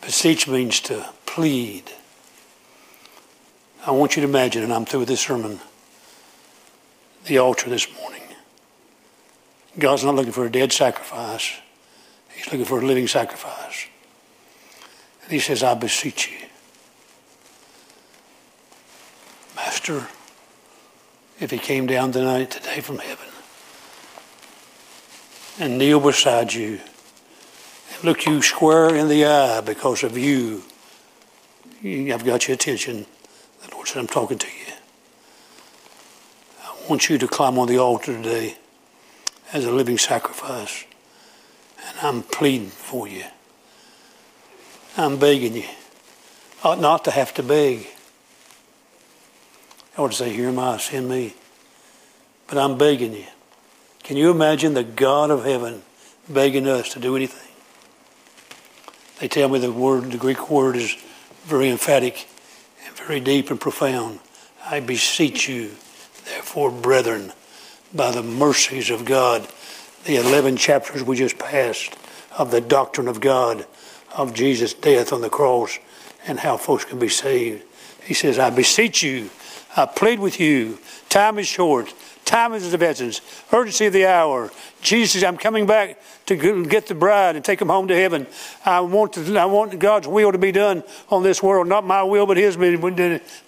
Beseech 0.00 0.48
means 0.48 0.80
to 0.80 1.08
plead. 1.26 1.84
I 3.86 3.90
want 3.90 4.16
you 4.16 4.22
to 4.22 4.28
imagine, 4.28 4.62
and 4.62 4.72
I'm 4.72 4.84
through 4.84 5.00
with 5.00 5.08
this 5.08 5.20
sermon 5.20 5.60
the 7.28 7.38
altar 7.38 7.70
this 7.70 7.86
morning. 7.94 8.22
God's 9.78 10.04
not 10.04 10.16
looking 10.16 10.32
for 10.32 10.44
a 10.44 10.50
dead 10.50 10.72
sacrifice. 10.72 11.56
He's 12.34 12.46
looking 12.46 12.64
for 12.64 12.80
a 12.80 12.84
living 12.84 13.06
sacrifice. 13.06 13.86
And 15.22 15.32
he 15.32 15.38
says, 15.38 15.62
I 15.62 15.74
beseech 15.74 16.30
you. 16.30 16.48
master 19.78 20.08
if 21.40 21.50
he 21.50 21.58
came 21.58 21.86
down 21.86 22.12
tonight, 22.12 22.50
today 22.50 22.80
from 22.80 22.98
heaven, 22.98 23.26
and 25.60 25.78
kneel 25.78 26.00
beside 26.00 26.52
you 26.52 26.80
and 27.94 28.04
look 28.04 28.26
you 28.26 28.42
square 28.42 28.94
in 28.94 29.08
the 29.08 29.24
eye 29.24 29.60
because 29.60 30.02
of 30.02 30.16
you? 30.16 30.62
I've 31.84 32.24
got 32.24 32.48
your 32.48 32.54
attention. 32.54 33.06
The 33.62 33.74
Lord 33.74 33.86
said, 33.86 34.00
I'm 34.00 34.06
talking 34.06 34.38
to 34.38 34.46
you. 34.46 34.67
Want 36.88 37.08
you 37.08 37.18
to 37.18 37.28
climb 37.28 37.58
on 37.58 37.68
the 37.68 37.78
altar 37.78 38.14
today 38.14 38.56
as 39.52 39.64
a 39.64 39.70
living 39.70 39.98
sacrifice. 39.98 40.84
And 41.86 41.98
I'm 42.00 42.22
pleading 42.22 42.68
for 42.68 43.06
you. 43.06 43.24
I'm 44.96 45.18
begging 45.18 45.54
you. 45.54 45.68
Ought 46.64 46.80
not 46.80 47.04
to 47.04 47.10
have 47.10 47.34
to 47.34 47.42
beg. 47.42 47.86
I 49.96 50.06
to 50.06 50.12
say, 50.12 50.32
Here 50.32 50.48
am 50.48 50.58
I, 50.58 50.78
send 50.78 51.08
me. 51.08 51.34
But 52.46 52.58
I'm 52.58 52.78
begging 52.78 53.12
you. 53.12 53.26
Can 54.02 54.16
you 54.16 54.30
imagine 54.30 54.74
the 54.74 54.84
God 54.84 55.30
of 55.30 55.44
heaven 55.44 55.82
begging 56.28 56.66
us 56.66 56.94
to 56.94 57.00
do 57.00 57.16
anything? 57.16 57.48
They 59.20 59.28
tell 59.28 59.48
me 59.48 59.58
the 59.58 59.72
word, 59.72 60.12
the 60.12 60.16
Greek 60.16 60.48
word 60.48 60.76
is 60.76 60.96
very 61.44 61.68
emphatic 61.68 62.28
and 62.86 62.96
very 62.96 63.20
deep 63.20 63.50
and 63.50 63.60
profound. 63.60 64.20
I 64.64 64.80
beseech 64.80 65.48
you, 65.48 65.72
therefore, 66.28 66.70
brethren, 66.70 67.32
by 67.94 68.10
the 68.10 68.22
mercies 68.22 68.90
of 68.90 69.04
God, 69.04 69.46
the 70.04 70.16
11 70.16 70.56
chapters 70.56 71.02
we 71.02 71.16
just 71.16 71.38
passed 71.38 71.96
of 72.36 72.50
the 72.50 72.60
doctrine 72.60 73.08
of 73.08 73.20
God, 73.20 73.66
of 74.16 74.34
Jesus' 74.34 74.74
death 74.74 75.12
on 75.12 75.20
the 75.20 75.30
cross, 75.30 75.78
and 76.26 76.38
how 76.38 76.56
folks 76.56 76.84
can 76.84 76.98
be 76.98 77.08
saved. 77.08 77.64
He 78.02 78.14
says, 78.14 78.38
I 78.38 78.50
beseech 78.50 79.02
you, 79.02 79.30
I 79.76 79.86
plead 79.86 80.18
with 80.18 80.40
you, 80.40 80.78
time 81.08 81.38
is 81.38 81.46
short, 81.46 81.92
Time 82.28 82.52
is 82.52 82.74
of 82.74 82.82
essence. 82.82 83.22
Urgency 83.50 83.86
of 83.86 83.94
the 83.94 84.04
hour. 84.04 84.50
Jesus, 84.82 85.24
I'm 85.24 85.38
coming 85.38 85.64
back 85.64 85.98
to 86.26 86.36
get 86.66 86.86
the 86.86 86.94
bride 86.94 87.36
and 87.36 87.44
take 87.44 87.58
them 87.58 87.70
home 87.70 87.88
to 87.88 87.94
heaven. 87.94 88.26
I 88.66 88.80
want 88.80 89.14
to, 89.14 89.38
I 89.38 89.46
want 89.46 89.78
God's 89.78 90.06
will 90.06 90.30
to 90.30 90.36
be 90.36 90.52
done 90.52 90.84
on 91.08 91.22
this 91.22 91.42
world. 91.42 91.68
Not 91.68 91.86
my 91.86 92.02
will, 92.02 92.26
but 92.26 92.36
His 92.36 92.58
will 92.58 92.76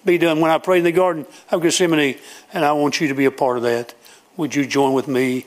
be 0.03 0.17
done. 0.17 0.39
When 0.39 0.49
I 0.49 0.57
prayed 0.57 0.79
in 0.79 0.85
the 0.85 0.91
Garden 0.91 1.27
of 1.51 1.61
Gethsemane, 1.61 2.17
and 2.53 2.65
I 2.65 2.71
want 2.71 2.99
you 2.99 3.07
to 3.09 3.13
be 3.13 3.25
a 3.25 3.31
part 3.31 3.57
of 3.57 3.63
that. 3.63 3.93
Would 4.35 4.55
you 4.55 4.65
join 4.65 4.93
with 4.93 5.07
me 5.07 5.45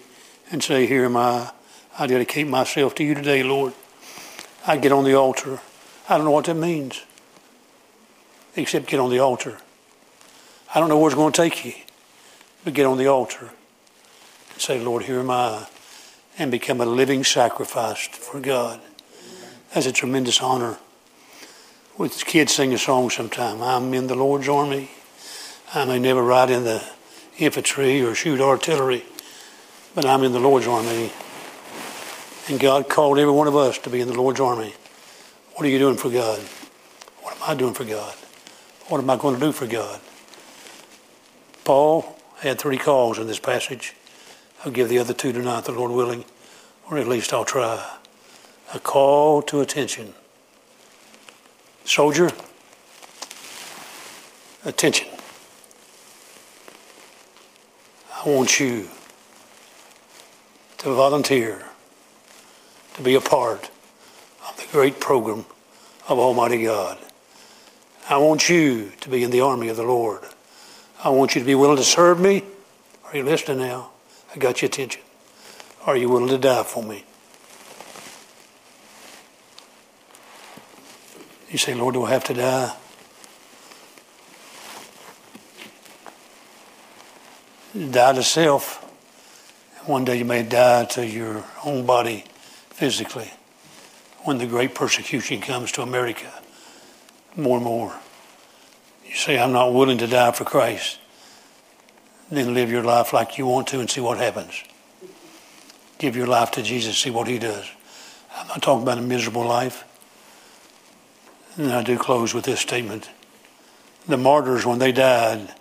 and 0.53 0.63
say, 0.63 0.87
Here 0.87 1.05
am 1.05 1.17
I. 1.17 1.51
I 1.99 2.07
dedicate 2.07 2.47
myself 2.47 2.95
to 2.95 3.05
you 3.05 3.17
today, 3.17 3.43
Lord. 3.43 3.73
I 4.65 4.77
get 4.77 4.93
on 4.93 5.03
the 5.03 5.15
altar. 5.15 5.59
I 6.09 6.17
don't 6.17 6.25
know 6.25 6.31
what 6.31 6.45
that 6.45 6.55
means, 6.55 7.03
except 8.55 8.87
get 8.87 9.01
on 9.01 9.11
the 9.11 9.19
altar. 9.19 9.59
I 10.73 10.79
don't 10.79 10.89
know 10.89 11.01
where 11.01 11.09
it's 11.09 11.17
going 11.17 11.33
to 11.33 11.43
take 11.43 11.65
you 11.65 11.75
to 12.65 12.71
get 12.71 12.87
on 12.87 12.99
the 12.99 13.07
altar 13.07 13.51
and 14.53 14.61
say, 14.61 14.83
Lord, 14.83 15.05
here 15.05 15.21
am 15.21 15.31
I, 15.31 15.67
and 16.39 16.51
become 16.51 16.81
a 16.81 16.87
living 16.87 17.25
sacrifice 17.25 18.09
for 18.09 18.41
God. 18.41 18.81
That's 19.73 19.87
a 19.87 19.93
tremendous 19.93 20.41
honor. 20.41 20.79
With 21.97 22.25
kids 22.25 22.55
sing 22.55 22.73
a 22.73 22.79
song 22.79 23.11
sometime, 23.11 23.63
I'm 23.63 23.95
in 23.95 24.07
the 24.07 24.15
Lord's 24.15 24.49
army. 24.49 24.91
I 25.75 25.85
may 25.85 25.99
never 25.99 26.23
ride 26.23 26.51
in 26.51 26.65
the 26.65 26.83
infantry 27.39 28.03
or 28.03 28.15
shoot 28.15 28.41
artillery, 28.41 29.05
but 29.95 30.05
I'm 30.05 30.23
in 30.23 30.33
the 30.33 30.41
Lord's 30.41 30.67
army. 30.67 31.13
And 32.49 32.61
God 32.61 32.89
called 32.89 33.19
every 33.19 33.33
one 33.33 33.47
of 33.47 33.57
us 33.57 33.79
to 33.79 33.91
be 33.91 34.01
in 34.01 34.09
the 34.09 34.15
Lord's 34.15 34.41
army. 34.41 34.75
What 35.55 35.67
are 35.67 35.69
you 35.69 35.79
doing 35.79 35.97
for 35.97 36.11
God? 36.11 36.41
What 37.23 37.37
am 37.37 37.43
I 37.47 37.55
doing 37.55 37.75
for 37.75 37.85
God? 37.85 38.15
What 38.89 39.01
am 39.01 39.09
I 39.09 39.17
going 39.17 39.35
to 39.35 39.41
do 39.41 39.53
for 39.53 39.67
God? 39.67 40.01
Paul 41.65 42.19
had 42.49 42.59
three 42.59 42.79
calls 42.79 43.19
in 43.19 43.27
this 43.27 43.39
passage. 43.39 43.95
I'll 44.65 44.73
give 44.73 44.89
the 44.89 44.99
other 44.99 45.15
two 45.15 45.33
tonight, 45.33 45.65
the 45.65 45.73
Lord 45.73 45.93
willing, 45.93 46.25
or 46.91 46.99
at 46.99 47.09
least 47.09 47.33
I'll 47.33 47.45
try. 47.45 47.99
A 48.73 48.79
call 48.79 49.43
to 49.43 49.61
attention. 49.61 50.15
Soldier, 51.85 52.31
attention. 54.65 55.09
I 58.15 58.29
want 58.29 58.59
you 58.59 58.89
to 60.79 60.95
volunteer 60.95 61.67
to 62.95 63.03
be 63.03 63.15
a 63.15 63.21
part 63.21 63.71
of 64.49 64.57
the 64.57 64.67
great 64.73 64.99
program 64.99 65.45
of 66.09 66.19
Almighty 66.19 66.65
God. 66.65 66.99
I 68.09 68.19
want 68.19 68.49
you 68.49 68.93
to 69.01 69.09
be 69.09 69.23
in 69.23 69.31
the 69.31 69.41
army 69.41 69.69
of 69.69 69.77
the 69.77 69.83
Lord. 69.83 70.23
I 71.05 71.11
want 71.11 71.35
you 71.35 71.43
to 71.43 71.47
be 71.47 71.55
willing 71.55 71.77
to 71.77 71.85
serve 71.85 72.19
me. 72.19 72.43
Are 73.05 73.17
you 73.17 73.25
listening 73.25 73.59
now? 73.59 73.91
I 74.35 74.39
got 74.39 74.63
your 74.63 74.69
attention. 74.69 75.03
Are 75.85 75.99
you 75.99 76.09
willing 76.09 76.29
to 76.29 76.39
die 76.39 76.63
for 76.63 76.83
me? 76.83 77.05
You 81.51 81.59
say, 81.59 81.75
Lord, 81.75 81.93
do 81.93 82.05
I 82.05 82.11
have 82.11 82.25
to 82.25 82.35
die? 82.35 82.75
Die 87.91 88.13
to 88.15 88.23
self. 88.23 88.81
One 89.85 90.07
day 90.07 90.17
you 90.17 90.25
may 90.25 90.43
die 90.43 90.87
to 90.87 91.07
your 91.07 91.45
own 91.67 91.85
body 91.85 92.25
physically 92.71 93.31
when 94.23 94.39
the 94.39 94.47
great 94.47 94.75
persecution 94.75 95.43
comes 95.43 95.71
to 95.73 95.83
America 95.83 96.33
more 97.37 97.59
and 97.59 97.65
more. 97.65 97.95
You 99.15 99.21
say, 99.21 99.39
I'm 99.39 99.53
not 99.53 99.73
willing 99.73 99.99
to 99.99 100.09
die 100.09 100.33
for 100.33 100.43
Christ. 100.43 100.99
Then 102.33 102.53
live 102.53 102.69
your 102.69 102.83
life 102.83 103.13
like 103.13 103.39
you 103.39 103.47
want 103.47 103.69
to 103.69 103.79
and 103.79 103.89
see 103.89 104.01
what 104.01 104.19
happens. 104.19 104.65
Give 105.99 106.17
your 106.17 106.27
life 106.27 106.51
to 106.53 106.65
Jesus, 106.65 106.99
see 106.99 107.11
what 107.11 107.29
he 107.29 107.39
does. 107.39 107.65
I'm 108.37 108.49
not 108.49 108.61
talking 108.61 108.83
about 108.83 108.99
a 108.99 109.03
miserable 109.03 109.47
life. 109.47 109.85
And 111.57 111.71
I 111.71 111.85
do 111.85 111.97
close 111.97 112.35
with 112.35 112.45
this 112.45 112.59
statement. 112.59 113.09
The 114.09 114.17
martyrs, 114.17 114.67
when 114.67 114.81
they 114.81 114.91
died, 114.91 115.55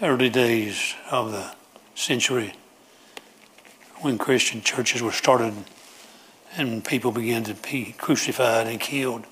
early 0.00 0.30
days 0.30 0.94
of 1.10 1.32
the 1.32 1.52
century, 1.96 2.52
when 3.96 4.16
Christian 4.16 4.62
churches 4.62 5.02
were 5.02 5.10
started 5.10 5.54
and 6.56 6.84
people 6.84 7.10
began 7.10 7.42
to 7.42 7.54
be 7.54 7.96
crucified 7.98 8.68
and 8.68 8.78
killed, 8.78 9.26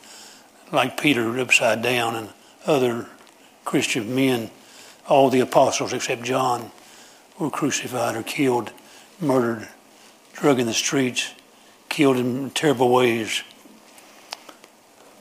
like 0.73 1.01
Peter 1.01 1.39
upside 1.39 1.83
down 1.83 2.17
and 2.17 2.31
other 2.67 3.07
Christian 3.64 4.14
men, 4.14 4.51
all 5.09 5.31
the 5.31 5.41
apostles 5.41 5.93
except 5.93 6.23
John, 6.23 6.71
were 7.39 7.51
crucified 7.51 8.17
or 8.17 8.23
killed, 8.23 8.73
murdered, 9.21 9.69
drug 10.35 10.59
in 10.59 10.67
the 10.67 10.75
streets, 10.75 11.33
killed 11.89 12.17
in 12.17 12.51
terrible 12.51 12.93
ways. 12.93 13.43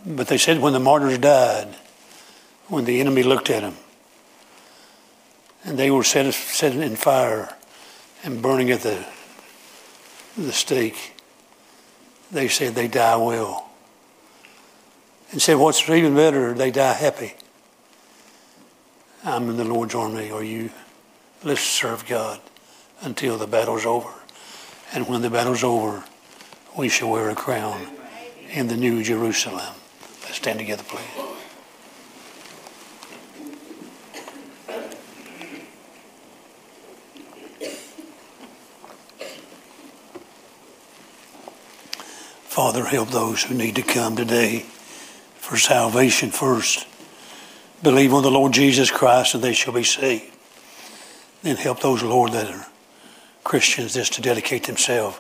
But 0.06 0.28
they 0.28 0.38
said 0.38 0.60
when 0.60 0.74
the 0.74 0.80
martyrs 0.80 1.18
died, 1.18 1.76
when 2.68 2.86
the 2.86 3.00
enemy 3.00 3.24
looked 3.24 3.50
at 3.50 3.62
them, 3.62 3.76
and 5.64 5.78
they 5.78 5.90
were 5.90 6.04
set, 6.04 6.32
set 6.34 6.76
in 6.76 6.96
fire 6.96 7.56
and 8.24 8.42
burning 8.42 8.72
at 8.72 8.82
the, 8.82 9.06
the 10.38 10.52
stake, 10.52 11.14
they 12.32 12.48
said 12.48 12.76
they 12.76 12.88
die 12.88 13.16
well 13.16 13.66
and 15.36 15.42
said, 15.42 15.56
What's 15.56 15.90
even 15.90 16.16
better, 16.16 16.54
they 16.54 16.72
die 16.72 16.94
happy. 16.94 17.34
I'm 19.26 19.50
in 19.50 19.58
the 19.58 19.66
Lord's 19.66 19.94
army. 19.94 20.32
Are 20.32 20.42
you? 20.42 20.70
Let's 21.44 21.60
serve 21.60 22.08
God 22.08 22.40
until 23.02 23.38
the 23.38 23.46
battle's 23.46 23.86
over. 23.86 24.14
And 24.94 25.10
when 25.10 25.22
the 25.22 25.30
battle's 25.30 25.62
over, 25.62 26.06
we 26.78 26.88
shall 26.88 27.10
wear 27.10 27.30
a 27.30 27.36
crown 27.36 27.86
in 28.50 28.70
the 28.70 28.78
New 28.78 29.04
Jerusalem. 29.04 29.76
Let's 30.22 30.38
stand 30.38 30.60
together, 30.60 30.84
please. 30.88 31.04
Father, 42.46 42.86
help 42.86 43.10
those 43.10 43.44
who 43.44 43.54
need 43.54 43.76
to 43.76 43.82
come 43.82 44.16
today 44.16 44.66
for 45.46 45.58
salvation 45.58 46.32
first. 46.32 46.88
Believe 47.84 48.16
on 48.16 48.24
the 48.24 48.32
Lord 48.32 48.52
Jesus 48.52 48.90
Christ 48.90 49.36
and 49.36 49.44
they 49.44 49.54
shall 49.54 49.74
be 49.74 49.84
saved. 49.84 50.34
Then 51.44 51.56
help 51.56 51.82
those, 51.82 52.02
Lord, 52.02 52.32
that 52.32 52.52
are 52.52 52.66
Christians 53.44 53.94
just 53.94 54.14
to 54.14 54.24
dedicate 54.24 54.64
themselves. 54.64 55.20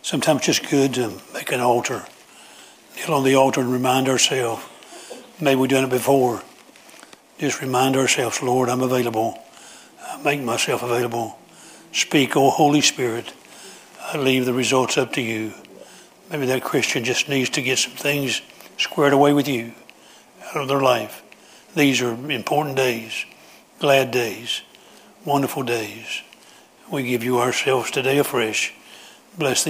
Sometimes 0.00 0.38
it's 0.38 0.58
just 0.58 0.70
good 0.70 0.94
to 0.94 1.20
make 1.34 1.52
an 1.52 1.60
altar, 1.60 2.06
kneel 2.96 3.12
on 3.12 3.24
the 3.24 3.34
altar 3.34 3.60
and 3.60 3.70
remind 3.70 4.08
ourselves. 4.08 4.64
Maybe 5.38 5.60
we've 5.60 5.68
done 5.68 5.84
it 5.84 5.90
before. 5.90 6.42
Just 7.36 7.60
remind 7.60 7.94
ourselves, 7.94 8.42
Lord, 8.42 8.70
I'm 8.70 8.80
available. 8.80 9.38
I 10.02 10.22
make 10.22 10.40
myself 10.40 10.82
available. 10.82 11.38
Speak, 11.92 12.38
O 12.38 12.48
Holy 12.48 12.80
Spirit. 12.80 13.34
I 14.00 14.16
leave 14.16 14.46
the 14.46 14.54
results 14.54 14.96
up 14.96 15.12
to 15.12 15.20
you. 15.20 15.52
Maybe 16.30 16.46
that 16.46 16.64
Christian 16.64 17.04
just 17.04 17.28
needs 17.28 17.50
to 17.50 17.60
get 17.60 17.76
some 17.76 17.92
things 17.92 18.40
squared 18.82 19.12
away 19.12 19.32
with 19.32 19.48
you 19.48 19.72
out 20.48 20.62
of 20.62 20.68
their 20.68 20.80
life. 20.80 21.22
These 21.74 22.02
are 22.02 22.30
important 22.30 22.76
days. 22.76 23.24
glad 23.78 24.10
days, 24.10 24.62
wonderful 25.24 25.62
days. 25.62 26.22
We 26.90 27.04
give 27.04 27.24
you 27.24 27.38
ourselves 27.38 27.90
today 27.90 28.18
afresh. 28.18 28.72
Bless 29.38 29.64